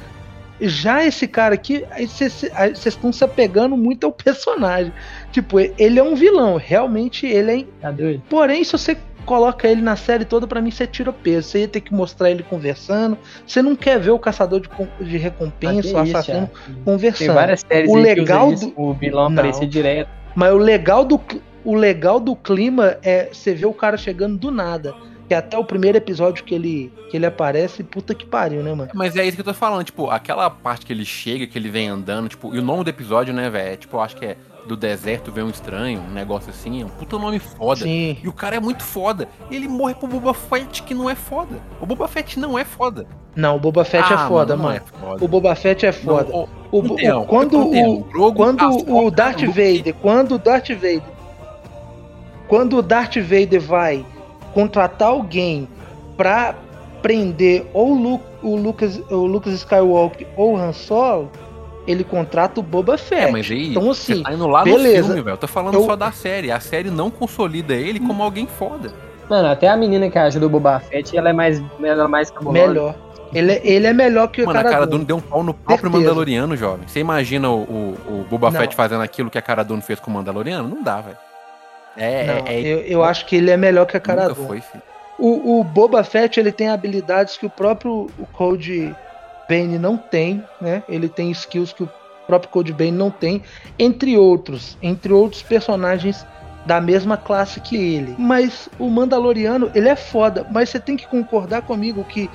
Já 0.61 1.05
esse 1.05 1.27
cara 1.27 1.55
aqui, 1.55 1.85
aí 1.91 2.07
vocês 2.07 2.45
estão 2.85 3.13
se 3.13 3.25
apegando 3.25 3.77
muito 3.77 4.05
ao 4.05 4.13
personagem. 4.13 4.93
Tipo, 5.33 5.59
ele 5.59 5.99
é 5.99 6.03
um 6.03 6.15
vilão, 6.15 6.57
realmente 6.57 7.27
ele 7.27 7.63
é. 7.63 7.65
Tá 7.81 7.91
doido? 7.91 8.23
Porém, 8.29 8.63
se 8.63 8.73
você 8.73 8.97
coloca 9.25 9.67
ele 9.69 9.81
na 9.83 9.97
série 9.97 10.25
toda, 10.25 10.47
pra 10.47 10.61
mim 10.61 10.71
você 10.71 10.87
tira 10.87 11.13
peso. 11.13 11.49
Você 11.49 11.61
ia 11.61 11.69
ter 11.69 11.81
que 11.81 11.93
mostrar 11.95 12.31
ele 12.31 12.43
conversando. 12.43 13.17
Você 13.47 13.63
não 13.63 13.75
quer 13.77 13.99
ver 13.99 14.11
o 14.11 14.19
caçador 14.19 14.61
de, 14.61 14.69
de 15.05 15.17
recompensa, 15.17 15.95
o 15.95 15.99
Ah, 15.99 16.05
isso, 16.05 16.17
assassino 16.17 16.47
Thiago. 16.49 16.53
Tem 16.75 16.83
conversando. 16.85 17.35
várias 17.35 17.61
séries 17.67 17.91
O 17.91 17.97
legal 17.97 18.53
isso, 18.53 18.67
do- 18.71 18.81
o 18.81 18.93
vilão 18.95 19.29
Não. 19.29 19.39
aparecer 19.39 19.67
direto. 19.67 20.09
Mas 20.35 20.53
o 20.53 20.59
legal 20.59 21.05
do. 21.05 21.21
o 21.65 21.75
legal 21.75 22.19
do 22.21 22.35
clima 22.37 22.97
é 23.03 23.29
você 23.33 23.53
ver 23.55 23.67
o 23.67 23.73
cara 23.75 23.97
chegando 23.97 24.37
do 24.39 24.51
nada. 24.51 24.95
Que 25.29 25.35
até 25.35 25.57
o 25.57 25.65
primeiro 25.65 25.97
episódio 25.97 26.43
que 26.43 26.53
ele, 26.53 26.93
que 27.09 27.17
ele 27.17 27.25
aparece, 27.25 27.85
puta 27.85 28.13
que 28.17 28.27
pariu, 28.27 28.65
né, 28.65 28.75
mano? 28.75 28.91
Mas 28.93 29.15
é 29.15 29.25
isso 29.25 29.37
que 29.37 29.41
eu 29.43 29.45
tô 29.45 29.55
falando, 29.55 29.85
tipo, 29.85 30.11
aquela 30.11 30.51
parte 30.51 30.85
que 30.85 30.93
ele 30.93 31.05
chega, 31.05 31.47
que 31.47 31.57
ele 31.57 31.69
vem 31.69 31.87
andando, 31.89 32.29
tipo, 32.29 32.53
e 32.53 32.59
o 32.59 32.63
nome 32.63 32.83
do 32.83 32.91
episódio, 32.91 33.33
né, 33.33 33.49
velho? 33.49 33.75
É, 33.75 33.77
tipo, 33.77 33.97
eu 33.97 34.01
acho 34.01 34.17
que 34.17 34.25
é 34.25 34.37
do 34.71 34.77
deserto 34.77 35.33
vem 35.33 35.43
um 35.43 35.51
estranho, 35.51 36.01
um 36.01 36.13
negócio 36.13 36.51
assim, 36.51 36.81
é 36.83 36.85
um 36.85 36.89
puta 36.89 37.19
nome 37.19 37.39
foda. 37.41 37.81
Sim. 37.83 38.17
E 38.23 38.29
o 38.29 38.33
cara 38.33 38.55
é 38.55 38.61
muito 38.61 38.85
foda. 38.85 39.29
E 39.51 39.57
ele 39.57 39.67
morre 39.67 39.95
pro 39.95 40.07
Boba 40.07 40.33
Fett 40.33 40.83
que 40.85 40.95
não 40.95 41.11
é 41.11 41.17
foda. 41.17 41.57
O 41.81 41.87
Boba 41.87 42.07
Fett 42.07 42.39
não 42.39 42.57
é 42.57 42.65
foda. 42.65 43.05
Não, 43.35 43.57
o 43.57 43.59
Boba 43.59 43.85
Fett 43.85 44.13
é 44.13 44.17
Ah, 44.17 44.29
foda, 44.29 44.55
não 44.55 44.65
mano. 44.65 44.77
é 44.77 44.81
foda. 45.01 45.25
O 45.25 45.29
Boba 45.29 45.55
Fett 45.57 45.85
é 45.87 45.91
foda. 45.93 46.31
Não, 46.33 46.49
O, 46.71 46.81
o- 46.83 47.01
Então, 47.01 47.25
quando 47.25 47.57
eu 47.57 47.63
entendo. 47.67 47.91
o, 47.99 48.05
Grogu, 48.05 48.37
quando 48.37 48.97
o 49.07 49.11
Darth 49.11 49.43
Vader, 49.43 49.95
quando 50.01 50.33
o 50.37 50.39
Darth 50.39 50.69
Vader, 50.71 51.03
quando 52.49 52.77
o 52.79 52.83
Darth 52.83 53.17
Vader 53.17 53.61
vai 53.61 54.05
contratar 54.55 55.09
alguém 55.09 55.69
pra 56.17 56.55
prender 57.03 57.67
ou 57.73 57.93
o, 57.97 58.21
o 58.43 58.57
Lucas, 58.57 59.01
o 59.11 59.27
Lucas 59.27 59.55
Skywalker 59.55 60.27
ou 60.37 60.55
o 60.55 60.57
Han 60.57 60.73
Solo, 60.73 61.31
ele 61.91 62.05
contrata 62.05 62.61
o 62.61 62.63
Boba 62.63 62.97
Fett. 62.97 63.23
É, 63.29 63.31
mas 63.31 63.51
aí, 63.51 63.71
então 63.71 63.83
você 63.83 64.13
assim, 64.13 64.23
tá 64.23 64.33
indo 64.33 64.47
lá 64.47 64.63
beleza. 64.65 65.01
no 65.01 65.05
filme, 65.09 65.23
velho. 65.23 65.35
Eu 65.35 65.39
tô 65.39 65.47
falando 65.49 65.75
Eu- 65.75 65.85
só 65.85 65.97
da 65.97 66.13
série. 66.13 66.51
A 66.53 66.61
série 66.61 66.91
não 66.91 67.11
consolida 67.11 67.75
ele 67.75 67.99
como 68.01 68.23
alguém 68.23 68.47
foda. 68.47 68.93
Mano, 69.29 69.49
até 69.49 69.69
a 69.69 69.77
menina 69.77 70.11
que 70.11 70.19
ajuda 70.19 70.47
o 70.47 70.49
Boba 70.51 70.81
Fett, 70.81 71.17
ela 71.17 71.31
é 71.31 71.33
mais, 71.33 71.63
ela 71.83 72.05
é 72.05 72.09
mais 72.09 72.31
cabulosa. 72.31 72.67
melhor. 72.69 72.95
Ele, 73.33 73.53
é- 73.53 73.61
ele 73.65 73.87
é 73.87 73.93
melhor 73.93 74.27
que 74.27 74.43
o 74.43 74.47
Mano, 74.47 74.59
a 74.59 74.63
cara 74.63 74.75
Cara. 74.75 74.87
Dune 74.89 75.05
deu 75.05 75.17
um 75.17 75.21
pau 75.21 75.43
no 75.45 75.55
próprio 75.55 75.89
Certeza. 75.89 76.03
Mandaloriano, 76.05 76.57
jovem. 76.57 76.89
Você 76.89 76.99
imagina 76.99 77.49
o, 77.49 77.61
o, 77.63 77.97
o 78.09 78.27
Boba 78.29 78.51
Não. 78.51 78.61
Fett 78.61 78.75
fazendo 78.75 79.03
aquilo 79.03 79.31
que 79.31 79.39
a 79.39 79.43
Cara 79.43 79.63
Dune 79.63 79.81
fez 79.83 80.01
com 80.01 80.11
o 80.11 80.15
Mandaloriano? 80.15 80.69
Não 80.69 80.83
dá, 80.83 81.01
velho. 81.01 81.17
É, 81.97 82.27
Não, 82.27 82.35
é, 82.47 82.55
é 82.55 82.61
eu, 82.61 82.79
eu 82.81 83.05
acho 83.05 83.27
que 83.27 83.37
ele 83.37 83.51
é 83.51 83.57
melhor 83.57 83.85
que 83.87 83.97
a 83.97 84.01
cara 84.01 84.23
nunca 84.23 84.35
Dune. 84.35 84.47
foi, 84.49 84.61
filho. 84.61 84.83
O, 85.19 85.61
o 85.61 85.65
Boba 85.65 86.03
Fett 86.03 86.41
ele 86.41 86.51
tem 86.51 86.69
habilidades 86.71 87.37
que 87.37 87.47
o 87.47 87.51
próprio 87.51 88.09
o 88.19 88.27
Code 88.33 88.93
Bane 89.51 89.81
não 89.81 89.97
tem, 89.97 90.45
né? 90.61 90.85
Ele 90.89 91.09
tem 91.09 91.33
skills 91.33 91.73
que 91.73 91.83
o 91.83 91.91
próprio 92.25 92.53
Code 92.53 92.73
Bane 92.73 92.93
não 92.93 93.11
tem, 93.11 93.43
entre 93.77 94.17
outros, 94.17 94.79
entre 94.81 95.13
outros 95.13 95.43
personagens 95.43 96.25
da 96.65 96.81
mesma 96.81 97.17
classe 97.17 97.59
que 97.59 97.75
ele. 97.75 98.15
Mas 98.17 98.69
o 98.79 98.89
Mandaloriano, 98.89 99.69
ele 99.75 99.89
é 99.89 99.97
foda, 99.97 100.47
mas 100.53 100.69
você 100.69 100.79
tem 100.79 100.97
que 100.97 101.09
concordar 101.09 101.63
comigo 101.63 102.05
que 102.05 102.31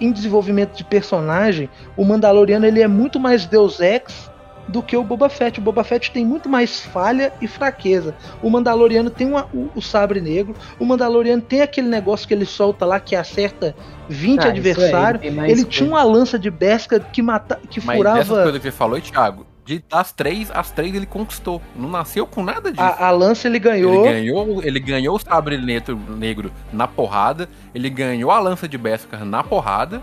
em 0.00 0.10
desenvolvimento 0.10 0.74
de 0.74 0.84
personagem, 0.84 1.68
o 1.94 2.04
Mandaloriano 2.04 2.64
ele 2.64 2.80
é 2.80 2.88
muito 2.88 3.20
mais 3.20 3.44
Deus 3.44 3.78
Ex 3.78 4.30
do 4.68 4.82
que 4.82 4.96
o 4.96 5.02
Boba 5.04 5.28
Fett. 5.28 5.58
O 5.58 5.62
Boba 5.62 5.84
Fett 5.84 6.10
tem 6.10 6.24
muito 6.24 6.48
mais 6.48 6.80
falha 6.80 7.32
e 7.40 7.46
fraqueza. 7.46 8.14
O 8.42 8.50
Mandaloriano 8.50 9.10
tem 9.10 9.26
uma- 9.26 9.46
o, 9.54 9.68
o 9.76 9.80
sabre 9.82 10.20
negro. 10.20 10.54
O 10.78 10.84
Mandaloriano 10.84 11.40
tem 11.42 11.62
aquele 11.62 11.88
negócio 11.88 12.26
que 12.26 12.34
ele 12.34 12.44
solta 12.46 12.84
lá 12.84 12.98
que 12.98 13.14
acerta 13.14 13.74
20 14.08 14.38
Ah, 14.38 14.42
isso 14.42 14.46
é, 14.46 14.50
adversários. 14.50 15.22
ele 15.24 15.38
Ele 15.38 15.46
coisa. 15.46 15.64
tinha 15.64 15.88
uma 15.88 16.02
lança 16.02 16.38
de 16.38 16.50
Berska 16.50 16.98
que, 17.00 17.22
mata, 17.22 17.60
que 17.70 17.84
Mas 17.84 17.96
furava. 17.96 18.18
dessas 18.18 18.36
coisas 18.42 18.56
que 18.60 18.62
você 18.62 18.72
falou, 18.72 19.00
Thiago, 19.00 19.46
de 19.64 19.82
das 19.88 20.12
três, 20.12 20.50
as 20.52 20.70
três 20.70 20.94
ele 20.94 21.06
conquistou. 21.06 21.60
Não 21.74 21.88
nasceu 21.88 22.26
com 22.26 22.42
nada 22.42 22.70
disso. 22.70 22.82
A, 22.82 23.06
a 23.08 23.10
lança 23.10 23.48
ele 23.48 23.56
Ele 23.56 23.64
ganhou. 23.64 24.02
ganhou, 24.04 24.62
ele 24.62 24.78
ganhou 24.80 25.16
o 25.16 25.18
sabre 25.18 25.58
negro, 25.58 25.98
negro 26.16 26.52
na 26.72 26.86
porrada, 26.86 27.48
ele 27.74 27.90
ganhou 27.90 28.30
a 28.30 28.38
lança 28.38 28.68
de 28.68 28.78
Beskar 28.78 29.24
na 29.24 29.42
porrada. 29.42 30.00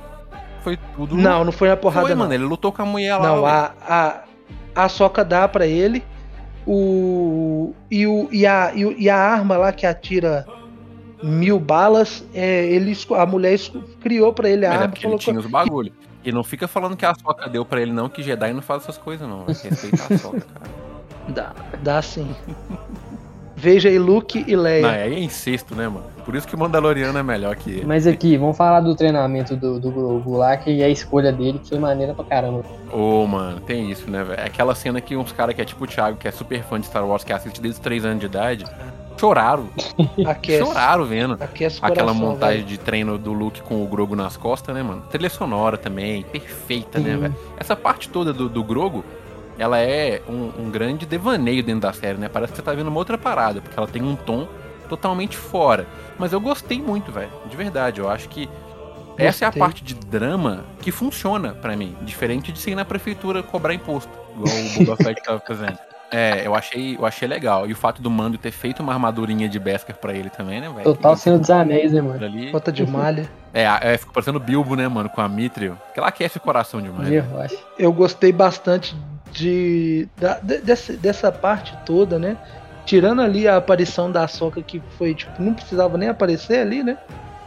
Foi 0.63 0.77
tudo. 0.95 1.15
Não, 1.17 1.43
não 1.43 1.51
foi 1.51 1.67
na 1.69 1.75
porrada, 1.77 2.01
foi, 2.07 2.11
não. 2.15 2.19
mano. 2.23 2.33
Ele 2.33 2.43
lutou 2.45 2.71
com 2.71 2.81
a 2.81 2.85
mulher 2.85 3.15
lá. 3.17 3.23
Não, 3.27 3.45
a, 3.45 3.71
a, 3.87 4.15
a 4.75 4.89
soca 4.89 5.23
dá 5.23 5.47
pra 5.47 5.65
ele. 5.65 6.03
O, 6.65 7.73
e, 7.91 8.07
o, 8.07 8.29
e, 8.31 8.45
a, 8.47 8.71
e, 8.73 9.03
e 9.03 9.09
a 9.09 9.17
arma 9.17 9.57
lá 9.57 9.71
que 9.73 9.85
atira 9.85 10.45
mil 11.21 11.59
balas, 11.59 12.23
é, 12.33 12.65
ele, 12.65 12.97
a 13.17 13.25
mulher 13.25 13.59
criou 14.01 14.33
pra 14.33 14.49
ele 14.49 14.65
a 14.65 14.69
Mas 14.69 14.77
é 14.77 14.81
arma. 14.83 14.89
porque 14.91 15.05
ele 15.05 15.11
Falou, 15.11 15.19
tinha 15.19 15.39
os 15.39 15.45
bagulho. 15.45 15.93
E 16.23 16.31
não 16.31 16.43
fica 16.43 16.67
falando 16.67 16.95
que 16.95 17.05
a 17.05 17.13
soca 17.13 17.49
deu 17.49 17.65
pra 17.65 17.81
ele, 17.81 17.91
não, 17.91 18.07
que 18.07 18.23
Jedi 18.23 18.53
não 18.53 18.61
faz 18.61 18.83
essas 18.83 18.97
coisas, 18.97 19.27
não. 19.27 19.45
Vai 19.45 19.55
respeitar 19.55 20.13
a 20.13 20.17
soca, 20.17 20.41
cara. 20.41 20.71
Dá, 21.29 21.53
dá 21.81 22.01
sim. 22.01 22.33
Veja 23.63 23.87
aí 23.87 23.97
Luke 23.97 24.43
e 24.45 24.55
Leia. 24.57 24.81
Não, 24.81 24.89
aí 24.89 25.13
é 25.15 25.19
incesto, 25.19 25.73
né, 25.73 25.87
mano? 25.87 26.03
Por 26.25 26.35
isso 26.35 26.45
que 26.45 26.53
o 26.53 26.59
Mandaloriano 26.59 27.17
é 27.17 27.23
melhor 27.23 27.55
que 27.55 27.69
ele. 27.69 27.85
Mas 27.85 28.05
aqui, 28.05 28.35
vamos 28.35 28.57
falar 28.57 28.81
do 28.81 28.93
treinamento 28.93 29.55
do, 29.55 29.79
do 29.79 29.89
Grogu 29.89 30.35
lá, 30.35 30.57
que 30.57 30.83
a 30.83 30.89
escolha 30.89 31.31
dele 31.31 31.61
foi 31.63 31.79
maneira 31.79 32.13
pra 32.13 32.25
caramba. 32.25 32.63
Ô, 32.91 33.25
mano, 33.25 33.61
tem 33.61 33.89
isso, 33.89 34.11
né, 34.11 34.21
velho? 34.21 34.41
Aquela 34.45 34.75
cena 34.75 34.99
que 34.99 35.15
uns 35.15 35.31
caras 35.31 35.55
que 35.55 35.61
é 35.61 35.65
tipo 35.65 35.85
o 35.85 35.87
Thiago, 35.87 36.17
que 36.17 36.27
é 36.27 36.31
super 36.31 36.61
fã 36.63 36.77
de 36.77 36.87
Star 36.87 37.07
Wars, 37.07 37.23
que 37.23 37.31
assiste 37.31 37.61
desde 37.61 37.79
os 37.79 37.83
3 37.83 38.03
anos 38.03 38.19
de 38.19 38.25
idade, 38.25 38.65
choraram. 39.17 39.69
Aquece, 40.27 40.65
Choraram 40.65 41.05
vendo. 41.05 41.37
aquece 41.39 41.79
o 41.79 41.85
Aquela 41.85 42.07
coração, 42.11 42.15
montagem 42.31 42.57
velho. 42.57 42.67
de 42.67 42.77
treino 42.77 43.17
do 43.17 43.31
Luke 43.31 43.61
com 43.61 43.81
o 43.81 43.87
Grogo 43.87 44.15
nas 44.15 44.35
costas, 44.35 44.75
né, 44.75 44.83
mano? 44.83 45.03
Trilha 45.09 45.29
sonora 45.29 45.77
também, 45.77 46.23
perfeita, 46.23 46.99
né, 46.99 47.13
Sim. 47.13 47.19
velho? 47.19 47.35
Essa 47.57 47.75
parte 47.77 48.09
toda 48.09 48.33
do, 48.33 48.49
do 48.49 48.61
Grogo, 48.63 49.05
ela 49.57 49.79
é 49.79 50.21
um, 50.27 50.63
um 50.65 50.69
grande 50.71 51.05
devaneio 51.05 51.63
dentro 51.63 51.81
da 51.81 51.93
série, 51.93 52.17
né? 52.17 52.29
Parece 52.29 52.53
que 52.53 52.57
você 52.57 52.63
tá 52.63 52.73
vendo 52.73 52.87
uma 52.87 52.97
outra 52.97 53.17
parada, 53.17 53.61
porque 53.61 53.77
ela 53.77 53.87
tem 53.87 54.01
um 54.01 54.15
tom 54.15 54.47
totalmente 54.89 55.37
fora. 55.37 55.87
Mas 56.17 56.33
eu 56.33 56.39
gostei 56.39 56.81
muito, 56.81 57.11
velho. 57.11 57.29
De 57.49 57.55
verdade, 57.55 57.99
eu 57.99 58.09
acho 58.09 58.29
que 58.29 58.49
essa 59.17 59.45
é 59.45 59.47
a 59.47 59.49
Gostei. 59.49 59.59
parte 59.59 59.83
de 59.83 59.93
drama 59.93 60.63
que 60.81 60.91
funciona 60.91 61.53
pra 61.53 61.75
mim. 61.75 61.95
Diferente 62.01 62.51
de 62.51 62.59
ser 62.59 62.75
na 62.75 62.83
prefeitura 62.85 63.43
cobrar 63.43 63.73
imposto, 63.73 64.11
igual 64.35 64.55
o 64.55 64.85
Boba 64.85 65.03
Fett 65.03 65.23
tava 65.23 65.39
fazendo. 65.39 65.77
É, 66.15 66.45
eu 66.45 66.53
achei, 66.53 66.95
eu 66.95 67.07
achei 67.07 67.27
legal. 67.27 67.67
E 67.67 67.73
o 67.73 67.75
fato 67.75 67.99
do 67.99 68.07
Mando 68.07 68.37
ter 68.37 68.51
feito 68.51 68.83
uma 68.83 68.93
armadurinha 68.93 69.49
de 69.49 69.57
Beskar 69.57 69.97
pra 69.97 70.13
ele 70.13 70.29
também, 70.29 70.61
né, 70.61 70.69
velho? 70.69 70.83
Total 70.83 71.17
Senhor 71.17 71.39
dos 71.39 71.49
Anéis, 71.49 71.91
né, 71.91 72.01
mano? 72.01 72.23
ali. 72.23 72.51
Bota 72.51 72.71
de 72.71 72.85
malha. 72.85 73.27
É, 73.51 73.65
é, 73.93 73.97
fica 73.99 74.11
parecendo 74.11 74.39
Bilbo, 74.39 74.75
né, 74.75 74.87
mano, 74.87 75.09
com 75.09 75.21
a 75.21 75.29
Mithril. 75.29 75.75
Que 75.93 75.99
ela 75.99 76.09
aquece 76.09 76.37
o 76.37 76.41
coração 76.41 76.81
demais. 76.81 77.07
né? 77.07 77.23
Eu 77.77 77.91
gostei 77.93 78.31
bastante 78.31 78.95
de, 79.33 80.07
da- 80.17 80.39
de- 80.39 80.59
dessa, 80.59 80.93
dessa 80.93 81.31
parte 81.31 81.75
toda, 81.85 82.17
né? 82.19 82.37
Tirando 82.85 83.21
ali 83.21 83.47
a 83.47 83.57
aparição 83.57 84.11
da 84.11 84.27
Soca, 84.27 84.61
que 84.61 84.81
foi, 84.97 85.13
tipo, 85.15 85.41
não 85.41 85.53
precisava 85.53 85.97
nem 85.97 86.09
aparecer 86.09 86.59
ali, 86.59 86.83
né? 86.83 86.97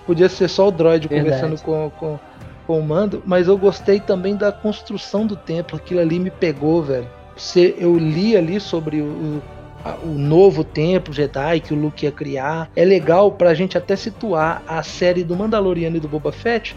Podia 0.06 0.28
ser 0.28 0.48
só 0.48 0.68
o 0.68 0.70
droid 0.70 1.08
Verdade. 1.08 1.42
conversando 1.42 1.62
com, 1.62 1.90
com, 1.98 2.18
com 2.66 2.78
o 2.78 2.82
mando, 2.82 3.22
mas 3.26 3.48
eu 3.48 3.58
gostei 3.58 4.00
também 4.00 4.36
da 4.36 4.50
construção 4.52 5.26
do 5.26 5.36
templo. 5.36 5.76
Aquilo 5.76 6.00
ali 6.00 6.18
me 6.18 6.30
pegou, 6.30 6.82
velho. 6.82 7.08
Você, 7.36 7.74
eu 7.78 7.98
li 7.98 8.36
ali 8.36 8.58
sobre 8.58 9.00
o, 9.02 9.42
o 10.04 10.08
novo 10.08 10.64
templo 10.64 11.12
Jedi 11.12 11.60
que 11.60 11.74
o 11.74 11.76
Luke 11.76 12.06
ia 12.06 12.12
criar. 12.12 12.70
É 12.74 12.84
legal 12.84 13.30
pra 13.32 13.52
gente 13.52 13.76
até 13.76 13.94
situar 13.94 14.62
a 14.66 14.82
série 14.82 15.22
do 15.22 15.36
Mandaloriano 15.36 15.96
e 15.96 16.00
do 16.00 16.08
Boba 16.08 16.32
Fett. 16.32 16.74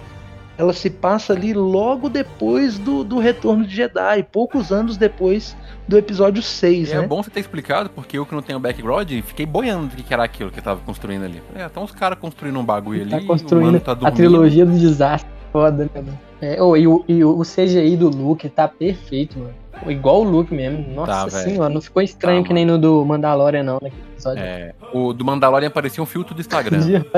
Ela 0.60 0.74
se 0.74 0.90
passa 0.90 1.32
ali 1.32 1.54
logo 1.54 2.10
depois 2.10 2.78
do, 2.78 3.02
do 3.02 3.18
retorno 3.18 3.66
de 3.66 3.74
Jedi, 3.74 4.24
poucos 4.30 4.74
anos 4.74 4.98
depois 4.98 5.56
do 5.88 5.98
episódio 5.98 6.44
6, 6.44 6.90
E 6.90 6.92
é 6.92 7.00
né? 7.00 7.08
bom 7.08 7.24
você 7.24 7.30
ter 7.30 7.40
explicado, 7.40 7.90
porque 7.90 8.18
eu 8.18 8.26
que 8.26 8.36
não 8.36 8.42
tenho 8.42 8.60
background, 8.60 9.10
fiquei 9.26 9.46
boiando 9.46 9.96
do 9.96 10.04
que 10.04 10.14
era 10.14 10.22
aquilo 10.26 10.52
que 10.52 10.62
tava 10.62 10.82
construindo 10.86 11.24
ali. 11.24 11.42
É, 11.56 11.64
então 11.64 11.82
os 11.84 11.92
caras 11.94 12.20
construindo 12.20 12.60
um 12.60 12.66
bagulho 12.66 13.04
ali, 13.04 13.12
Tá 13.12 13.18
o 13.20 13.26
construindo 13.26 13.66
mano 13.68 13.80
tá 13.80 13.94
a 14.04 14.12
trilogia 14.12 14.66
do 14.66 14.78
desastre. 14.78 15.32
Foda, 15.54 15.86
né, 15.86 15.90
mano? 15.96 16.20
É, 16.42 16.62
ô, 16.62 16.76
e, 16.76 16.86
o, 16.86 17.06
e 17.08 17.24
o 17.24 17.42
CGI 17.42 17.96
do 17.96 18.10
Luke 18.10 18.48
tá 18.50 18.68
perfeito, 18.68 19.40
mano. 19.40 19.54
Igual 19.88 20.22
o 20.22 20.24
Luke 20.24 20.54
mesmo. 20.54 20.94
Nossa 20.94 21.12
Tá, 21.12 21.30
senhora, 21.30 21.74
não 21.74 21.80
ficou 21.80 22.02
estranho 22.02 22.42
Tá, 22.42 22.48
que 22.50 22.54
nem 22.54 22.66
no 22.66 22.78
do 22.78 23.06
Mandalorian, 23.06 23.64
não, 23.64 23.76
naquele 23.82 24.02
episódio. 24.12 24.44
É, 24.44 24.74
o 24.94 25.14
do 25.14 25.24
Mandalorian 25.24 25.70
parecia 25.72 26.04
um 26.04 26.06
filtro 26.06 26.36
do 26.36 26.42
Instagram. 26.42 26.80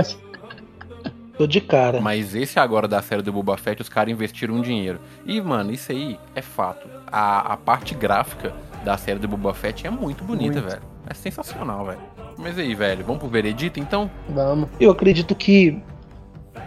Tô 1.42 1.48
de 1.48 1.60
cara. 1.60 2.00
Mas 2.00 2.36
esse 2.36 2.60
agora 2.60 2.88
da 2.88 3.02
série 3.02 3.24
do 3.24 3.34
Boba 3.34 3.58
Fett, 3.58 3.82
os 3.82 3.90
caras 3.90 4.14
investiram 4.14 4.54
um 4.54 4.62
dinheiro. 4.62 5.00
E, 5.26 5.42
mano, 5.42 5.72
isso 5.72 5.92
aí 5.92 6.20
é 6.36 6.42
fato. 6.42 6.88
A, 7.12 7.54
a 7.54 7.58
parte 7.58 7.96
gráfica 7.96 8.54
da 8.86 8.96
série 8.96 9.18
do 9.18 9.28
Boba 9.28 9.52
Fett 9.52 9.88
é 9.88 9.90
muito 9.90 10.24
bonita, 10.24 10.60
Muito. 10.62 10.70
velho. 10.70 10.84
É 11.10 11.16
sensacional, 11.16 11.84
velho. 11.84 11.98
Mas 12.38 12.60
aí, 12.60 12.76
velho, 12.76 13.04
vamos 13.04 13.20
pro 13.22 13.28
veredito 13.28 13.80
então? 13.80 14.08
Vamos. 14.30 14.70
Eu 14.80 14.92
acredito 14.92 15.34
que 15.34 15.82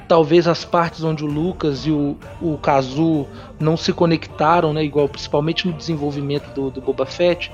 talvez 0.09 0.49
as 0.49 0.65
partes 0.65 1.05
onde 1.05 1.23
o 1.25 1.29
Lucas 1.29 1.87
e 1.87 1.93
o, 1.93 2.17
o 2.43 2.59
Kazu 2.59 3.29
não 3.61 3.77
se 3.77 3.93
conectaram, 3.93 4.73
né? 4.73 4.83
Igual 4.83 5.09
principalmente 5.09 5.69
no 5.69 5.73
desenvolvimento 5.73 6.53
do, 6.53 6.69
do 6.73 6.81
Boba 6.81 7.07
Fett, 7.07 7.53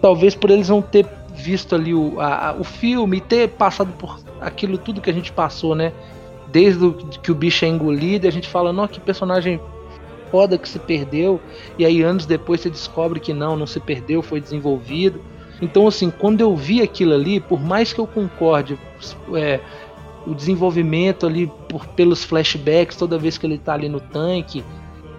talvez 0.00 0.34
por 0.34 0.50
eles 0.50 0.70
não 0.70 0.80
ter 0.80 1.06
visto 1.34 1.74
ali 1.74 1.92
o, 1.92 2.18
a- 2.18 2.48
a- 2.48 2.52
o 2.54 2.64
filme 2.64 3.18
e 3.18 3.20
ter 3.20 3.50
passado 3.50 3.92
por 3.98 4.18
aquilo 4.40 4.78
tudo 4.78 5.02
que 5.02 5.10
a 5.10 5.14
gente 5.14 5.30
passou, 5.30 5.74
né? 5.74 5.92
Desde 6.48 6.92
que 7.22 7.32
o 7.32 7.34
bicho 7.34 7.64
é 7.64 7.68
engolido, 7.68 8.28
a 8.28 8.30
gente 8.30 8.48
fala, 8.48 8.72
não, 8.72 8.86
que 8.86 9.00
personagem 9.00 9.60
foda 10.30 10.58
que 10.58 10.68
se 10.68 10.78
perdeu, 10.78 11.40
e 11.78 11.84
aí 11.84 12.02
anos 12.02 12.26
depois 12.26 12.60
você 12.60 12.68
descobre 12.68 13.20
que 13.20 13.32
não, 13.32 13.56
não 13.56 13.66
se 13.66 13.78
perdeu, 13.78 14.20
foi 14.22 14.40
desenvolvido. 14.40 15.20
Então, 15.62 15.86
assim, 15.86 16.10
quando 16.10 16.40
eu 16.40 16.56
vi 16.56 16.82
aquilo 16.82 17.14
ali, 17.14 17.38
por 17.38 17.60
mais 17.60 17.92
que 17.92 18.00
eu 18.00 18.06
concorde, 18.06 18.78
é, 19.34 19.60
o 20.26 20.34
desenvolvimento 20.34 21.26
ali 21.26 21.46
por, 21.68 21.86
pelos 21.86 22.24
flashbacks, 22.24 22.96
toda 22.96 23.18
vez 23.18 23.38
que 23.38 23.46
ele 23.46 23.58
tá 23.58 23.74
ali 23.74 23.88
no 23.88 24.00
tanque, 24.00 24.64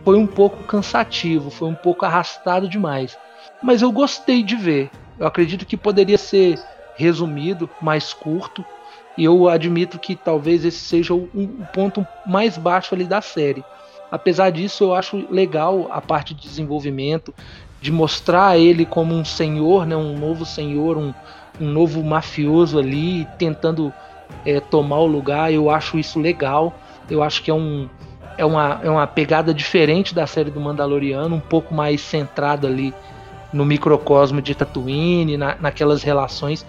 foi 0.04 0.18
um 0.18 0.28
pouco 0.28 0.64
cansativo, 0.64 1.50
foi 1.50 1.68
um 1.68 1.76
pouco 1.76 2.06
arrastado 2.06 2.68
demais. 2.68 3.18
Mas 3.64 3.82
eu 3.82 3.92
gostei 3.92 4.44
de 4.44 4.56
ver. 4.56 4.90
Eu 5.18 5.26
acredito 5.26 5.66
que 5.66 5.78
poderia 5.78 6.18
ser 6.18 6.60
resumido, 6.96 7.70
mais 7.82 8.14
curto. 8.14 8.64
E 9.18 9.24
eu 9.24 9.48
admito 9.48 9.98
que 9.98 10.16
talvez 10.16 10.66
esse 10.66 10.80
seja 10.80 11.14
o 11.14 11.30
um 11.34 11.48
ponto 11.74 12.06
mais 12.26 12.58
baixo 12.58 12.94
ali 12.94 13.06
da 13.06 13.22
série. 13.22 13.64
Apesar 14.12 14.50
disso, 14.50 14.84
eu 14.84 14.96
acho 14.96 15.26
legal 15.32 15.88
a 15.92 16.02
parte 16.02 16.34
de 16.34 16.42
desenvolvimento, 16.42 17.34
de 17.82 17.92
mostrar 17.92 18.58
ele 18.58 18.86
como 18.86 19.14
um 19.14 19.26
senhor, 19.26 19.86
né, 19.86 19.96
um 19.96 20.18
novo 20.18 20.46
senhor, 20.46 20.98
um, 20.98 21.14
um 21.60 21.68
novo 21.68 22.04
mafioso 22.04 22.78
ali, 22.78 23.28
tentando 23.38 23.94
é, 24.46 24.60
tomar 24.60 25.00
o 25.00 25.06
lugar. 25.06 25.52
Eu 25.52 25.70
acho 25.70 25.98
isso 25.98 26.20
legal. 26.20 26.74
Eu 27.10 27.24
acho 27.24 27.42
que 27.42 27.52
é, 27.52 27.54
um, 27.54 27.88
é, 28.38 28.46
uma, 28.46 28.80
é 28.84 28.90
uma 28.90 29.08
pegada 29.08 29.54
diferente 29.54 30.14
da 30.14 30.28
série 30.28 30.52
do 30.52 30.60
Mandaloriano, 30.60 31.36
um 31.36 31.40
pouco 31.40 31.74
mais 31.74 32.02
centrada 32.02 32.68
ali 32.68 32.94
no 33.54 33.64
microcosmo 33.64 34.42
de 34.42 34.54
Tatooine, 34.54 35.38
na, 35.38 35.56
naquelas 35.60 36.04
relações 36.04 36.66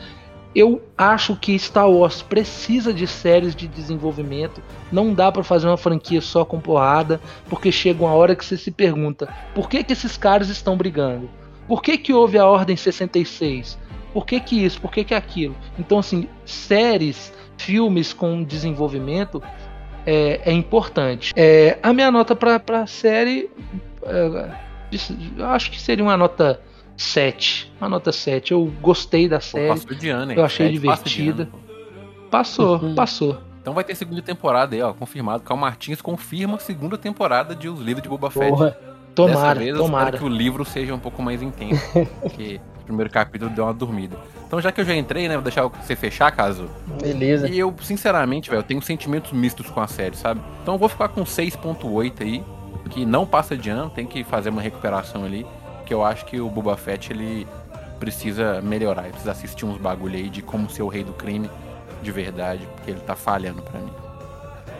eu 0.56 0.80
acho 0.96 1.36
que 1.36 1.58
Star 1.58 1.90
Wars 1.90 2.22
precisa 2.22 2.90
de 2.90 3.06
séries 3.06 3.54
de 3.54 3.68
desenvolvimento. 3.68 4.62
Não 4.90 5.12
dá 5.12 5.30
para 5.30 5.44
fazer 5.44 5.66
uma 5.66 5.76
franquia 5.76 6.22
só 6.22 6.46
com 6.46 6.58
porrada, 6.58 7.20
porque 7.46 7.70
chega 7.70 8.02
uma 8.02 8.14
hora 8.14 8.34
que 8.34 8.42
você 8.42 8.56
se 8.56 8.70
pergunta: 8.70 9.28
por 9.54 9.68
que, 9.68 9.84
que 9.84 9.92
esses 9.92 10.16
caras 10.16 10.48
estão 10.48 10.74
brigando? 10.74 11.28
Por 11.68 11.82
que, 11.82 11.98
que 11.98 12.14
houve 12.14 12.38
a 12.38 12.46
Ordem 12.46 12.74
66? 12.74 13.78
Por 14.14 14.24
que, 14.24 14.40
que 14.40 14.64
isso? 14.64 14.80
Por 14.80 14.90
que, 14.90 15.04
que 15.04 15.14
aquilo? 15.14 15.54
Então, 15.78 15.98
assim, 15.98 16.26
séries, 16.46 17.34
filmes 17.58 18.14
com 18.14 18.42
desenvolvimento 18.42 19.42
é, 20.06 20.40
é 20.42 20.52
importante. 20.52 21.34
É, 21.36 21.78
a 21.82 21.92
minha 21.92 22.10
nota 22.10 22.34
para 22.34 22.62
a 22.80 22.86
série, 22.86 23.50
é, 24.04 24.50
acho 25.44 25.70
que 25.70 25.78
seria 25.78 26.02
uma 26.02 26.16
nota 26.16 26.62
7. 26.96 27.72
Uma 27.80 27.88
nota 27.88 28.12
7. 28.12 28.52
Eu 28.52 28.72
gostei 28.80 29.28
da 29.28 29.40
série. 29.40 29.68
Pô, 29.68 29.74
passou 29.74 29.96
de 29.96 30.08
ano, 30.08 30.32
hein? 30.32 30.38
Eu 30.38 30.44
achei 30.44 30.70
divertida. 30.70 31.42
Ano, 31.44 31.52
passou, 32.30 32.78
uhum. 32.78 32.94
passou. 32.94 33.38
Então 33.60 33.74
vai 33.74 33.82
ter 33.82 33.94
segunda 33.94 34.22
temporada 34.22 34.74
aí, 34.74 34.82
ó, 34.82 34.92
confirmado. 34.92 35.42
Cal 35.42 35.56
Martins 35.56 36.00
confirma 36.00 36.56
a 36.56 36.60
segunda 36.60 36.96
temporada 36.96 37.54
de 37.54 37.68
Os 37.68 37.80
Livros 37.80 38.02
de 38.02 38.08
Boba 38.08 38.30
Fett. 38.30 38.48
Porra. 38.48 38.78
Tomara, 39.14 39.58
vez, 39.58 39.76
tomara. 39.76 40.04
espero 40.04 40.18
que 40.18 40.24
o 40.24 40.28
livro 40.28 40.64
seja 40.64 40.94
um 40.94 40.98
pouco 40.98 41.22
mais 41.22 41.40
intenso. 41.40 41.82
porque 42.20 42.60
o 42.82 42.84
primeiro 42.84 43.10
capítulo 43.10 43.50
deu 43.50 43.64
uma 43.64 43.72
dormida. 43.72 44.16
Então, 44.46 44.60
já 44.60 44.70
que 44.70 44.80
eu 44.80 44.84
já 44.84 44.94
entrei, 44.94 45.26
né, 45.26 45.34
vou 45.34 45.42
deixar 45.42 45.66
você 45.66 45.96
fechar, 45.96 46.30
caso. 46.30 46.68
Beleza. 47.00 47.48
E 47.48 47.58
eu, 47.58 47.74
sinceramente, 47.80 48.50
velho, 48.50 48.60
eu 48.60 48.62
tenho 48.62 48.80
sentimentos 48.82 49.32
mistos 49.32 49.70
com 49.70 49.80
a 49.80 49.88
série, 49.88 50.16
sabe? 50.16 50.40
Então 50.62 50.74
eu 50.74 50.78
vou 50.78 50.88
ficar 50.88 51.08
com 51.08 51.24
6.8 51.24 52.20
aí, 52.20 52.44
que 52.90 53.06
não 53.06 53.26
passa 53.26 53.56
de 53.56 53.70
ano, 53.70 53.90
tem 53.90 54.06
que 54.06 54.22
fazer 54.22 54.50
uma 54.50 54.62
recuperação 54.62 55.24
ali 55.24 55.46
que 55.86 55.94
eu 55.94 56.04
acho 56.04 56.26
que 56.26 56.40
o 56.40 56.50
Boba 56.50 56.76
Fett 56.76 57.12
ele 57.12 57.46
precisa 57.98 58.60
melhorar, 58.60 59.04
ele 59.04 59.12
precisa 59.12 59.32
assistir 59.32 59.64
uns 59.64 59.78
bagulho 59.78 60.16
aí 60.16 60.28
de 60.28 60.42
como 60.42 60.68
ser 60.68 60.82
o 60.82 60.88
rei 60.88 61.02
do 61.02 61.12
crime 61.12 61.48
de 62.02 62.12
verdade, 62.12 62.68
porque 62.74 62.90
ele 62.90 63.00
tá 63.00 63.14
falhando 63.14 63.62
para 63.62 63.80
mim. 63.80 63.92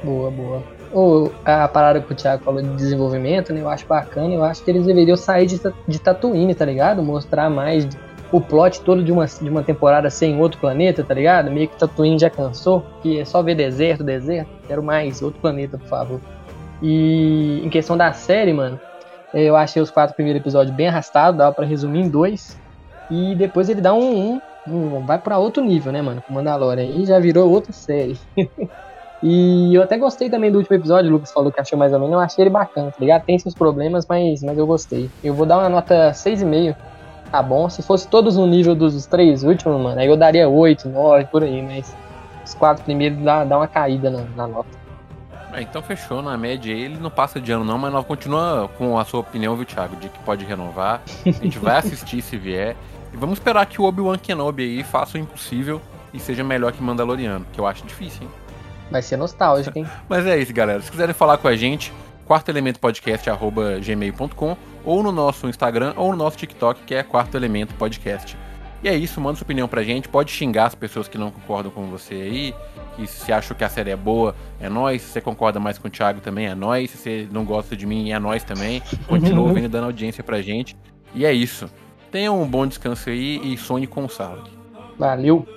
Boa, 0.03 0.31
boa. 0.31 0.63
Ou 0.93 1.33
a 1.45 1.67
parada 1.67 2.01
que 2.01 2.13
o 2.13 2.15
Thiago 2.15 2.45
falou 2.45 2.61
de 2.61 2.69
desenvolvimento, 2.77 3.53
né? 3.53 3.61
Eu 3.61 3.69
acho 3.69 3.87
bacana, 3.87 4.35
eu 4.35 4.45
acho 4.45 4.63
que 4.63 4.71
eles 4.71 4.85
deveriam 4.85 5.17
sair 5.17 5.47
de, 5.47 5.61
de 5.89 5.99
Tatooine, 5.99 6.55
tá 6.55 6.65
ligado? 6.65 7.03
Mostrar 7.03 7.49
mais 7.49 7.89
o 8.31 8.41
plot 8.41 8.81
todo 8.83 9.03
de 9.03 9.11
uma, 9.11 9.27
de 9.27 9.49
uma 9.49 9.63
temporada 9.63 10.11
sem 10.11 10.39
outro 10.39 10.61
planeta, 10.61 11.03
tá 11.03 11.15
ligado? 11.15 11.51
Meio 11.51 11.69
que 11.69 11.77
Tatooine 11.77 12.19
já 12.19 12.29
cansou, 12.29 12.85
que 13.03 13.19
é 13.19 13.25
só 13.25 13.43
ver 13.43 13.55
deserto, 13.55 14.05
deserto. 14.05 14.51
Quero 14.67 14.83
mais, 14.83 15.23
outro 15.23 15.41
planeta, 15.41 15.79
por 15.79 15.89
favor. 15.89 16.21
E 16.83 17.63
em 17.65 17.71
questão 17.71 17.97
da 17.97 18.13
série, 18.13 18.53
mano, 18.53 18.79
eu 19.33 19.57
achei 19.57 19.83
os 19.83 19.91
quatro 19.91 20.15
primeiros 20.15 20.41
episódios 20.41 20.75
bem 20.75 20.89
arrastados, 20.89 21.39
dá 21.39 21.53
para 21.53 21.67
resumir 21.67 22.01
em 22.01 22.09
dois. 22.09 22.59
E 23.11 23.35
depois 23.37 23.69
ele 23.69 23.81
dá 23.81 23.95
um. 23.95 24.41
um, 24.67 24.97
um 24.97 25.05
vai 25.05 25.19
para 25.19 25.39
outro 25.39 25.63
nível, 25.65 25.93
né, 25.93 26.03
mano? 26.03 26.23
Com 26.23 26.33
Mandalorian. 26.35 26.85
E 26.85 27.05
já 27.07 27.19
virou 27.19 27.51
outra 27.51 27.73
série. 27.73 28.19
e 29.23 29.75
eu 29.75 29.83
até 29.83 29.97
gostei 29.97 30.31
também 30.31 30.51
do 30.51 30.59
último 30.59 30.77
episódio, 30.77 31.11
o 31.11 31.13
Lucas 31.13 31.33
falou 31.33 31.53
que 31.53 31.61
achou 31.61 31.79
mais 31.79 31.93
ou 31.93 31.99
menos. 31.99 32.15
Eu 32.15 32.21
achei 32.21 32.43
ele 32.43 32.51
bacana, 32.51 32.91
tá 32.91 32.97
ligado? 32.99 33.25
Tem 33.25 33.39
seus 33.39 33.55
problemas, 33.55 34.07
mas, 34.09 34.43
mas 34.43 34.59
eu 34.59 34.67
gostei. 34.67 35.11
Eu 35.23 35.35
vou 35.35 35.47
dar 35.47 35.59
uma 35.59 35.69
nota 35.69 36.13
6,5. 36.13 36.77
Tá 37.31 37.43
bom? 37.43 37.69
Se 37.69 37.83
fosse 37.83 38.09
todos 38.09 38.37
no 38.37 38.47
nível 38.47 38.75
dos 38.75 39.07
três 39.07 39.43
últimos, 39.43 39.81
mano, 39.81 40.01
aí 40.01 40.07
eu 40.07 40.17
daria 40.17 40.49
8, 40.49 40.89
9, 40.89 41.27
por 41.27 41.43
aí, 41.43 41.61
mas 41.61 41.95
os 42.45 42.55
quatro 42.55 42.85
primeiros 42.85 43.19
dá, 43.23 43.45
dá 43.45 43.57
uma 43.57 43.67
caída 43.67 44.11
na, 44.11 44.23
na 44.37 44.47
nota. 44.47 44.76
É, 45.57 45.63
então 45.63 45.81
fechou, 45.83 46.21
na 46.21 46.37
média 46.37 46.71
ele 46.71 46.99
não 46.99 47.09
passa 47.09 47.41
de 47.41 47.51
ano 47.51 47.65
não, 47.65 47.79
mas 47.79 47.91
nós 47.91 48.05
continua 48.05 48.69
com 48.77 48.99
a 48.99 49.05
sua 49.07 49.21
opinião, 49.21 49.57
viu, 49.57 49.65
Thiago, 49.65 49.97
de 49.97 50.11
que 50.11 50.19
pode 50.19 50.45
renovar. 50.45 51.01
A 51.25 51.31
gente 51.31 51.59
vai 51.59 51.79
assistir 51.81 52.21
se 52.21 52.37
vier. 52.37 52.77
E 53.11 53.17
vamos 53.17 53.39
esperar 53.39 53.65
que 53.65 53.81
o 53.81 53.85
Obi-Wan 53.85 54.19
Kenobi 54.19 54.63
aí 54.63 54.83
faça 54.83 55.17
o 55.17 55.21
impossível 55.21 55.81
e 56.13 56.21
seja 56.21 56.45
melhor 56.45 56.73
que 56.73 56.83
Mandaloriano, 56.83 57.47
que 57.55 57.59
eu 57.59 57.67
acho 57.67 57.87
difícil, 57.87 58.25
hein? 58.25 58.31
Vai 58.91 59.01
ser 59.01 59.17
nostálgico, 59.17 59.79
hein? 59.79 59.87
mas 60.07 60.27
é 60.27 60.39
isso, 60.39 60.53
galera. 60.53 60.83
Se 60.83 60.91
quiserem 60.91 61.15
falar 61.15 61.39
com 61.39 61.49
a 61.49 61.57
gente, 61.57 61.91
quarto 62.27 62.51
elemento 62.51 62.79
podcast 62.79 63.27
gmail.com 63.83 64.57
ou 64.85 65.03
no 65.03 65.11
nosso 65.11 65.49
Instagram 65.49 65.95
ou 65.97 66.11
no 66.11 66.19
nosso 66.19 66.37
TikTok, 66.37 66.83
que 66.83 66.95
é 66.95 67.03
quarto 67.03 67.35
elemento 67.35 67.75
podcast. 67.77 68.37
E 68.83 68.89
é 68.89 68.95
isso, 68.95 69.21
manda 69.21 69.37
sua 69.37 69.45
opinião 69.45 69.67
pra 69.67 69.83
gente. 69.83 70.09
Pode 70.09 70.31
xingar 70.31 70.67
as 70.67 70.75
pessoas 70.75 71.09
que 71.09 71.19
não 71.19 71.31
concordam 71.31 71.71
com 71.73 71.87
você 71.87 72.15
aí. 72.15 72.55
Que 72.95 73.07
se 73.07 73.33
achou 73.33 73.57
que 73.57 73.65
a 73.65 73.69
série 73.69 73.91
é 73.91 73.97
boa, 73.97 74.35
é 74.61 74.69
nós. 74.69 75.03
Se 75.03 75.13
você 75.13 75.21
concorda 75.21 75.61
mais 75.61 75.79
com 75.79 75.89
o 75.89 75.91
Thiago 75.91 76.21
também, 76.21 76.47
é 76.47 76.55
nós. 76.55 76.91
Se 76.91 76.97
você 76.97 77.29
não 77.31 77.45
gosta 77.45 77.77
de 77.77 77.87
mim, 77.87 78.11
é 78.13 78.19
nós 78.19 78.45
também. 78.45 78.83
Continua 79.07 79.53
vindo 79.53 79.69
dando 79.69 79.85
audiência 79.85 80.23
pra 80.23 80.41
gente. 80.41 80.77
E 81.15 81.25
é 81.25 81.33
isso. 81.33 81.71
Tenha 82.11 82.33
um 82.33 82.47
bom 82.47 82.67
descanso 82.67 83.11
aí 83.11 83.41
e 83.53 83.57
sonhe 83.57 83.87
com 83.87 84.05
o 84.05 84.09
Salad. 84.09 84.49
Valeu! 84.99 85.56